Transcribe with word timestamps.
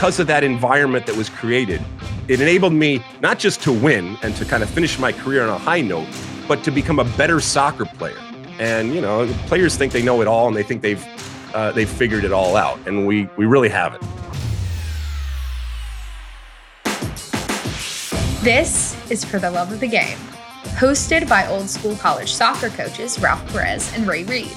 because 0.00 0.18
of 0.18 0.26
that 0.26 0.42
environment 0.42 1.04
that 1.04 1.14
was 1.14 1.28
created, 1.28 1.78
it 2.26 2.40
enabled 2.40 2.72
me 2.72 3.04
not 3.20 3.38
just 3.38 3.60
to 3.60 3.70
win 3.70 4.16
and 4.22 4.34
to 4.34 4.46
kind 4.46 4.62
of 4.62 4.70
finish 4.70 4.98
my 4.98 5.12
career 5.12 5.42
on 5.42 5.50
a 5.50 5.58
high 5.58 5.82
note, 5.82 6.08
but 6.48 6.64
to 6.64 6.70
become 6.70 6.98
a 6.98 7.04
better 7.18 7.38
soccer 7.38 7.84
player. 7.84 8.16
And 8.58 8.94
you 8.94 9.02
know, 9.02 9.30
players 9.46 9.76
think 9.76 9.92
they 9.92 10.02
know 10.02 10.22
it 10.22 10.26
all 10.26 10.48
and 10.48 10.56
they 10.56 10.62
think 10.62 10.80
they've 10.80 11.04
uh, 11.52 11.72
they've 11.72 11.86
figured 11.86 12.24
it 12.24 12.32
all 12.32 12.56
out, 12.56 12.78
and 12.86 13.06
we 13.06 13.28
we 13.36 13.44
really 13.44 13.68
haven't. 13.68 14.02
This 18.42 18.96
is 19.10 19.22
For 19.22 19.38
the 19.38 19.50
Love 19.50 19.70
of 19.70 19.80
the 19.80 19.86
Game, 19.86 20.16
hosted 20.78 21.28
by 21.28 21.46
old 21.46 21.68
school 21.68 21.94
college 21.96 22.32
soccer 22.32 22.70
coaches 22.70 23.20
Ralph 23.20 23.46
Perez 23.52 23.94
and 23.94 24.06
Ray 24.06 24.24
Reid. 24.24 24.56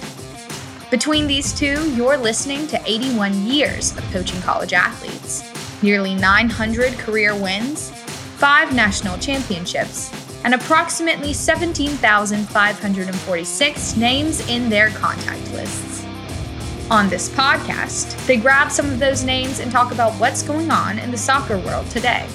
Between 0.94 1.26
these 1.26 1.52
two, 1.52 1.92
you're 1.96 2.18
listening 2.18 2.68
to 2.68 2.80
81 2.86 3.48
years 3.48 3.98
of 3.98 4.04
coaching 4.12 4.40
college 4.42 4.74
athletes, 4.74 5.42
nearly 5.82 6.14
900 6.14 6.94
career 7.00 7.34
wins, 7.34 7.90
five 8.38 8.76
national 8.76 9.18
championships, 9.18 10.12
and 10.44 10.54
approximately 10.54 11.34
17,546 11.34 13.98
names 13.98 14.48
in 14.48 14.70
their 14.70 14.90
contact 14.90 15.52
lists. 15.54 16.06
On 16.92 17.10
this 17.10 17.28
podcast, 17.28 18.24
they 18.28 18.38
grab 18.38 18.72
some 18.72 18.86
of 18.86 19.00
those 19.00 19.24
names 19.24 19.62
and 19.62 19.72
talk 19.72 19.92
about 19.92 20.14
what's 20.20 20.44
going 20.44 20.70
on 20.70 21.00
in 21.00 21.10
the 21.10 21.18
soccer 21.18 21.58
world 21.58 21.90
today. 21.90 22.28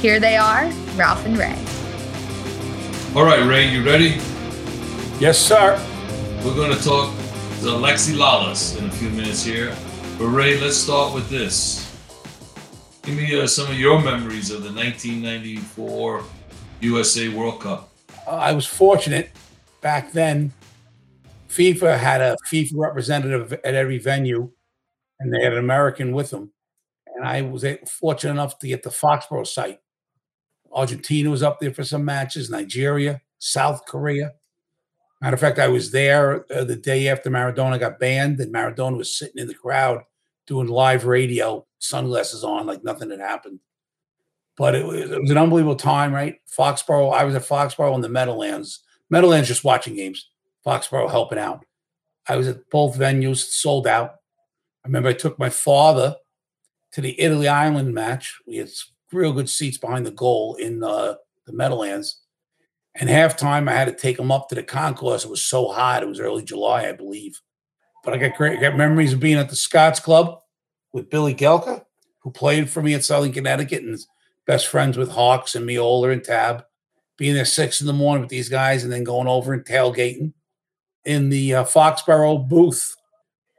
Here 0.00 0.18
they 0.18 0.36
are, 0.36 0.68
Ralph 0.96 1.24
and 1.26 1.38
Ray. 1.38 1.56
All 3.14 3.24
right, 3.24 3.46
Ray, 3.46 3.68
you 3.68 3.86
ready? 3.86 4.20
Yes, 5.20 5.38
sir. 5.38 5.80
We're 6.44 6.56
going 6.56 6.76
to 6.76 6.82
talk 6.82 7.19
to 7.60 7.66
Alexi 7.66 8.14
Lalas 8.14 8.78
in 8.78 8.86
a 8.86 8.90
few 8.90 9.10
minutes 9.10 9.44
here. 9.44 9.76
But 10.18 10.28
Ray, 10.28 10.58
let's 10.58 10.78
start 10.78 11.12
with 11.12 11.28
this. 11.28 11.94
Give 13.02 13.14
me 13.14 13.38
uh, 13.38 13.46
some 13.46 13.70
of 13.70 13.78
your 13.78 14.00
memories 14.00 14.50
of 14.50 14.62
the 14.62 14.72
1994 14.72 16.24
USA 16.80 17.28
World 17.28 17.60
Cup. 17.60 17.92
Uh, 18.26 18.30
I 18.30 18.52
was 18.52 18.64
fortunate 18.64 19.30
back 19.82 20.10
then. 20.12 20.54
FIFA 21.50 21.98
had 21.98 22.22
a 22.22 22.34
FIFA 22.50 22.72
representative 22.76 23.52
at 23.52 23.74
every 23.74 23.98
venue, 23.98 24.50
and 25.18 25.30
they 25.30 25.42
had 25.42 25.52
an 25.52 25.58
American 25.58 26.12
with 26.12 26.30
them. 26.30 26.52
And 27.14 27.28
I 27.28 27.42
was 27.42 27.66
fortunate 27.86 28.30
enough 28.30 28.58
to 28.60 28.68
get 28.68 28.82
the 28.82 28.88
Foxborough 28.88 29.46
site. 29.46 29.80
Argentina 30.72 31.28
was 31.28 31.42
up 31.42 31.60
there 31.60 31.74
for 31.74 31.84
some 31.84 32.06
matches, 32.06 32.48
Nigeria, 32.48 33.20
South 33.38 33.84
Korea. 33.84 34.32
Matter 35.20 35.34
of 35.34 35.40
fact, 35.40 35.58
I 35.58 35.68
was 35.68 35.90
there 35.90 36.46
uh, 36.50 36.64
the 36.64 36.76
day 36.76 37.08
after 37.08 37.30
Maradona 37.30 37.78
got 37.78 37.98
banned, 37.98 38.40
and 38.40 38.52
Maradona 38.52 38.96
was 38.96 39.16
sitting 39.16 39.40
in 39.40 39.48
the 39.48 39.54
crowd 39.54 40.02
doing 40.46 40.66
live 40.66 41.04
radio, 41.04 41.66
sunglasses 41.78 42.42
on, 42.42 42.66
like 42.66 42.82
nothing 42.82 43.10
had 43.10 43.20
happened. 43.20 43.60
But 44.56 44.74
it 44.74 44.84
was, 44.84 45.10
it 45.10 45.20
was 45.20 45.30
an 45.30 45.38
unbelievable 45.38 45.76
time, 45.76 46.12
right? 46.12 46.36
Foxborough, 46.46 47.14
I 47.14 47.24
was 47.24 47.34
at 47.34 47.42
Foxborough 47.42 47.94
in 47.94 48.00
the 48.00 48.08
Meadowlands. 48.08 48.80
Meadowlands 49.10 49.48
just 49.48 49.64
watching 49.64 49.94
games, 49.94 50.30
Foxborough 50.66 51.10
helping 51.10 51.38
out. 51.38 51.64
I 52.28 52.36
was 52.36 52.48
at 52.48 52.68
both 52.70 52.98
venues, 52.98 53.38
sold 53.38 53.86
out. 53.86 54.16
I 54.84 54.88
remember 54.88 55.08
I 55.08 55.14
took 55.14 55.38
my 55.38 55.50
father 55.50 56.16
to 56.92 57.00
the 57.00 57.18
Italy 57.20 57.48
Ireland 57.48 57.94
match. 57.94 58.38
We 58.46 58.56
had 58.56 58.70
real 59.12 59.32
good 59.32 59.48
seats 59.48 59.78
behind 59.78 60.06
the 60.06 60.10
goal 60.10 60.56
in 60.56 60.82
uh, 60.82 61.14
the 61.46 61.52
Meadowlands. 61.52 62.19
And 62.96 63.08
halftime, 63.08 63.68
I 63.68 63.74
had 63.74 63.86
to 63.86 63.94
take 63.94 64.18
him 64.18 64.32
up 64.32 64.48
to 64.48 64.54
the 64.54 64.62
concourse. 64.62 65.24
It 65.24 65.30
was 65.30 65.44
so 65.44 65.68
hot. 65.68 66.02
It 66.02 66.08
was 66.08 66.20
early 66.20 66.42
July, 66.42 66.88
I 66.88 66.92
believe. 66.92 67.40
But 68.04 68.14
I 68.14 68.16
got 68.16 68.36
great 68.36 68.60
got 68.60 68.76
memories 68.76 69.12
of 69.12 69.20
being 69.20 69.38
at 69.38 69.48
the 69.48 69.56
Scots 69.56 70.00
Club 70.00 70.40
with 70.92 71.10
Billy 71.10 71.34
Gelka, 71.34 71.84
who 72.20 72.30
played 72.30 72.68
for 72.68 72.82
me 72.82 72.94
at 72.94 73.04
Southern 73.04 73.32
Connecticut 73.32 73.82
and 73.82 73.98
best 74.46 74.66
friends 74.66 74.96
with 74.96 75.10
Harkes 75.10 75.54
and 75.54 75.68
Meola 75.68 76.12
and 76.12 76.24
Tab. 76.24 76.64
Being 77.16 77.34
there 77.34 77.44
six 77.44 77.80
in 77.80 77.86
the 77.86 77.92
morning 77.92 78.22
with 78.22 78.30
these 78.30 78.48
guys 78.48 78.82
and 78.82 78.92
then 78.92 79.04
going 79.04 79.28
over 79.28 79.52
and 79.52 79.64
tailgating 79.64 80.32
in 81.04 81.28
the 81.28 81.56
uh, 81.56 81.64
Foxborough 81.64 82.48
booth. 82.48 82.96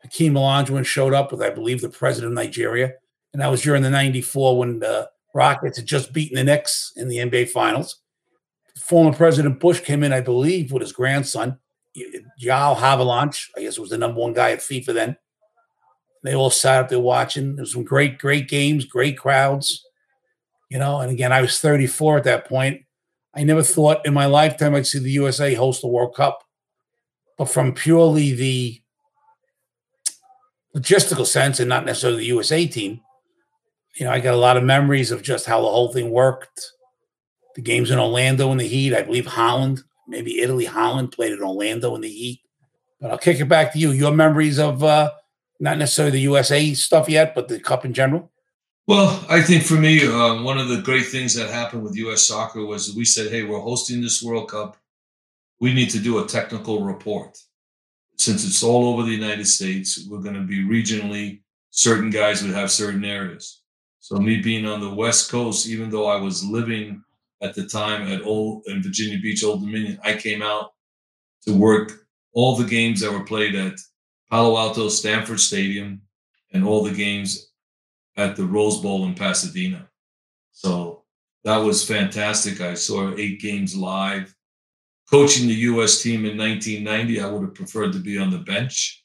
Hakeem 0.04 0.34
Olajuwon 0.34 0.86
showed 0.86 1.14
up 1.14 1.32
with, 1.32 1.44
I 1.44 1.52
believe, 1.52 1.82
the 1.82 1.90
president 1.90 2.32
of 2.32 2.36
Nigeria. 2.36 2.94
And 3.34 3.42
that 3.42 3.52
was 3.52 3.62
during 3.62 3.84
the 3.84 3.90
94 3.90 4.58
when 4.58 4.80
the 4.80 5.10
Rockets 5.34 5.78
had 5.78 5.86
just 5.86 6.12
beaten 6.12 6.36
the 6.36 6.44
Knicks 6.44 6.92
in 6.96 7.08
the 7.08 7.18
NBA 7.18 7.50
Finals. 7.50 8.02
Former 8.78 9.14
President 9.16 9.60
Bush 9.60 9.82
came 9.82 10.04
in, 10.04 10.14
I 10.14 10.22
believe, 10.22 10.72
with 10.72 10.82
his 10.82 10.94
grandson, 10.94 11.58
João 12.42 12.76
Havelange. 12.76 13.50
I 13.58 13.62
guess 13.62 13.78
was 13.78 13.90
the 13.90 13.98
number 13.98 14.20
one 14.20 14.34
guy 14.34 14.52
at 14.52 14.60
FIFA 14.60 14.94
then. 14.94 15.18
They 16.24 16.36
all 16.36 16.50
sat 16.50 16.84
up 16.84 16.90
there 16.90 17.00
watching. 17.00 17.56
There 17.56 17.64
was 17.64 17.74
some 17.74 17.84
great, 17.84 18.20
great 18.20 18.48
games, 18.48 18.86
great 18.86 19.18
crowds. 19.18 19.86
You 20.70 20.80
know, 20.80 21.02
and 21.02 21.12
again, 21.12 21.34
I 21.34 21.42
was 21.42 21.60
34 21.60 22.18
at 22.18 22.24
that 22.26 22.48
point. 22.48 22.82
I 23.34 23.44
never 23.44 23.64
thought 23.64 24.06
in 24.06 24.14
my 24.14 24.26
lifetime 24.26 24.76
I'd 24.76 24.88
see 24.88 25.00
the 25.00 25.12
USA 25.12 25.54
host 25.54 25.82
the 25.82 25.88
World 25.88 26.16
Cup. 26.16 26.44
But 27.38 27.46
from 27.46 27.74
purely 27.74 28.34
the 28.34 28.82
logistical 30.76 31.26
sense 31.26 31.60
and 31.60 31.68
not 31.68 31.86
necessarily 31.86 32.20
the 32.20 32.26
USA 32.26 32.68
team, 32.68 33.02
you 33.96 34.06
know, 34.06 34.12
I 34.12 34.20
got 34.20 34.34
a 34.34 34.38
lot 34.38 34.58
of 34.58 34.64
memories 34.64 35.12
of 35.12 35.22
just 35.22 35.46
how 35.46 35.62
the 35.62 35.68
whole 35.68 35.92
thing 35.92 36.12
worked. 36.12 36.72
The 37.56 37.62
games 37.62 37.92
in 37.92 38.00
Orlando 38.00 38.52
in 38.52 38.58
the 38.58 38.68
heat. 38.68 38.94
I 38.94 39.02
believe 39.02 39.26
Holland, 39.26 39.84
maybe 40.08 40.40
Italy, 40.40 40.66
Holland 40.66 41.12
played 41.12 41.34
in 41.34 41.42
Orlando 41.42 41.96
in 41.96 42.02
the 42.02 42.10
heat. 42.10 42.42
But 43.00 43.12
I'll 43.12 43.18
kick 43.18 43.40
it 43.40 43.50
back 43.50 43.74
to 43.74 43.80
you. 43.80 43.92
Your 43.92 44.12
memories 44.12 44.60
of 44.60 44.84
uh, 44.84 45.12
not 45.62 45.78
necessarily 45.78 46.12
the 46.12 46.22
USA 46.22 46.74
stuff 46.74 47.08
yet, 47.08 47.34
but 47.36 47.48
the 47.48 47.60
cup 47.60 47.86
in 47.86 47.94
general? 47.94 48.32
Well, 48.88 49.24
I 49.30 49.42
think 49.42 49.64
for 49.64 49.76
me, 49.76 50.06
uh, 50.06 50.42
one 50.42 50.58
of 50.58 50.68
the 50.68 50.82
great 50.82 51.06
things 51.06 51.36
that 51.36 51.50
happened 51.50 51.84
with 51.84 51.96
U.S. 51.98 52.24
soccer 52.28 52.66
was 52.66 52.96
we 52.96 53.06
said, 53.06 53.32
hey, 53.32 53.44
we're 53.44 53.60
hosting 53.60 54.02
this 54.02 54.24
World 54.24 54.50
Cup. 54.50 54.76
We 55.60 55.74
need 55.74 55.92
to 55.92 56.00
do 56.00 56.24
a 56.24 56.28
technical 56.28 56.84
report. 56.84 57.38
Since 58.18 58.46
it's 58.46 58.64
all 58.64 58.88
over 58.88 59.04
the 59.04 59.16
United 59.16 59.46
States, 59.46 60.06
we're 60.10 60.22
going 60.22 60.36
to 60.36 60.42
be 60.42 60.66
regionally, 60.66 61.42
certain 61.70 62.10
guys 62.10 62.42
would 62.42 62.54
have 62.54 62.72
certain 62.72 63.06
areas. 63.06 63.62
So 64.00 64.18
me 64.18 64.42
being 64.42 64.66
on 64.66 64.82
the 64.82 64.94
West 64.94 65.32
Coast, 65.32 65.68
even 65.68 65.92
though 65.92 66.08
I 66.08 66.20
was 66.20 66.44
living 66.44 67.04
at 67.42 67.56
the 67.56 67.66
time 67.66 68.08
at 68.08 68.24
Old 68.24 68.64
in 68.68 68.84
Virginia 68.84 69.20
Beach, 69.20 69.44
Old 69.44 69.62
Dominion, 69.62 70.00
I 70.04 70.16
came 70.16 70.42
out 70.42 70.74
to 71.44 71.54
work 71.54 72.06
all 72.34 72.56
the 72.56 72.66
games 72.66 73.02
that 73.02 73.12
were 73.12 73.24
played 73.24 73.56
at 73.56 73.74
Palo 74.30 74.58
Alto 74.58 74.90
Stanford 74.90 75.40
Stadium 75.40 76.02
and 76.54 76.64
all 76.64 76.84
the 76.84 76.94
games 76.94 77.52
at 78.16 78.36
the 78.36 78.46
Rose 78.46 78.80
Bowl 78.80 79.06
in 79.06 79.16
Pasadena. 79.16 79.90
So 80.52 81.04
that 81.44 81.58
was 81.58 81.86
fantastic. 81.86 82.62
I 82.62 82.76
saw 82.76 83.14
eight 83.18 83.42
games 83.42 83.76
live. 83.76 84.34
Coaching 85.10 85.48
the 85.48 85.54
U.S. 85.54 86.02
team 86.02 86.26
in 86.26 86.38
1990, 86.38 87.20
I 87.20 87.28
would 87.28 87.42
have 87.42 87.56
preferred 87.56 87.92
to 87.94 88.00
be 88.00 88.18
on 88.18 88.30
the 88.30 88.38
bench. 88.38 89.04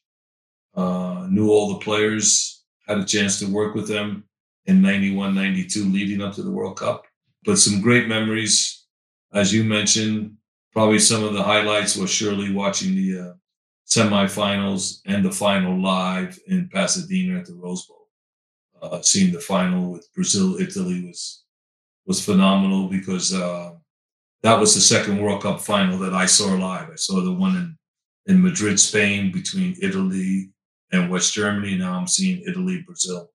Uh, 0.73 1.27
knew 1.29 1.49
all 1.49 1.73
the 1.73 1.83
players, 1.83 2.63
had 2.87 2.99
a 2.99 3.03
chance 3.03 3.39
to 3.39 3.51
work 3.51 3.75
with 3.75 3.87
them 3.87 4.23
in 4.67 4.81
91, 4.81 5.33
92 5.33 5.85
leading 5.85 6.21
up 6.21 6.35
to 6.35 6.43
the 6.43 6.51
World 6.51 6.77
Cup. 6.77 7.06
But 7.43 7.57
some 7.57 7.81
great 7.81 8.07
memories, 8.07 8.85
as 9.33 9.53
you 9.53 9.63
mentioned. 9.63 10.33
Probably 10.73 10.99
some 10.99 11.23
of 11.23 11.33
the 11.33 11.43
highlights 11.43 11.95
was 11.95 12.11
surely 12.11 12.51
watching 12.51 12.93
the 12.95 13.19
uh, 13.19 13.33
semifinals 13.87 14.99
and 15.05 15.25
the 15.25 15.31
final 15.31 15.81
live 15.81 16.37
in 16.47 16.69
Pasadena 16.69 17.39
at 17.39 17.45
the 17.45 17.55
Rose 17.55 17.85
Bowl. 17.85 18.07
Uh, 18.81 19.01
seeing 19.01 19.33
the 19.33 19.39
final 19.39 19.91
with 19.91 20.07
Brazil, 20.13 20.57
Italy 20.57 21.03
was 21.05 21.43
was 22.05 22.23
phenomenal 22.23 22.87
because 22.87 23.33
uh, 23.33 23.71
that 24.43 24.59
was 24.59 24.75
the 24.75 24.81
second 24.81 25.19
World 25.19 25.41
Cup 25.41 25.59
final 25.59 25.97
that 25.99 26.13
I 26.13 26.25
saw 26.25 26.53
live. 26.53 26.89
I 26.91 26.95
saw 26.95 27.21
the 27.21 27.33
one 27.33 27.55
in 27.55 27.77
in 28.27 28.41
Madrid, 28.41 28.79
Spain, 28.79 29.31
between 29.31 29.75
Italy 29.81 30.51
and 30.91 31.09
West 31.09 31.33
Germany. 31.33 31.77
Now 31.77 31.93
I'm 31.93 32.07
seeing 32.07 32.43
Italy, 32.45 32.83
Brazil. 32.85 33.31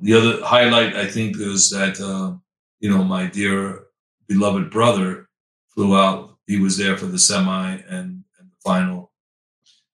The 0.00 0.14
other 0.14 0.44
highlight, 0.44 0.96
I 0.96 1.06
think, 1.06 1.36
is 1.38 1.70
that 1.70 2.00
uh, 2.00 2.36
you 2.84 2.90
know 2.90 3.02
my 3.02 3.24
dear 3.24 3.86
beloved 4.28 4.70
brother 4.70 5.26
flew 5.68 5.96
out. 5.96 6.36
He 6.46 6.58
was 6.60 6.76
there 6.76 6.98
for 6.98 7.06
the 7.06 7.18
semi 7.18 7.76
and, 7.88 8.22
and 8.38 8.50
the 8.50 8.56
final. 8.62 9.10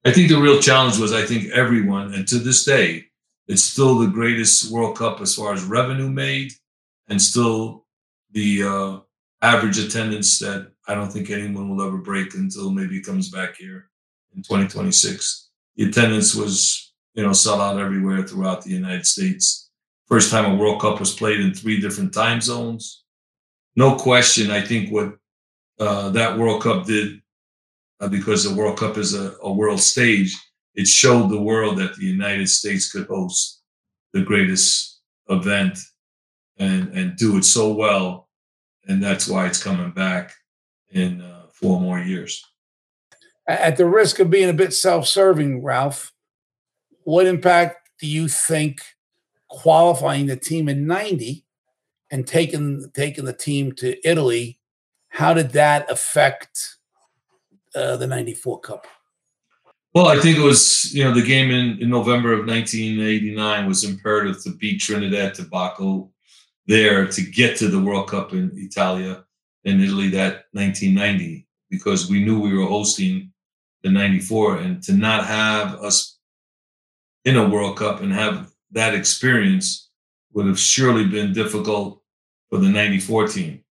I 0.05 0.11
think 0.11 0.29
the 0.29 0.41
real 0.41 0.61
challenge 0.61 0.99
was 0.99 1.13
I 1.13 1.25
think 1.25 1.53
everyone, 1.53 2.15
and 2.15 2.27
to 2.27 2.39
this 2.39 2.65
day, 2.65 3.05
it's 3.47 3.63
still 3.63 3.97
the 3.97 4.09
greatest 4.09 4.73
World 4.73 4.99
Cup 4.99 5.21
as 5.21 5.37
far 5.37 5.53
as 5.53 5.63
revenue 5.63 6.09
made, 6.09 6.53
and 7.09 7.23
still 7.23 7.87
the 8.33 8.65
uh, 8.65 8.99
average 9.41 9.79
attendance 9.79 10.41
that 10.41 10.73
I 10.89 10.95
don't 10.97 11.13
think 11.13 11.31
anyone 11.31 11.69
will 11.69 11.87
ever 11.87 11.99
break 11.99 12.35
until 12.35 12.73
maybe 12.73 12.97
it 12.97 13.07
comes 13.07 13.31
back 13.31 13.55
here 13.55 13.89
in 14.35 14.43
2026. 14.43 15.49
The 15.77 15.85
attendance 15.85 16.35
was, 16.35 16.93
you 17.15 17.23
know, 17.23 17.33
sell 17.33 17.61
out 17.61 17.79
everywhere 17.79 18.25
throughout 18.25 18.65
the 18.65 18.71
United 18.71 19.07
States. 19.07 19.70
First 20.11 20.33
time 20.33 20.45
a 20.45 20.57
World 20.57 20.81
Cup 20.81 20.99
was 20.99 21.15
played 21.15 21.39
in 21.39 21.55
three 21.55 21.81
different 21.81 22.13
time 22.13 22.41
zones. 22.41 23.05
No 23.77 23.95
question, 23.95 24.51
I 24.51 24.61
think 24.61 24.91
what 24.91 25.17
uh, 25.79 26.11
that 26.11 26.37
World 26.37 26.65
Cup 26.65 26.85
did, 26.85 27.23
uh, 28.01 28.09
because 28.09 28.43
the 28.43 28.55
World 28.55 28.77
Cup 28.77 28.99
is 28.99 29.15
a, 29.15 29.37
a 29.41 29.53
world 29.53 29.79
stage, 29.79 30.37
it 30.75 30.89
showed 30.89 31.31
the 31.31 31.41
world 31.41 31.79
that 31.79 31.95
the 31.95 32.05
United 32.05 32.49
States 32.49 32.91
could 32.91 33.07
host 33.07 33.63
the 34.13 34.23
greatest 34.23 35.01
event 35.29 35.79
and 36.59 36.89
and 36.89 37.17
do 37.17 37.37
it 37.37 37.45
so 37.45 37.73
well, 37.73 38.29
and 38.89 39.01
that's 39.01 39.29
why 39.29 39.47
it's 39.47 39.63
coming 39.63 39.93
back 39.93 40.33
in 40.91 41.21
uh, 41.21 41.47
four 41.53 41.81
more 41.81 42.01
years. 42.01 42.45
At 43.47 43.77
the 43.77 43.87
risk 43.87 44.19
of 44.19 44.29
being 44.29 44.51
a 44.51 44.55
bit 44.55 44.73
self-serving, 44.73 45.63
Ralph, 45.63 46.13
what 47.05 47.27
impact 47.27 47.91
do 48.01 48.09
you 48.09 48.27
think 48.27 48.81
qualifying 49.51 50.27
the 50.27 50.37
team 50.37 50.69
in 50.69 50.87
'90 50.87 51.45
and 52.11 52.27
taking 52.27 52.91
taking 52.95 53.25
the 53.25 53.33
team 53.33 53.73
to 53.73 53.97
Italy? 54.09 54.59
How 55.09 55.35
did 55.35 55.51
that 55.51 55.91
affect 55.91 56.77
uh, 57.75 57.97
the 57.97 58.07
'94 58.07 58.61
Cup? 58.61 58.87
Well, 59.93 60.07
I 60.07 60.21
think 60.21 60.39
it 60.39 60.43
was, 60.43 60.95
you 60.95 61.03
know, 61.03 61.13
the 61.13 61.27
game 61.27 61.51
in, 61.51 61.79
in 61.81 61.91
November 61.91 62.33
of 62.33 62.47
1989 62.47 63.67
was 63.67 63.83
imperative 63.83 64.41
to 64.45 64.51
beat 64.51 64.81
Trinidad 64.81 65.35
Tobago 65.35 66.13
there 66.69 67.09
to 67.09 67.23
get 67.23 67.57
to 67.57 67.67
the 67.67 67.81
World 67.81 68.09
Cup 68.09 68.33
in 68.33 68.53
Italia 68.55 69.25
in 69.65 69.81
Italy 69.81 70.09
that 70.11 70.45
1990 70.53 71.47
because 71.69 72.09
we 72.09 72.25
knew 72.25 72.41
we 72.41 72.57
were 72.57 72.67
hosting 72.67 73.33
the 73.83 73.91
94 73.91 74.59
and 74.59 74.83
to 74.85 74.93
not 74.93 75.27
have 75.27 75.75
us 75.77 76.19
in 77.25 77.37
a 77.37 77.49
World 77.49 77.77
Cup 77.77 78.01
and 78.01 78.13
have 78.13 78.50
that 78.73 78.95
experience 78.95 79.91
would 80.33 80.47
have 80.47 80.59
surely 80.59 81.05
been 81.05 81.33
difficult 81.33 82.03
for 82.49 82.59
the 82.59 82.69
94 82.69 83.29
team. 83.29 83.65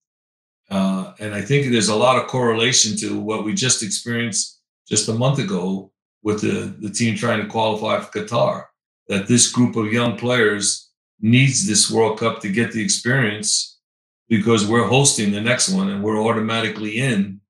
Uh, 0.70 1.14
and 1.20 1.34
I 1.34 1.42
think 1.42 1.72
there's 1.72 1.90
a 1.90 1.96
lot 1.96 2.22
of 2.22 2.28
correlation 2.28 2.96
to 2.98 3.20
what 3.20 3.44
we 3.44 3.54
just 3.54 3.82
experienced 3.82 4.62
just 4.88 5.10
a 5.10 5.14
month 5.14 5.40
ago 5.40 5.92
with 6.22 6.42
the, 6.42 6.76
the 6.80 6.94
team 6.94 7.16
trying 7.16 7.42
to 7.42 7.48
qualify 7.48 8.00
for 8.00 8.20
Qatar. 8.20 8.66
That 9.08 9.28
this 9.28 9.52
group 9.52 9.76
of 9.76 9.92
young 9.92 10.18
players 10.18 10.90
needs 11.20 11.68
this 11.68 11.90
World 11.90 12.20
Cup 12.20 12.42
to 12.42 12.52
get 12.52 12.72
the 12.72 12.84
experience 12.84 13.80
because 14.28 14.68
we're 14.68 14.88
hosting 14.88 15.32
the 15.32 15.42
next 15.42 15.70
one 15.70 15.90
and 15.90 16.04
we're 16.04 16.22
automatically 16.22 17.00
in 17.00 17.42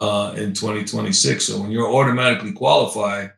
uh, 0.00 0.34
in 0.36 0.52
2026. 0.52 1.44
So 1.44 1.60
when 1.60 1.70
you're 1.70 1.92
automatically 1.92 2.52
qualified, 2.52 3.32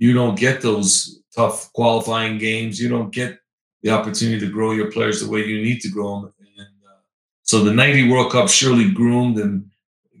you 0.00 0.14
don't 0.14 0.38
get 0.38 0.62
those 0.62 1.20
tough 1.36 1.70
qualifying 1.74 2.38
games. 2.38 2.80
You 2.80 2.88
don't 2.88 3.12
get 3.12 3.38
the 3.82 3.90
opportunity 3.90 4.40
to 4.40 4.50
grow 4.50 4.72
your 4.72 4.90
players 4.90 5.20
the 5.20 5.30
way 5.30 5.46
you 5.46 5.62
need 5.62 5.80
to 5.82 5.90
grow 5.90 6.22
them. 6.22 6.32
And 6.40 6.66
uh, 6.88 7.02
so 7.42 7.62
the 7.62 7.72
90 7.72 8.10
World 8.10 8.32
Cup 8.32 8.48
surely 8.48 8.90
groomed 8.90 9.38
and 9.38 9.70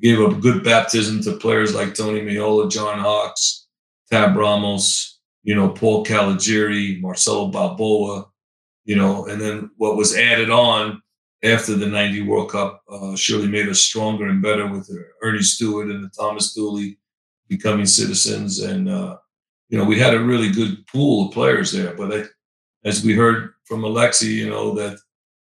gave 0.02 0.20
a 0.20 0.34
good 0.34 0.62
baptism 0.62 1.22
to 1.22 1.38
players 1.38 1.74
like 1.74 1.94
Tony 1.94 2.20
Meola, 2.20 2.70
John 2.70 2.98
Harkes, 2.98 3.68
Tab 4.10 4.36
Ramos, 4.36 5.18
you 5.44 5.54
know, 5.54 5.70
Paul 5.70 6.04
Caligiuri, 6.04 7.00
Marcelo 7.00 7.48
Balboa, 7.48 8.26
you 8.84 8.96
know, 8.96 9.26
and 9.26 9.40
then 9.40 9.70
what 9.78 9.96
was 9.96 10.14
added 10.14 10.50
on 10.50 11.00
after 11.42 11.74
the 11.74 11.86
90 11.86 12.22
World 12.22 12.50
Cup 12.50 12.82
uh, 12.90 13.16
surely 13.16 13.48
made 13.48 13.68
us 13.70 13.80
stronger 13.80 14.28
and 14.28 14.42
better 14.42 14.66
with 14.66 14.90
Earnie 15.22 15.42
Stewart 15.42 15.88
and 15.88 16.04
the 16.04 16.10
Thomas 16.10 16.52
Dooley 16.52 16.98
becoming 17.48 17.86
citizens. 17.86 18.58
And, 18.58 18.86
uh, 18.86 19.16
you 19.70 19.78
know, 19.78 19.84
we 19.84 19.98
had 19.98 20.14
a 20.14 20.20
really 20.20 20.50
good 20.50 20.86
pool 20.88 21.28
of 21.28 21.32
players 21.32 21.72
there. 21.72 21.94
But 21.94 22.12
I, 22.12 22.24
as 22.84 23.04
we 23.04 23.14
heard 23.14 23.54
from 23.64 23.82
Alexi, 23.82 24.34
you 24.34 24.50
know, 24.50 24.74
that, 24.74 24.98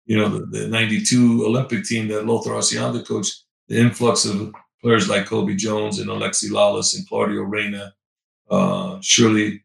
you 0.05 0.19
know, 0.19 0.29
the, 0.29 0.47
the 0.47 0.69
92 0.69 1.47
Olympic 1.47 1.85
team 1.85 2.09
that 2.09 2.27
Lothar 2.27 2.51
Osiander 2.51 3.07
coached, 3.07 3.45
the 3.69 3.79
influx 3.79 4.25
of 4.25 4.53
players 4.83 5.09
like 5.09 5.27
Cobi 5.27 5.55
Jones 5.57 6.01
and 6.01 6.11
Alexi 6.11 6.51
Lalas 6.51 6.97
and 6.97 7.09
Claudio 7.09 7.43
Reyna 7.43 7.95
uh, 8.51 8.99
surely 9.01 9.65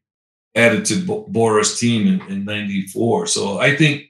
added 0.56 0.86
to 0.86 1.26
Bora's 1.28 1.80
team 1.80 2.08
in, 2.08 2.32
in 2.32 2.46
94. 2.46 3.28
So 3.28 3.60
I 3.60 3.76
think 3.76 4.04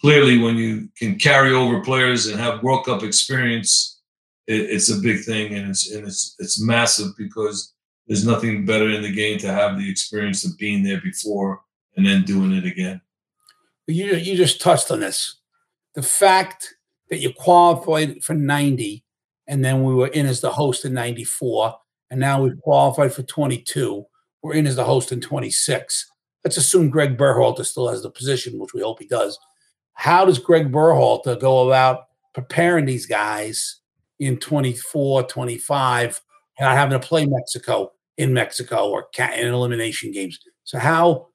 clearly 0.00 0.38
when 0.38 0.56
you 0.56 0.88
can 0.98 1.16
carry 1.16 1.52
over 1.52 1.80
players 1.80 2.26
and 2.26 2.40
have 2.40 2.62
World 2.62 2.86
Cup 2.86 3.02
experience, 3.02 4.00
it, 4.46 4.70
it's 4.70 4.90
a 4.90 5.00
big 5.00 5.24
thing 5.24 5.54
and 5.54 5.70
it's 5.70 5.92
and 5.92 6.06
it's 6.06 6.36
it's 6.38 6.60
massive 6.60 7.16
because 7.18 7.74
there's 8.06 8.26
nothing 8.26 8.64
better 8.64 8.88
in 8.88 9.02
the 9.02 9.12
game 9.12 9.38
to 9.38 9.52
have 9.52 9.78
the 9.78 9.90
experience 9.90 10.44
of 10.44 10.56
being 10.58 10.82
there 10.82 11.00
before 11.00 11.60
and 11.96 12.06
then 12.06 12.22
doing 12.22 12.52
it 12.52 12.64
again. 12.64 13.00
You 13.86 14.14
you 14.14 14.36
just 14.36 14.60
touched 14.60 14.90
on 14.90 15.00
this. 15.00 15.36
The 15.94 16.02
fact 16.02 16.74
that 17.08 17.18
you 17.18 17.32
qualified 17.32 18.22
for 18.22 18.34
90 18.34 19.04
and 19.48 19.64
then 19.64 19.84
we 19.84 19.94
were 19.94 20.08
in 20.08 20.26
as 20.26 20.40
the 20.40 20.50
host 20.50 20.84
in 20.84 20.92
94 20.92 21.76
and 22.10 22.20
now 22.20 22.42
we've 22.42 22.60
qualified 22.60 23.12
for 23.12 23.22
22. 23.22 24.04
We're 24.42 24.54
in 24.54 24.66
as 24.66 24.76
the 24.76 24.84
host 24.84 25.12
in 25.12 25.20
26. 25.20 26.12
Let's 26.44 26.56
assume 26.56 26.90
Greg 26.90 27.16
Berhalter 27.16 27.64
still 27.64 27.88
has 27.88 28.02
the 28.02 28.10
position, 28.10 28.58
which 28.58 28.74
we 28.74 28.82
hope 28.82 29.00
he 29.00 29.08
does. 29.08 29.38
How 29.94 30.24
does 30.24 30.38
Greg 30.38 30.70
Berhalter 30.70 31.40
go 31.40 31.66
about 31.66 32.06
preparing 32.34 32.84
these 32.84 33.06
guys 33.06 33.80
in 34.20 34.36
24, 34.36 35.24
25, 35.24 36.20
not 36.60 36.76
having 36.76 37.00
to 37.00 37.06
play 37.06 37.26
Mexico 37.26 37.92
in 38.16 38.32
Mexico 38.32 38.88
or 38.88 39.08
in 39.18 39.48
elimination 39.48 40.12
games? 40.12 40.38
So 40.64 40.78
how? 40.78 41.28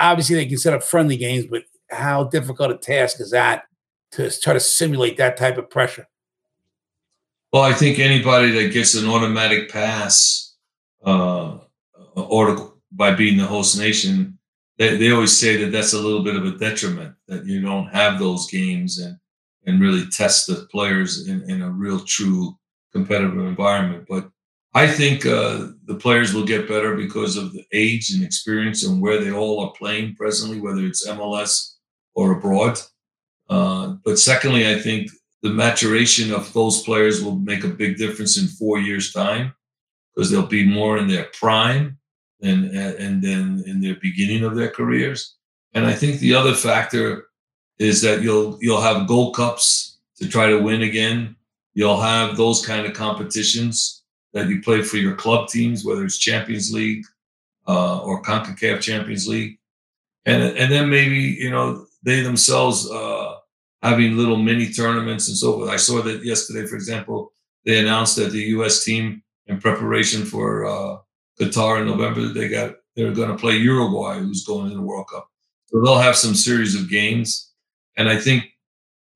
Obviously, 0.00 0.36
they 0.36 0.46
can 0.46 0.58
set 0.58 0.74
up 0.74 0.82
friendly 0.82 1.16
games, 1.16 1.46
but 1.46 1.62
how 1.90 2.24
difficult 2.24 2.72
a 2.72 2.76
task 2.76 3.20
is 3.20 3.30
that 3.30 3.64
to 4.12 4.30
try 4.40 4.52
to 4.52 4.60
simulate 4.60 5.16
that 5.18 5.36
type 5.36 5.58
of 5.58 5.70
pressure? 5.70 6.06
Well, 7.52 7.62
I 7.62 7.72
think 7.72 7.98
anybody 7.98 8.50
that 8.50 8.72
gets 8.72 8.94
an 8.94 9.08
automatic 9.08 9.70
pass 9.70 10.56
uh, 11.04 11.58
or 12.14 12.72
by 12.90 13.14
being 13.14 13.36
the 13.36 13.46
host 13.46 13.78
nation, 13.78 14.38
they, 14.78 14.96
they 14.96 15.12
always 15.12 15.36
say 15.36 15.56
that 15.58 15.70
that's 15.70 15.92
a 15.92 16.00
little 16.00 16.24
bit 16.24 16.36
of 16.36 16.44
a 16.44 16.58
detriment 16.58 17.14
that 17.28 17.46
you 17.46 17.60
don't 17.60 17.86
have 17.88 18.18
those 18.18 18.50
games 18.50 18.98
and 18.98 19.16
and 19.66 19.80
really 19.80 20.06
test 20.10 20.46
the 20.46 20.66
players 20.70 21.26
in, 21.28 21.48
in 21.50 21.60
a 21.60 21.70
real 21.70 22.00
true 22.00 22.56
competitive 22.92 23.36
environment. 23.36 24.06
But 24.08 24.30
I 24.76 24.86
think 24.86 25.24
uh, 25.24 25.68
the 25.86 25.94
players 25.94 26.34
will 26.34 26.44
get 26.44 26.68
better 26.68 26.96
because 26.96 27.38
of 27.38 27.54
the 27.54 27.64
age 27.72 28.10
and 28.10 28.22
experience 28.22 28.84
and 28.84 29.00
where 29.00 29.18
they 29.24 29.32
all 29.32 29.64
are 29.64 29.72
playing 29.72 30.16
presently, 30.16 30.60
whether 30.60 30.84
it's 30.84 31.08
MLS 31.08 31.76
or 32.14 32.32
abroad. 32.32 32.78
Uh, 33.48 33.94
but 34.04 34.18
secondly, 34.18 34.70
I 34.70 34.78
think 34.78 35.10
the 35.42 35.48
maturation 35.48 36.30
of 36.30 36.52
those 36.52 36.82
players 36.82 37.24
will 37.24 37.36
make 37.36 37.64
a 37.64 37.68
big 37.68 37.96
difference 37.96 38.36
in 38.36 38.48
four 38.48 38.78
years' 38.78 39.14
time 39.14 39.54
because 40.14 40.30
they'll 40.30 40.46
be 40.46 40.66
more 40.66 40.98
in 40.98 41.08
their 41.08 41.28
prime 41.32 41.96
and 42.42 42.66
and 42.66 43.22
then 43.22 43.64
in 43.66 43.80
their 43.80 43.96
beginning 44.02 44.44
of 44.44 44.56
their 44.56 44.68
careers. 44.68 45.36
And 45.72 45.86
I 45.86 45.94
think 45.94 46.20
the 46.20 46.34
other 46.34 46.52
factor 46.52 47.28
is 47.78 48.02
that 48.02 48.20
you'll 48.20 48.58
you'll 48.60 48.82
have 48.82 49.08
Gold 49.08 49.36
Cups 49.36 50.00
to 50.18 50.28
try 50.28 50.48
to 50.50 50.60
win 50.60 50.82
again. 50.82 51.34
You'll 51.72 52.02
have 52.02 52.36
those 52.36 52.60
kind 52.66 52.84
of 52.84 52.92
competitions 52.92 54.02
that 54.36 54.48
you 54.48 54.62
play 54.62 54.82
for 54.82 54.98
your 54.98 55.14
club 55.14 55.48
teams, 55.48 55.84
whether 55.84 56.04
it's 56.04 56.18
Champions 56.18 56.72
League 56.72 57.04
uh, 57.66 58.00
or 58.00 58.22
Concacaf 58.22 58.80
Champions 58.80 59.26
League, 59.26 59.58
and 60.24 60.42
and 60.56 60.70
then 60.70 60.88
maybe 60.88 61.36
you 61.38 61.50
know 61.50 61.86
they 62.02 62.20
themselves. 62.20 62.90
Uh, 62.90 63.34
having 63.82 64.16
little 64.16 64.36
mini 64.36 64.72
tournaments 64.72 65.28
and 65.28 65.36
so 65.36 65.52
forth. 65.52 65.70
I 65.70 65.76
saw 65.76 66.02
that 66.02 66.24
yesterday, 66.24 66.66
for 66.66 66.74
example, 66.74 67.32
they 67.64 67.78
announced 67.78 68.16
that 68.16 68.32
the 68.32 68.42
U.S. 68.56 68.84
team, 68.84 69.22
in 69.46 69.60
preparation 69.60 70.24
for 70.24 70.66
uh, 70.66 70.96
Qatar 71.40 71.80
in 71.80 71.86
November, 71.86 72.28
they 72.28 72.48
got 72.48 72.74
they're 72.96 73.12
going 73.12 73.28
to 73.28 73.36
play 73.36 73.56
Uruguay, 73.56 74.18
who's 74.18 74.44
going 74.44 74.70
to 74.70 74.74
the 74.74 74.82
World 74.82 75.06
Cup. 75.08 75.28
So 75.66 75.80
they'll 75.80 75.98
have 75.98 76.16
some 76.16 76.34
series 76.34 76.74
of 76.74 76.90
games, 76.90 77.52
and 77.96 78.08
I 78.08 78.18
think 78.18 78.44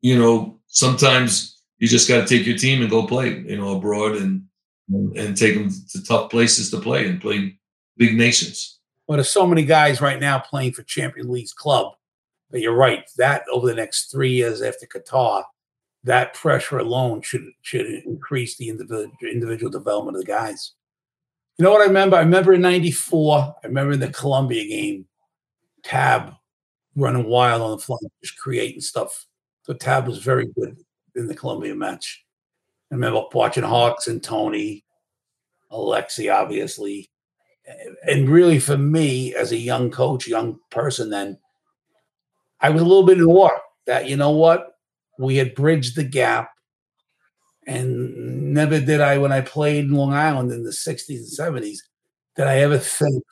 you 0.03 0.19
know 0.19 0.61
sometimes 0.67 1.61
you 1.79 1.89
just 1.89 2.09
got 2.09 2.21
to 2.21 2.27
take 2.27 2.47
your 2.47 2.59
team 2.59 2.83
and 2.83 2.91
go 2.91 3.07
play, 3.07 3.39
you 3.41 3.57
know, 3.57 3.77
abroad 3.77 4.17
and 4.17 4.45
and 4.91 5.37
take 5.37 5.55
them 5.55 5.71
to 5.91 6.05
tough 6.05 6.31
places 6.31 6.71
to 6.71 6.81
play 6.81 7.07
and 7.07 7.21
play 7.21 7.59
big 7.97 8.17
nations. 8.17 8.79
Well, 9.07 9.17
there's 9.17 9.31
so 9.31 9.47
many 9.47 9.65
guys 9.65 10.01
right 10.01 10.21
now 10.21 10.39
playing 10.39 10.73
for 10.73 10.83
Champion 10.83 11.31
League's 11.31 11.53
club 11.53 11.95
but 12.51 12.61
you're 12.61 12.75
right. 12.75 13.09
That 13.17 13.45
over 13.53 13.67
the 13.67 13.75
next 13.75 14.11
three 14.11 14.33
years 14.33 14.61
after 14.63 14.87
Qatar, 14.87 15.45
that 16.05 16.35
pressure 16.35 16.79
alone 16.79 17.23
should 17.23 17.47
should 17.63 17.87
increase 17.87 18.57
the 18.57 18.69
individual 18.69 19.11
individual 19.23 19.71
development 19.71 20.17
of 20.17 20.23
the 20.23 20.27
guys. 20.27 20.73
You 21.59 21.65
know 21.65 21.73
what 21.73 21.83
I 21.83 21.87
remember? 21.87 22.17
I 22.17 22.21
remember 22.21 22.53
in 22.53 22.63
'94. 22.63 23.57
I 23.63 23.67
remember 23.67 23.93
in 23.93 24.01
the 24.01 24.11
Colombia 24.11 24.67
game, 24.67 25.07
Tab 25.85 26.35
running 26.97 27.27
wild 27.27 27.63
on 27.63 27.71
the 27.73 27.79
flank, 27.79 28.01
just 28.23 28.39
creating 28.39 28.81
stuff. 28.81 29.27
So 29.63 29.75
Tab 29.75 30.09
was 30.09 30.19
very 30.19 30.47
good 30.47 30.77
in 31.15 31.29
the 31.29 31.35
Colombia 31.35 31.75
match. 31.75 32.25
I 32.91 32.95
remember 32.95 33.23
watching 33.33 33.63
Harkes 33.63 34.09
and 34.09 34.23
Tony, 34.23 34.85
Alexi, 35.71 36.33
obviously, 36.33 37.11
and 38.07 38.29
really 38.29 38.59
for 38.59 38.77
me 38.77 39.35
as 39.35 39.53
a 39.53 39.57
young 39.57 39.91
coach, 39.91 40.27
young 40.27 40.59
person, 40.71 41.11
then 41.11 41.39
I 42.61 42.71
was 42.71 42.83
a 42.83 42.85
little 42.85 43.05
bit 43.05 43.19
in 43.19 43.25
awe 43.25 43.59
that, 43.87 44.09
you 44.09 44.17
know 44.17 44.31
what, 44.31 44.75
we 45.19 45.37
had 45.37 45.55
bridged 45.55 45.97
the 45.97 46.05
gap. 46.05 46.51
And 47.67 48.53
never 48.55 48.81
did 48.81 49.01
I, 49.01 49.19
when 49.19 49.33
I 49.33 49.43
played 49.43 49.85
in 49.85 49.93
Long 49.93 50.13
Island 50.13 50.51
in 50.51 50.65
the 50.65 50.71
60s 50.71 51.09
and 51.09 51.55
70s, 51.57 51.79
did 52.37 52.47
I 52.47 52.59
ever 52.61 52.79
think, 52.79 53.23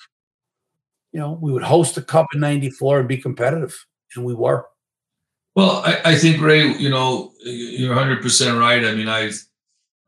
you 1.13 1.19
know, 1.19 1.39
we 1.41 1.51
would 1.51 1.63
host 1.63 1.97
a 1.97 2.03
cup 2.03 2.27
in 2.35 2.41
94 2.41 3.01
and 3.01 3.09
be 3.09 3.17
competitive. 3.17 3.75
And 4.15 4.25
we 4.25 4.35
were. 4.35 4.67
Well, 5.55 5.83
I, 5.85 6.01
I 6.05 6.15
think 6.15 6.41
Ray, 6.41 6.73
you 6.77 6.89
know, 6.89 7.33
you're 7.43 7.95
100 7.95 8.23
percent 8.23 8.59
right. 8.59 8.85
I 8.85 8.95
mean, 8.95 9.09
I 9.09 9.31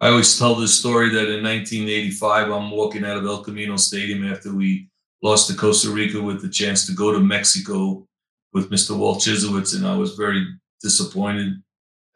I 0.01 0.09
always 0.09 0.39
tell 0.39 0.55
this 0.55 0.79
story 0.79 1.11
that 1.11 1.29
in 1.29 1.45
1985, 1.45 2.51
I'm 2.51 2.71
walking 2.71 3.05
out 3.05 3.19
of 3.19 3.27
El 3.27 3.45
Camino 3.45 3.77
Stadium 3.77 4.25
after 4.25 4.51
we 4.55 4.89
lost 5.23 5.49
to 5.49 5.57
Costa 5.57 5.91
Rica 5.91 6.21
with 6.21 6.41
the 6.41 6.49
chance 6.49 6.87
to 6.87 6.93
go 6.93 7.13
to 7.13 7.21
Mexico 7.21 8.07
with 8.55 8.71
Mr. 8.71 8.97
Walt 8.97 9.19
Chyzowych, 9.19 9.77
and 9.77 9.87
I 9.87 9.95
was 9.95 10.15
very 10.15 10.47
disappointed. 10.83 11.63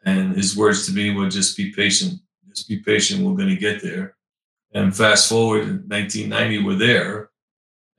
And 0.03 0.35
his 0.35 0.57
words 0.57 0.87
to 0.87 0.93
me 0.93 1.13
were 1.13 1.29
just 1.29 1.55
be 1.55 1.71
patient, 1.71 2.19
just 2.49 2.67
be 2.67 2.79
patient, 2.79 3.23
we're 3.23 3.35
going 3.35 3.49
to 3.49 3.55
get 3.55 3.83
there. 3.83 4.15
And 4.73 4.95
fast 4.95 5.29
forward, 5.29 5.63
in 5.63 5.83
1990, 5.87 6.63
we're 6.63 6.75
there. 6.75 7.29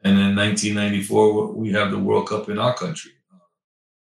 And 0.02 0.18
in 0.18 0.36
1994, 0.36 1.52
we 1.52 1.70
have 1.72 1.92
the 1.92 1.98
World 1.98 2.28
Cup 2.28 2.48
in 2.48 2.58
our 2.58 2.74
country. 2.74 3.12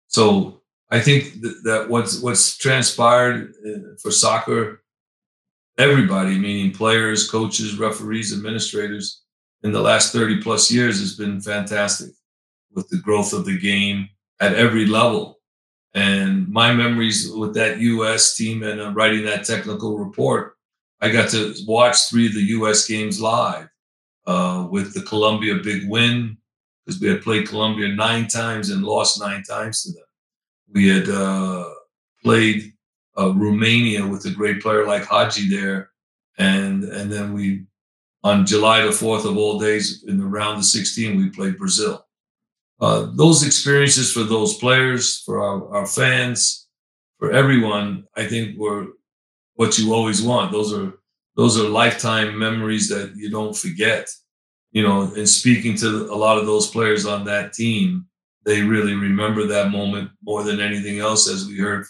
So 0.07 0.61
I 0.89 0.99
think 0.99 1.35
that 1.63 1.85
what's 1.87 2.21
what's 2.21 2.57
transpired 2.57 3.53
uh, 3.65 3.95
for 4.01 4.11
soccer, 4.11 4.83
everybody, 5.77 6.37
meaning 6.37 6.71
players, 6.71 7.29
coaches, 7.29 7.77
referees, 7.77 8.33
administrators, 8.33 9.23
in 9.63 9.71
the 9.71 9.81
last 9.81 10.13
30 10.13 10.41
plus 10.41 10.71
years 10.71 10.99
has 10.99 11.15
been 11.15 11.41
fantastic 11.41 12.11
with 12.73 12.87
the 12.89 12.97
growth 12.97 13.33
of 13.33 13.45
the 13.45 13.57
game 13.57 14.07
at 14.39 14.53
every 14.53 14.85
level. 14.85 15.39
And 15.93 16.47
my 16.47 16.73
memories 16.73 17.31
with 17.31 17.55
that 17.55 17.79
U.S. 17.79 18.35
team 18.35 18.61
and 18.61 18.79
uh, 18.79 18.91
writing 18.91 19.25
that 19.25 19.45
technical 19.45 19.97
report, 19.97 20.55
I 21.01 21.09
got 21.09 21.29
to 21.31 21.55
watch 21.65 22.09
three 22.09 22.27
of 22.27 22.33
the 22.33 22.41
U.S. 22.41 22.87
games 22.87 23.19
live 23.19 23.67
uh, 24.27 24.67
with 24.69 24.93
the 24.93 25.01
Colombia 25.01 25.55
big 25.55 25.89
win 25.89 26.37
because 26.85 27.01
we 27.01 27.07
had 27.07 27.21
played 27.21 27.47
Colombia 27.47 27.87
nine 27.89 28.27
times 28.27 28.69
and 28.69 28.83
lost 28.83 29.19
nine 29.19 29.43
times 29.43 29.83
to 29.83 29.91
them. 29.91 30.03
We 30.73 30.87
had 30.87 31.09
uh, 31.09 31.65
played 32.23 32.73
uh, 33.19 33.33
Romania 33.33 34.05
with 34.05 34.25
a 34.25 34.31
great 34.31 34.61
player 34.61 34.85
like 34.85 35.05
Hagi 35.05 35.49
there, 35.49 35.91
and 36.37 36.83
and 36.83 37.11
then 37.11 37.33
we 37.33 37.65
on 38.23 38.45
July 38.45 38.81
the 38.81 38.91
fourth 38.91 39.25
of 39.25 39.37
all 39.37 39.59
days 39.59 40.03
in 40.07 40.17
the 40.17 40.25
round 40.25 40.57
of 40.57 40.65
sixteen 40.65 41.17
we 41.17 41.29
played 41.29 41.57
Brazil. 41.57 42.05
Uh, 42.79 43.09
those 43.15 43.43
experiences 43.45 44.11
for 44.11 44.23
those 44.23 44.57
players, 44.57 45.23
for 45.23 45.41
our, 45.41 45.75
our 45.75 45.87
fans, 45.87 46.67
for 47.17 47.31
everyone, 47.31 48.03
I 48.15 48.27
think 48.27 48.57
were 48.57 48.87
what 49.55 49.79
you 49.79 49.93
always 49.93 50.21
want. 50.21 50.51
Those 50.51 50.71
are 50.73 50.93
those 51.35 51.59
are 51.59 51.67
lifetime 51.69 52.37
memories 52.37 52.87
that 52.89 53.13
you 53.15 53.29
don't 53.29 53.55
forget. 53.55 54.07
You 54.71 54.83
know, 54.83 55.11
and 55.15 55.27
speaking 55.27 55.75
to 55.77 55.87
a 56.11 56.15
lot 56.15 56.37
of 56.37 56.45
those 56.45 56.69
players 56.69 57.05
on 57.05 57.25
that 57.25 57.53
team, 57.53 58.05
they 58.45 58.61
really 58.61 58.93
remember 58.93 59.47
that 59.47 59.71
moment 59.71 60.11
more 60.21 60.43
than 60.43 60.59
anything 60.59 60.99
else, 60.99 61.27
as 61.27 61.47
we 61.47 61.57
heard 61.57 61.85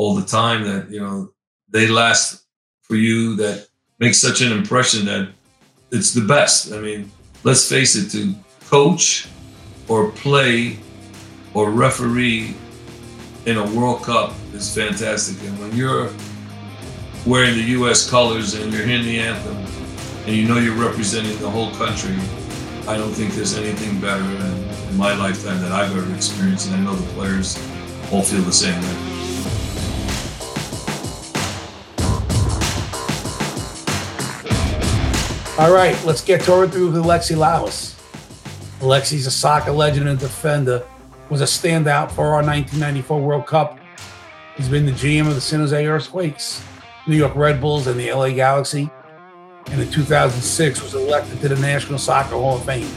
all 0.00 0.14
the 0.14 0.24
time. 0.24 0.64
That 0.64 0.90
you 0.90 1.00
know 1.00 1.32
they 1.68 1.86
last 1.86 2.46
for 2.82 2.96
you. 2.96 3.36
That 3.36 3.68
makes 3.98 4.18
such 4.18 4.40
an 4.40 4.50
impression 4.50 5.04
that 5.06 5.28
it's 5.92 6.12
the 6.14 6.26
best. 6.26 6.72
I 6.72 6.80
mean, 6.80 7.12
let's 7.44 7.68
face 7.68 7.94
it, 7.96 8.08
to 8.16 8.34
coach 8.68 9.28
or 9.88 10.10
play 10.12 10.78
or 11.52 11.70
referee 11.70 12.54
in 13.44 13.56
a 13.58 13.66
World 13.76 14.02
Cup 14.02 14.32
is 14.54 14.74
fantastic. 14.74 15.36
And 15.46 15.58
when 15.58 15.76
you're 15.76 16.10
wearing 17.26 17.54
the 17.54 17.66
U.S. 17.78 18.08
colors 18.08 18.54
and 18.54 18.72
you're 18.72 18.86
hearing 18.86 19.04
the 19.04 19.20
anthem 19.20 19.58
and 20.26 20.34
you 20.36 20.48
know 20.48 20.58
you're 20.58 20.80
representing 20.88 21.36
the 21.40 21.50
whole 21.50 21.72
country, 21.72 22.16
I 22.88 22.96
don't 22.96 23.12
think 23.12 23.34
there's 23.34 23.56
anything 23.58 24.00
better 24.00 24.24
in, 24.24 24.88
in 24.88 24.96
my 24.96 25.14
lifetime 25.14 25.60
that 25.60 25.72
I've 25.72 25.94
ever 25.94 26.14
experienced. 26.14 26.70
And 26.70 26.76
I 26.76 26.80
know 26.84 26.94
the 26.94 27.12
players 27.12 27.56
all 28.10 28.22
feel 28.22 28.42
the 28.42 28.52
same 28.52 28.80
way. 28.80 29.09
All 35.58 35.72
right, 35.74 36.02
let's 36.04 36.22
get 36.22 36.42
toward 36.42 36.72
through 36.72 36.90
with 36.90 37.02
Alexi 37.02 37.36
Lalas. 37.36 37.94
Alexi's 38.78 39.26
a 39.26 39.30
soccer 39.30 39.72
legend 39.72 40.08
and 40.08 40.18
defender, 40.18 40.86
was 41.28 41.42
a 41.42 41.44
standout 41.44 42.10
for 42.12 42.28
our 42.28 42.42
1994 42.42 43.20
World 43.20 43.46
Cup. 43.46 43.78
He's 44.56 44.68
been 44.68 44.86
the 44.86 44.92
GM 44.92 45.28
of 45.28 45.34
the 45.34 45.40
San 45.40 45.60
Jose 45.60 45.86
Earthquakes, 45.86 46.64
New 47.06 47.16
York 47.16 47.34
Red 47.34 47.60
Bulls, 47.60 47.88
and 47.88 48.00
the 48.00 48.10
LA 48.12 48.30
Galaxy. 48.30 48.88
And 49.66 49.82
in 49.82 49.90
2006 49.90 50.82
was 50.82 50.94
elected 50.94 51.40
to 51.40 51.48
the 51.48 51.56
National 51.56 51.98
Soccer 51.98 52.36
Hall 52.36 52.56
of 52.56 52.64
Fame. 52.64 52.88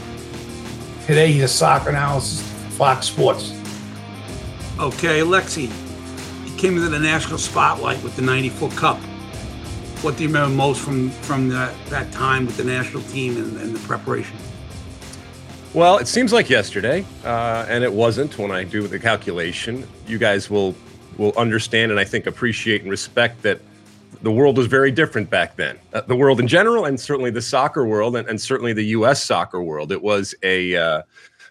Today 1.06 1.32
he's 1.32 1.42
a 1.42 1.48
soccer 1.48 1.90
analyst 1.90 2.42
for 2.42 2.70
Fox 2.70 3.06
Sports. 3.06 3.50
Okay, 4.78 5.20
Alexi, 5.20 5.70
he 6.44 6.56
came 6.58 6.76
into 6.76 6.88
the 6.88 6.98
national 6.98 7.38
spotlight 7.38 8.02
with 8.02 8.16
the 8.16 8.22
94 8.22 8.70
Cup. 8.70 9.00
What 10.04 10.18
do 10.18 10.22
you 10.22 10.28
remember 10.28 10.54
most 10.54 10.82
from, 10.82 11.08
from 11.08 11.48
that, 11.48 11.74
that 11.86 12.12
time 12.12 12.44
with 12.44 12.58
the 12.58 12.64
national 12.64 13.02
team 13.04 13.38
and, 13.38 13.56
and 13.56 13.74
the 13.74 13.78
preparation? 13.88 14.36
Well, 15.72 15.96
it 15.96 16.06
seems 16.06 16.30
like 16.30 16.50
yesterday, 16.50 17.06
uh, 17.24 17.64
and 17.70 17.82
it 17.82 17.90
wasn't 17.90 18.36
when 18.36 18.50
I 18.50 18.64
do 18.64 18.86
the 18.86 18.98
calculation. 18.98 19.88
You 20.06 20.18
guys 20.18 20.50
will 20.50 20.74
will 21.16 21.32
understand 21.38 21.90
and 21.90 21.98
I 21.98 22.04
think 22.04 22.26
appreciate 22.26 22.82
and 22.82 22.90
respect 22.90 23.40
that 23.44 23.60
the 24.20 24.30
world 24.30 24.58
was 24.58 24.66
very 24.66 24.90
different 24.90 25.30
back 25.30 25.56
then. 25.56 25.78
Uh, 25.94 26.02
the 26.02 26.16
world 26.16 26.38
in 26.38 26.48
general, 26.48 26.84
and 26.84 27.00
certainly 27.00 27.30
the 27.30 27.40
soccer 27.40 27.86
world, 27.86 28.14
and, 28.14 28.28
and 28.28 28.38
certainly 28.38 28.74
the 28.74 28.84
U.S. 28.98 29.22
soccer 29.22 29.62
world. 29.62 29.90
It 29.90 30.02
was 30.02 30.34
a 30.42 30.76
uh, 30.76 31.02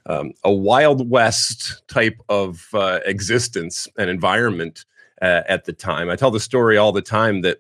um, 0.05 0.31
a 0.43 0.53
wild 0.53 1.09
west 1.09 1.81
type 1.87 2.21
of 2.29 2.67
uh, 2.75 2.99
existence 3.07 3.87
and 3.97 4.11
environment 4.11 4.85
uh, 5.23 5.41
at 5.49 5.65
the 5.65 5.73
time. 5.73 6.11
I 6.11 6.15
tell 6.15 6.29
the 6.29 6.39
story 6.39 6.77
all 6.77 6.91
the 6.91 7.01
time 7.01 7.41
that 7.41 7.59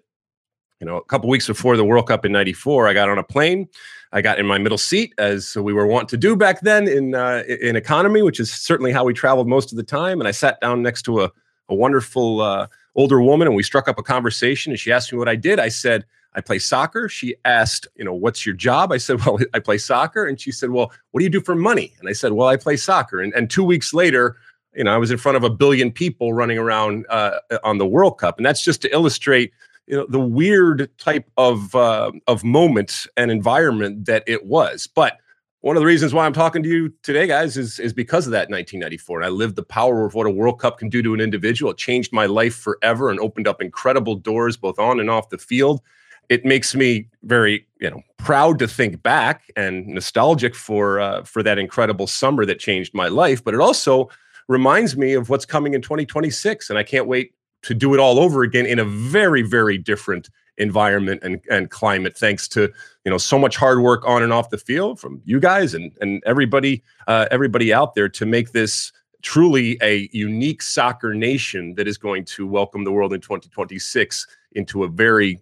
you 0.83 0.89
know 0.89 0.97
a 0.97 1.05
couple 1.05 1.29
weeks 1.29 1.47
before 1.47 1.77
the 1.77 1.85
World 1.85 2.07
Cup 2.09 2.25
in 2.25 2.33
'94, 2.33 2.89
I 2.89 2.93
got 2.93 3.07
on 3.07 3.17
a 3.17 3.23
plane. 3.23 3.69
I 4.11 4.21
got 4.21 4.37
in 4.37 4.45
my 4.45 4.57
middle 4.57 4.77
seat, 4.77 5.13
as 5.17 5.55
we 5.55 5.71
were 5.71 5.87
wont 5.87 6.09
to 6.09 6.17
do 6.17 6.35
back 6.35 6.59
then 6.59 6.89
in 6.89 7.15
uh, 7.15 7.43
in 7.47 7.77
economy, 7.77 8.21
which 8.21 8.37
is 8.37 8.51
certainly 8.51 8.91
how 8.91 9.05
we 9.05 9.13
traveled 9.13 9.47
most 9.47 9.71
of 9.71 9.77
the 9.77 9.83
time. 9.83 10.19
And 10.19 10.27
I 10.27 10.31
sat 10.31 10.59
down 10.59 10.81
next 10.81 11.03
to 11.03 11.21
a, 11.21 11.31
a 11.69 11.75
wonderful 11.75 12.41
uh, 12.41 12.67
older 12.95 13.21
woman, 13.21 13.47
and 13.47 13.55
we 13.55 13.63
struck 13.63 13.87
up 13.87 13.97
a 13.97 14.03
conversation. 14.03 14.73
And 14.73 14.79
she 14.79 14.91
asked 14.91 15.13
me 15.13 15.17
what 15.17 15.29
I 15.29 15.37
did. 15.37 15.57
I 15.57 15.69
said, 15.69 16.03
I 16.35 16.41
play 16.41 16.59
soccer. 16.59 17.07
She 17.07 17.33
asked, 17.45 17.87
you 17.95 18.03
know, 18.03 18.13
what's 18.13 18.45
your 18.45 18.55
job? 18.55 18.91
I 18.91 18.97
said, 18.97 19.21
well, 19.25 19.39
I 19.53 19.59
play 19.59 19.77
soccer. 19.77 20.25
And 20.25 20.37
she 20.37 20.51
said, 20.51 20.71
well, 20.71 20.91
what 21.11 21.19
do 21.19 21.23
you 21.23 21.29
do 21.29 21.39
for 21.39 21.55
money? 21.55 21.93
And 22.01 22.09
I 22.09 22.13
said, 22.13 22.33
well, 22.33 22.49
I 22.49 22.57
play 22.57 22.75
soccer. 22.75 23.21
And, 23.21 23.33
and 23.33 23.49
two 23.49 23.63
weeks 23.63 23.93
later, 23.93 24.35
you 24.75 24.83
know, 24.83 24.93
I 24.93 24.97
was 24.97 25.11
in 25.11 25.17
front 25.17 25.37
of 25.37 25.45
a 25.45 25.49
billion 25.49 25.93
people 25.93 26.33
running 26.33 26.57
around 26.57 27.05
uh, 27.09 27.39
on 27.63 27.77
the 27.77 27.87
World 27.87 28.17
Cup. 28.17 28.37
And 28.37 28.45
that's 28.45 28.63
just 28.63 28.81
to 28.81 28.91
illustrate 28.91 29.53
you 29.87 29.97
know 29.97 30.05
the 30.07 30.19
weird 30.19 30.89
type 30.97 31.29
of 31.37 31.75
uh, 31.75 32.11
of 32.27 32.43
moment 32.43 33.05
and 33.17 33.31
environment 33.31 34.05
that 34.05 34.23
it 34.27 34.45
was. 34.45 34.87
But 34.87 35.17
one 35.61 35.77
of 35.77 35.81
the 35.81 35.87
reasons 35.87 36.13
why 36.13 36.25
I'm 36.25 36.33
talking 36.33 36.61
to 36.63 36.69
you 36.69 36.93
today, 37.03 37.27
guys, 37.27 37.57
is 37.57 37.79
is 37.79 37.93
because 37.93 38.25
of 38.25 38.31
that 38.31 38.49
1994. 38.49 39.19
And 39.19 39.25
I 39.25 39.29
lived 39.29 39.55
the 39.55 39.63
power 39.63 40.05
of 40.05 40.13
what 40.13 40.27
a 40.27 40.29
World 40.29 40.59
Cup 40.59 40.77
can 40.77 40.89
do 40.89 41.01
to 41.01 41.13
an 41.13 41.21
individual. 41.21 41.71
It 41.71 41.77
changed 41.77 42.11
my 42.11 42.25
life 42.25 42.55
forever 42.55 43.09
and 43.09 43.19
opened 43.19 43.47
up 43.47 43.61
incredible 43.61 44.15
doors 44.15 44.57
both 44.57 44.79
on 44.79 44.99
and 44.99 45.09
off 45.09 45.29
the 45.29 45.37
field. 45.37 45.81
It 46.29 46.45
makes 46.45 46.73
me 46.73 47.07
very, 47.23 47.65
you 47.79 47.89
know, 47.89 48.01
proud 48.17 48.59
to 48.59 48.67
think 48.67 49.03
back 49.03 49.43
and 49.55 49.87
nostalgic 49.87 50.55
for 50.55 50.99
uh, 50.99 51.23
for 51.23 51.43
that 51.43 51.57
incredible 51.57 52.07
summer 52.07 52.45
that 52.45 52.59
changed 52.59 52.93
my 52.93 53.07
life. 53.07 53.43
But 53.43 53.53
it 53.53 53.59
also 53.59 54.09
reminds 54.47 54.97
me 54.97 55.13
of 55.13 55.29
what's 55.29 55.45
coming 55.45 55.73
in 55.73 55.81
2026, 55.81 56.69
and 56.69 56.79
I 56.79 56.83
can't 56.83 57.07
wait 57.07 57.33
to 57.63 57.73
do 57.73 57.93
it 57.93 57.99
all 57.99 58.19
over 58.19 58.43
again 58.43 58.65
in 58.65 58.79
a 58.79 58.85
very 58.85 59.41
very 59.41 59.77
different 59.77 60.29
environment 60.57 61.19
and, 61.23 61.41
and 61.49 61.71
climate 61.71 62.15
thanks 62.15 62.47
to 62.47 62.71
you 63.05 63.11
know 63.11 63.17
so 63.17 63.39
much 63.39 63.57
hard 63.57 63.81
work 63.81 64.05
on 64.05 64.21
and 64.21 64.31
off 64.31 64.49
the 64.49 64.57
field 64.57 64.99
from 64.99 65.21
you 65.25 65.39
guys 65.39 65.73
and 65.73 65.91
and 65.99 66.21
everybody 66.25 66.83
uh, 67.07 67.25
everybody 67.31 67.73
out 67.73 67.95
there 67.95 68.07
to 68.07 68.25
make 68.25 68.51
this 68.51 68.91
truly 69.23 69.77
a 69.81 70.09
unique 70.11 70.61
soccer 70.61 71.13
nation 71.13 71.73
that 71.75 71.87
is 71.87 71.97
going 71.97 72.23
to 72.25 72.45
welcome 72.45 72.83
the 72.83 72.91
world 72.91 73.13
in 73.13 73.21
2026 73.21 74.27
into 74.51 74.83
a 74.83 74.87
very 74.87 75.39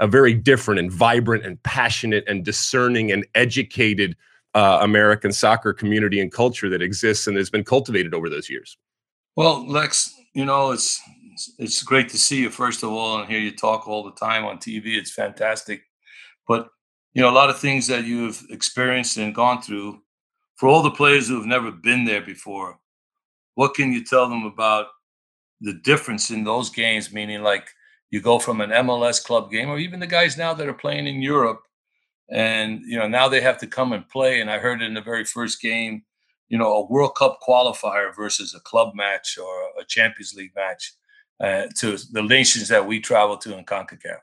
a 0.00 0.06
very 0.06 0.34
different 0.34 0.80
and 0.80 0.92
vibrant 0.92 1.46
and 1.46 1.62
passionate 1.62 2.24
and 2.26 2.44
discerning 2.44 3.12
and 3.12 3.24
educated 3.34 4.16
uh, 4.54 4.78
American 4.82 5.32
soccer 5.32 5.72
community 5.72 6.20
and 6.20 6.32
culture 6.32 6.68
that 6.68 6.82
exists 6.82 7.26
and 7.26 7.36
has 7.36 7.48
been 7.48 7.64
cultivated 7.64 8.12
over 8.12 8.28
those 8.28 8.50
years. 8.50 8.76
Well, 9.36 9.66
Lex, 9.66 10.14
you 10.34 10.44
know 10.44 10.72
it's 10.72 11.00
it's, 11.58 11.82
great 11.82 12.08
to 12.10 12.18
see 12.18 12.40
you 12.40 12.50
first 12.50 12.82
of 12.82 12.90
all 12.90 13.18
and 13.18 13.30
hear 13.30 13.40
you 13.40 13.54
talk 13.54 13.86
all 13.86 14.02
the 14.02 14.12
time 14.12 14.44
on 14.44 14.58
TV. 14.58 14.96
It's 14.96 15.12
fantastic. 15.12 15.82
But 16.46 16.68
you 17.14 17.22
know, 17.22 17.30
a 17.30 17.32
lot 17.32 17.50
of 17.50 17.58
things 17.58 17.86
that 17.88 18.04
you've 18.04 18.44
experienced 18.50 19.16
and 19.16 19.34
gone 19.34 19.62
through. 19.62 20.00
For 20.56 20.68
all 20.68 20.82
the 20.82 20.90
players 20.90 21.28
who 21.28 21.36
have 21.36 21.46
never 21.46 21.70
been 21.70 22.04
there 22.04 22.20
before, 22.20 22.78
what 23.54 23.74
can 23.74 23.92
you 23.92 24.04
tell 24.04 24.28
them 24.28 24.44
about 24.44 24.86
the 25.60 25.74
difference 25.74 26.30
in 26.30 26.44
those 26.44 26.70
games? 26.70 27.12
Meaning, 27.12 27.42
like 27.42 27.68
you 28.10 28.20
go 28.20 28.38
from 28.38 28.60
an 28.60 28.70
MLS 28.70 29.22
club 29.22 29.50
game, 29.50 29.68
or 29.68 29.78
even 29.78 30.00
the 30.00 30.06
guys 30.06 30.36
now 30.36 30.54
that 30.54 30.68
are 30.68 30.74
playing 30.74 31.06
in 31.06 31.20
Europe, 31.20 31.62
and 32.30 32.80
you 32.86 32.98
know 32.98 33.08
now 33.08 33.28
they 33.28 33.40
have 33.40 33.58
to 33.58 33.66
come 33.66 33.92
and 33.92 34.08
play. 34.08 34.40
And 34.40 34.50
I 34.50 34.58
heard 34.58 34.82
in 34.82 34.94
the 34.94 35.00
very 35.00 35.24
first 35.24 35.60
game, 35.60 36.04
you 36.48 36.58
know, 36.58 36.72
a 36.74 36.86
World 36.86 37.16
Cup 37.16 37.38
qualifier 37.46 38.14
versus 38.14 38.54
a 38.54 38.60
club 38.60 38.94
match 38.94 39.36
or 39.38 39.80
a 39.80 39.84
Champions 39.84 40.34
League 40.34 40.54
match 40.54 40.92
uh, 41.42 41.66
to 41.76 41.98
the 42.12 42.22
nations 42.22 42.68
that 42.68 42.86
we 42.86 43.00
travel 43.00 43.36
to 43.36 43.56
in 43.56 43.64
CONCACAF. 43.64 44.18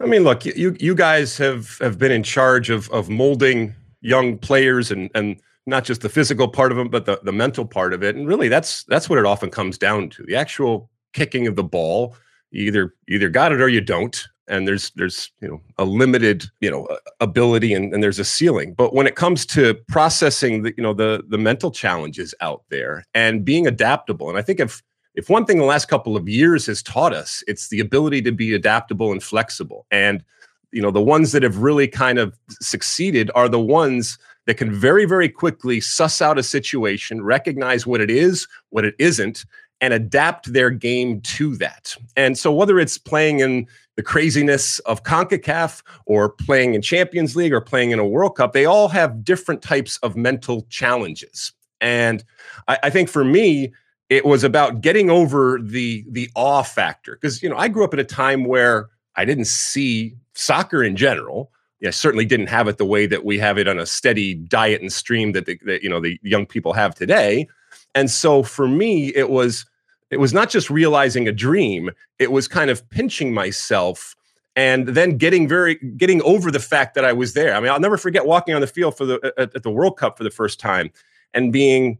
I 0.00 0.06
mean, 0.06 0.22
look, 0.22 0.44
you 0.44 0.76
you 0.78 0.94
guys 0.94 1.36
have 1.38 1.76
have 1.78 1.98
been 1.98 2.12
in 2.12 2.22
charge 2.22 2.70
of 2.70 2.88
of 2.90 3.08
molding 3.08 3.74
young 4.00 4.38
players 4.38 4.92
and 4.92 5.10
and 5.14 5.40
not 5.66 5.84
just 5.84 6.02
the 6.02 6.08
physical 6.08 6.46
part 6.46 6.70
of 6.70 6.78
them, 6.78 6.88
but 6.88 7.04
the 7.04 7.18
the 7.24 7.32
mental 7.32 7.66
part 7.66 7.92
of 7.92 8.04
it. 8.04 8.14
And 8.14 8.28
really, 8.28 8.48
that's 8.48 8.84
that's 8.84 9.10
what 9.10 9.18
it 9.18 9.26
often 9.26 9.50
comes 9.50 9.76
down 9.76 10.10
to. 10.10 10.22
The 10.24 10.36
actual 10.36 10.90
kicking 11.14 11.48
of 11.48 11.56
the 11.56 11.64
ball. 11.64 12.14
You 12.50 12.64
either 12.64 12.94
either 13.08 13.28
got 13.28 13.52
it 13.52 13.60
or 13.60 13.68
you 13.68 13.80
don't 13.80 14.24
and 14.48 14.66
there's 14.66 14.90
there's 14.96 15.30
you 15.40 15.48
know 15.48 15.60
a 15.78 15.84
limited 15.84 16.46
you 16.60 16.70
know 16.70 16.88
ability 17.20 17.74
and, 17.74 17.92
and 17.92 18.02
there's 18.02 18.18
a 18.18 18.24
ceiling 18.24 18.74
but 18.74 18.94
when 18.94 19.06
it 19.06 19.14
comes 19.14 19.46
to 19.46 19.74
processing 19.88 20.62
the 20.62 20.74
you 20.76 20.82
know 20.82 20.94
the 20.94 21.22
the 21.28 21.38
mental 21.38 21.70
challenges 21.70 22.34
out 22.40 22.62
there 22.70 23.04
and 23.14 23.44
being 23.44 23.66
adaptable 23.66 24.28
and 24.28 24.38
i 24.38 24.42
think 24.42 24.58
if 24.58 24.82
if 25.18 25.28
one 25.28 25.44
thing 25.44 25.58
the 25.58 25.64
last 25.64 25.88
couple 25.88 26.16
of 26.16 26.28
years 26.28 26.66
has 26.66 26.82
taught 26.82 27.12
us 27.12 27.42
it's 27.46 27.68
the 27.68 27.80
ability 27.80 28.22
to 28.22 28.32
be 28.32 28.54
adaptable 28.54 29.12
and 29.12 29.22
flexible 29.22 29.86
and 29.90 30.24
you 30.72 30.80
know 30.80 30.90
the 30.90 31.02
ones 31.02 31.32
that 31.32 31.42
have 31.42 31.58
really 31.58 31.88
kind 31.88 32.18
of 32.18 32.38
succeeded 32.60 33.30
are 33.34 33.48
the 33.48 33.60
ones 33.60 34.18
that 34.46 34.54
can 34.54 34.72
very 34.72 35.04
very 35.04 35.28
quickly 35.28 35.80
suss 35.80 36.22
out 36.22 36.38
a 36.38 36.42
situation 36.42 37.22
recognize 37.22 37.86
what 37.86 38.00
it 38.00 38.10
is 38.10 38.46
what 38.70 38.84
it 38.84 38.94
isn't 38.98 39.44
and 39.80 39.94
adapt 39.94 40.52
their 40.52 40.70
game 40.70 41.20
to 41.20 41.56
that. 41.56 41.96
And 42.16 42.36
so 42.36 42.52
whether 42.52 42.78
it's 42.78 42.98
playing 42.98 43.40
in 43.40 43.66
the 43.96 44.02
craziness 44.02 44.78
of 44.80 45.02
CONCACAF 45.04 45.82
or 46.06 46.30
playing 46.30 46.74
in 46.74 46.82
Champions 46.82 47.36
League 47.36 47.52
or 47.52 47.60
playing 47.60 47.92
in 47.92 47.98
a 47.98 48.06
World 48.06 48.36
Cup, 48.36 48.52
they 48.52 48.64
all 48.64 48.88
have 48.88 49.24
different 49.24 49.62
types 49.62 49.96
of 49.98 50.16
mental 50.16 50.62
challenges. 50.68 51.52
And 51.80 52.24
I, 52.66 52.78
I 52.84 52.90
think 52.90 53.08
for 53.08 53.24
me, 53.24 53.72
it 54.10 54.24
was 54.24 54.42
about 54.44 54.80
getting 54.80 55.10
over 55.10 55.58
the 55.60 56.04
the 56.08 56.30
awe 56.34 56.62
factor. 56.62 57.14
Because 57.14 57.42
you 57.42 57.48
know, 57.48 57.56
I 57.56 57.68
grew 57.68 57.84
up 57.84 57.92
at 57.92 58.00
a 58.00 58.04
time 58.04 58.44
where 58.44 58.88
I 59.16 59.24
didn't 59.24 59.46
see 59.46 60.14
soccer 60.34 60.82
in 60.82 60.96
general. 60.96 61.50
Yeah, 61.80 61.90
certainly 61.90 62.24
didn't 62.24 62.48
have 62.48 62.66
it 62.66 62.78
the 62.78 62.84
way 62.84 63.06
that 63.06 63.24
we 63.24 63.38
have 63.38 63.56
it 63.56 63.68
on 63.68 63.78
a 63.78 63.86
steady 63.86 64.34
diet 64.34 64.80
and 64.80 64.92
stream 64.92 65.32
that, 65.32 65.46
the, 65.46 65.58
that 65.64 65.82
you 65.82 65.88
know 65.88 66.00
the 66.00 66.18
young 66.22 66.46
people 66.46 66.72
have 66.72 66.94
today. 66.94 67.46
And 67.94 68.10
so 68.10 68.42
for 68.42 68.66
me, 68.66 69.08
it 69.14 69.30
was 69.30 69.66
it 70.10 70.18
was 70.18 70.32
not 70.32 70.50
just 70.50 70.70
realizing 70.70 71.28
a 71.28 71.32
dream, 71.32 71.90
it 72.18 72.32
was 72.32 72.48
kind 72.48 72.70
of 72.70 72.88
pinching 72.90 73.32
myself 73.32 74.16
and 74.56 74.88
then 74.88 75.18
getting 75.18 75.46
very 75.46 75.76
getting 75.96 76.22
over 76.22 76.50
the 76.50 76.58
fact 76.58 76.94
that 76.94 77.04
I 77.04 77.12
was 77.12 77.34
there. 77.34 77.54
I 77.54 77.60
mean, 77.60 77.70
I'll 77.70 77.78
never 77.78 77.98
forget 77.98 78.26
walking 78.26 78.54
on 78.54 78.60
the 78.60 78.66
field 78.66 78.96
for 78.96 79.04
the 79.04 79.32
at, 79.36 79.54
at 79.54 79.62
the 79.62 79.70
World 79.70 79.98
Cup 79.98 80.16
for 80.16 80.24
the 80.24 80.30
first 80.30 80.58
time 80.58 80.90
and 81.34 81.52
being 81.52 81.98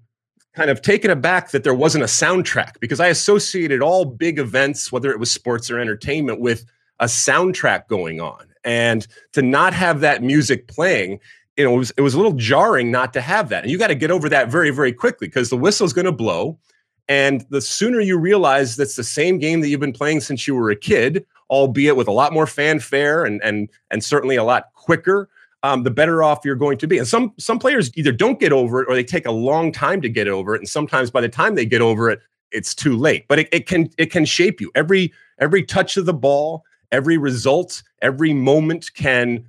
kind 0.54 0.70
of 0.70 0.82
taken 0.82 1.10
aback 1.10 1.50
that 1.50 1.64
there 1.64 1.74
wasn't 1.74 2.04
a 2.04 2.08
soundtrack 2.08 2.80
because 2.80 3.00
I 3.00 3.08
associated 3.08 3.82
all 3.82 4.04
big 4.04 4.38
events, 4.38 4.90
whether 4.90 5.10
it 5.10 5.20
was 5.20 5.30
sports 5.30 5.70
or 5.70 5.78
entertainment, 5.78 6.40
with 6.40 6.64
a 7.00 7.06
soundtrack 7.06 7.86
going 7.88 8.20
on. 8.20 8.46
And 8.64 9.06
to 9.32 9.42
not 9.42 9.72
have 9.72 10.00
that 10.00 10.22
music 10.22 10.66
playing, 10.66 11.20
you 11.56 11.64
know, 11.64 11.74
it 11.74 11.78
was, 11.78 11.92
it 11.96 12.00
was 12.02 12.14
a 12.14 12.16
little 12.16 12.32
jarring 12.32 12.90
not 12.90 13.12
to 13.12 13.20
have 13.20 13.48
that. 13.50 13.62
And 13.62 13.70
you 13.70 13.78
got 13.78 13.88
to 13.88 13.94
get 13.94 14.10
over 14.10 14.28
that 14.28 14.48
very, 14.48 14.70
very 14.70 14.92
quickly 14.92 15.28
because 15.28 15.50
the 15.50 15.56
whistle's 15.56 15.92
going 15.92 16.06
to 16.06 16.12
blow. 16.12 16.58
And 17.08 17.46
the 17.50 17.60
sooner 17.60 18.00
you 18.00 18.18
realize 18.18 18.76
that's 18.76 18.96
the 18.96 19.04
same 19.04 19.38
game 19.38 19.60
that 19.60 19.68
you've 19.68 19.80
been 19.80 19.92
playing 19.92 20.20
since 20.20 20.46
you 20.46 20.54
were 20.54 20.70
a 20.70 20.76
kid, 20.76 21.24
albeit 21.50 21.96
with 21.96 22.06
a 22.06 22.12
lot 22.12 22.32
more 22.32 22.46
fanfare 22.46 23.24
and 23.24 23.40
and 23.42 23.70
and 23.90 24.04
certainly 24.04 24.36
a 24.36 24.44
lot 24.44 24.66
quicker, 24.74 25.30
um, 25.62 25.82
the 25.82 25.90
better 25.90 26.22
off 26.22 26.40
you're 26.44 26.56
going 26.56 26.78
to 26.78 26.86
be. 26.86 26.98
And 26.98 27.06
some 27.06 27.32
some 27.38 27.58
players 27.58 27.90
either 27.96 28.12
don't 28.12 28.40
get 28.40 28.52
over 28.52 28.82
it 28.82 28.88
or 28.88 28.94
they 28.94 29.04
take 29.04 29.26
a 29.26 29.32
long 29.32 29.72
time 29.72 30.00
to 30.02 30.08
get 30.08 30.28
over 30.28 30.54
it. 30.54 30.58
And 30.58 30.68
sometimes 30.68 31.10
by 31.10 31.20
the 31.20 31.28
time 31.28 31.54
they 31.54 31.66
get 31.66 31.80
over 31.80 32.10
it, 32.10 32.20
it's 32.50 32.74
too 32.74 32.96
late. 32.96 33.26
But 33.28 33.40
it, 33.40 33.48
it 33.52 33.66
can 33.66 33.90
it 33.98 34.10
can 34.10 34.24
shape 34.24 34.60
you. 34.60 34.70
Every 34.74 35.12
every 35.40 35.62
touch 35.62 35.96
of 35.96 36.06
the 36.06 36.14
ball, 36.14 36.64
every 36.92 37.18
result, 37.18 37.82
every 38.02 38.32
moment 38.32 38.90
can, 38.94 39.46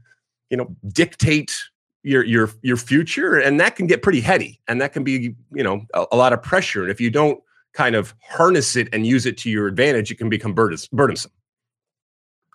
you 0.50 0.58
know, 0.58 0.76
dictate 0.88 1.58
your 2.04 2.24
your 2.24 2.50
your 2.62 2.78
future 2.78 3.38
and 3.38 3.60
that 3.60 3.76
can 3.76 3.86
get 3.86 4.02
pretty 4.02 4.22
heady 4.22 4.58
and 4.70 4.80
that 4.80 4.94
can 4.94 5.04
be 5.04 5.36
you 5.52 5.62
know 5.62 5.86
a, 5.94 6.06
a 6.14 6.16
lot 6.16 6.32
of 6.32 6.42
pressure 6.42 6.84
and 6.84 6.90
if 6.90 7.02
you 7.02 7.10
don't 7.10 7.44
kind 7.74 7.96
of 7.96 8.14
harness 8.22 8.76
it 8.76 8.90
and 8.94 9.06
use 9.06 9.26
it 9.26 9.38
to 9.38 9.50
your 9.50 9.68
advantage, 9.68 10.12
it 10.12 10.18
can 10.18 10.30
become 10.30 10.54
burdens- 10.54 10.88
burdensome. 10.88 11.32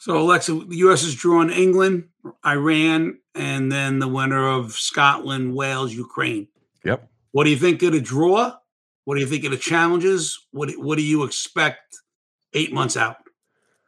So, 0.00 0.14
Alexi, 0.14 0.68
the 0.68 0.76
U.S. 0.78 1.02
has 1.02 1.14
drawn 1.14 1.50
England, 1.50 2.08
Iran, 2.46 3.18
and 3.34 3.70
then 3.70 3.98
the 3.98 4.08
winner 4.08 4.48
of 4.48 4.72
Scotland, 4.72 5.54
Wales, 5.54 5.94
Ukraine. 5.94 6.48
Yep. 6.84 7.08
What 7.32 7.44
do 7.44 7.50
you 7.50 7.56
think 7.56 7.82
of 7.82 7.92
the 7.92 8.00
draw? 8.00 8.54
What 9.04 9.16
do 9.16 9.20
you 9.20 9.26
think 9.26 9.44
of 9.44 9.50
the 9.50 9.56
challenges? 9.56 10.46
What 10.50 10.70
What 10.72 10.96
do 10.96 11.02
you 11.02 11.24
expect 11.24 11.96
eight 12.52 12.72
months 12.72 12.96
out? 12.96 13.16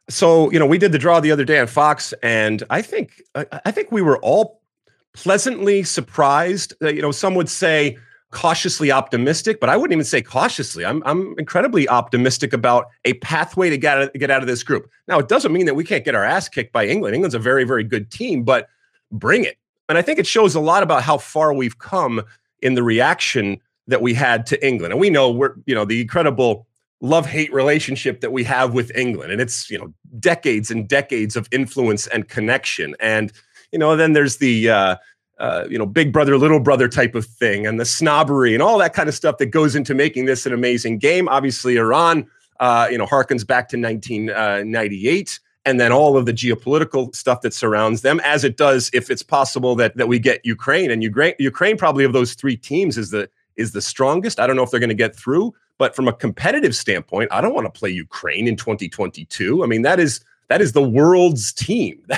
So, 0.09 0.51
you 0.51 0.59
know, 0.59 0.65
we 0.65 0.77
did 0.77 0.91
the 0.91 0.99
draw 0.99 1.19
the 1.19 1.31
other 1.31 1.43
day 1.43 1.59
on 1.59 1.67
Fox, 1.67 2.13
and 2.23 2.63
I 2.69 2.81
think 2.81 3.21
I 3.35 3.71
think 3.71 3.91
we 3.91 4.01
were 4.01 4.17
all 4.19 4.61
pleasantly 5.13 5.83
surprised. 5.83 6.73
Uh, 6.81 6.89
you 6.89 7.01
know, 7.01 7.11
some 7.11 7.35
would 7.35 7.49
say 7.49 7.97
cautiously 8.31 8.91
optimistic, 8.91 9.59
but 9.59 9.69
I 9.69 9.77
wouldn't 9.77 9.93
even 9.93 10.03
say 10.03 10.21
cautiously. 10.21 10.85
I'm 10.85 11.01
I'm 11.05 11.35
incredibly 11.37 11.87
optimistic 11.87 12.53
about 12.53 12.87
a 13.05 13.13
pathway 13.13 13.69
to 13.69 13.77
get 13.77 13.97
out, 13.97 14.13
get 14.13 14.29
out 14.29 14.41
of 14.41 14.47
this 14.47 14.63
group. 14.63 14.89
Now, 15.07 15.19
it 15.19 15.27
doesn't 15.27 15.53
mean 15.53 15.65
that 15.65 15.75
we 15.75 15.83
can't 15.83 16.03
get 16.03 16.15
our 16.15 16.23
ass 16.23 16.49
kicked 16.49 16.73
by 16.73 16.87
England. 16.87 17.15
England's 17.15 17.35
a 17.35 17.39
very 17.39 17.63
very 17.63 17.83
good 17.83 18.11
team, 18.11 18.43
but 18.43 18.67
bring 19.11 19.43
it. 19.43 19.57
And 19.89 19.97
I 19.97 20.01
think 20.01 20.19
it 20.19 20.27
shows 20.27 20.55
a 20.55 20.59
lot 20.59 20.83
about 20.83 21.03
how 21.03 21.17
far 21.17 21.53
we've 21.53 21.79
come 21.79 22.21
in 22.61 22.73
the 22.73 22.83
reaction 22.83 23.61
that 23.87 24.01
we 24.01 24.13
had 24.13 24.45
to 24.47 24.67
England. 24.67 24.91
And 24.91 24.99
we 24.99 25.09
know 25.09 25.31
we're 25.31 25.55
you 25.65 25.75
know 25.75 25.85
the 25.85 26.01
incredible 26.01 26.67
love-hate 26.99 27.53
relationship 27.53 28.21
that 28.21 28.31
we 28.31 28.43
have 28.43 28.73
with 28.73 28.91
England 28.95 29.31
and 29.31 29.39
it's, 29.39 29.69
you 29.69 29.77
know, 29.77 29.93
decades 30.19 30.71
and 30.71 30.87
decades 30.87 31.35
of 31.35 31.47
influence 31.51 32.07
and 32.07 32.27
connection. 32.27 32.95
And 32.99 33.31
you 33.71 33.79
know, 33.79 33.95
then 33.95 34.13
there's 34.13 34.37
the 34.37 34.69
uh, 34.69 34.95
uh, 35.39 35.65
you 35.69 35.77
know, 35.77 35.85
big 35.85 36.11
brother, 36.11 36.37
little 36.37 36.59
brother 36.59 36.87
type 36.87 37.15
of 37.15 37.25
thing, 37.25 37.67
and 37.67 37.79
the 37.79 37.85
snobbery 37.85 38.53
and 38.53 38.63
all 38.63 38.77
that 38.77 38.93
kind 38.93 39.07
of 39.07 39.15
stuff 39.15 39.37
that 39.37 39.47
goes 39.47 39.75
into 39.75 39.93
making 39.93 40.25
this 40.25 40.45
an 40.45 40.53
amazing 40.53 40.97
game. 40.97 41.27
Obviously, 41.29 41.77
Iran, 41.77 42.27
uh, 42.59 42.87
you 42.89 42.97
know, 42.97 43.05
harkens 43.05 43.45
back 43.45 43.69
to 43.69 43.77
1998, 43.79 45.29
uh, 45.29 45.69
and 45.69 45.79
then 45.79 45.91
all 45.91 46.17
of 46.17 46.25
the 46.25 46.33
geopolitical 46.33 47.13
stuff 47.15 47.41
that 47.41 47.53
surrounds 47.53 48.01
them, 48.01 48.19
as 48.23 48.43
it 48.43 48.57
does 48.57 48.89
if 48.93 49.11
it's 49.11 49.23
possible 49.23 49.75
that 49.75 49.95
that 49.97 50.07
we 50.07 50.17
get 50.17 50.41
Ukraine 50.43 50.89
and 50.89 51.03
Ukraine. 51.03 51.33
Ukraine 51.39 51.77
probably 51.77 52.03
of 52.03 52.13
those 52.13 52.33
three 52.33 52.57
teams 52.57 52.97
is 52.97 53.11
the 53.11 53.29
is 53.57 53.73
the 53.73 53.81
strongest. 53.81 54.39
I 54.39 54.47
don't 54.47 54.55
know 54.55 54.63
if 54.63 54.71
they're 54.71 54.79
going 54.79 54.89
to 54.89 54.95
get 54.95 55.15
through, 55.15 55.53
but 55.77 55.95
from 55.95 56.07
a 56.07 56.13
competitive 56.13 56.75
standpoint, 56.75 57.31
I 57.31 57.41
don't 57.41 57.53
want 57.53 57.71
to 57.71 57.79
play 57.79 57.89
Ukraine 57.89 58.47
in 58.47 58.55
2022. 58.55 59.63
I 59.63 59.67
mean, 59.67 59.81
that 59.83 59.99
is 59.99 60.21
that 60.49 60.61
is 60.61 60.71
the 60.71 60.83
world's 60.83 61.51
team. 61.53 62.01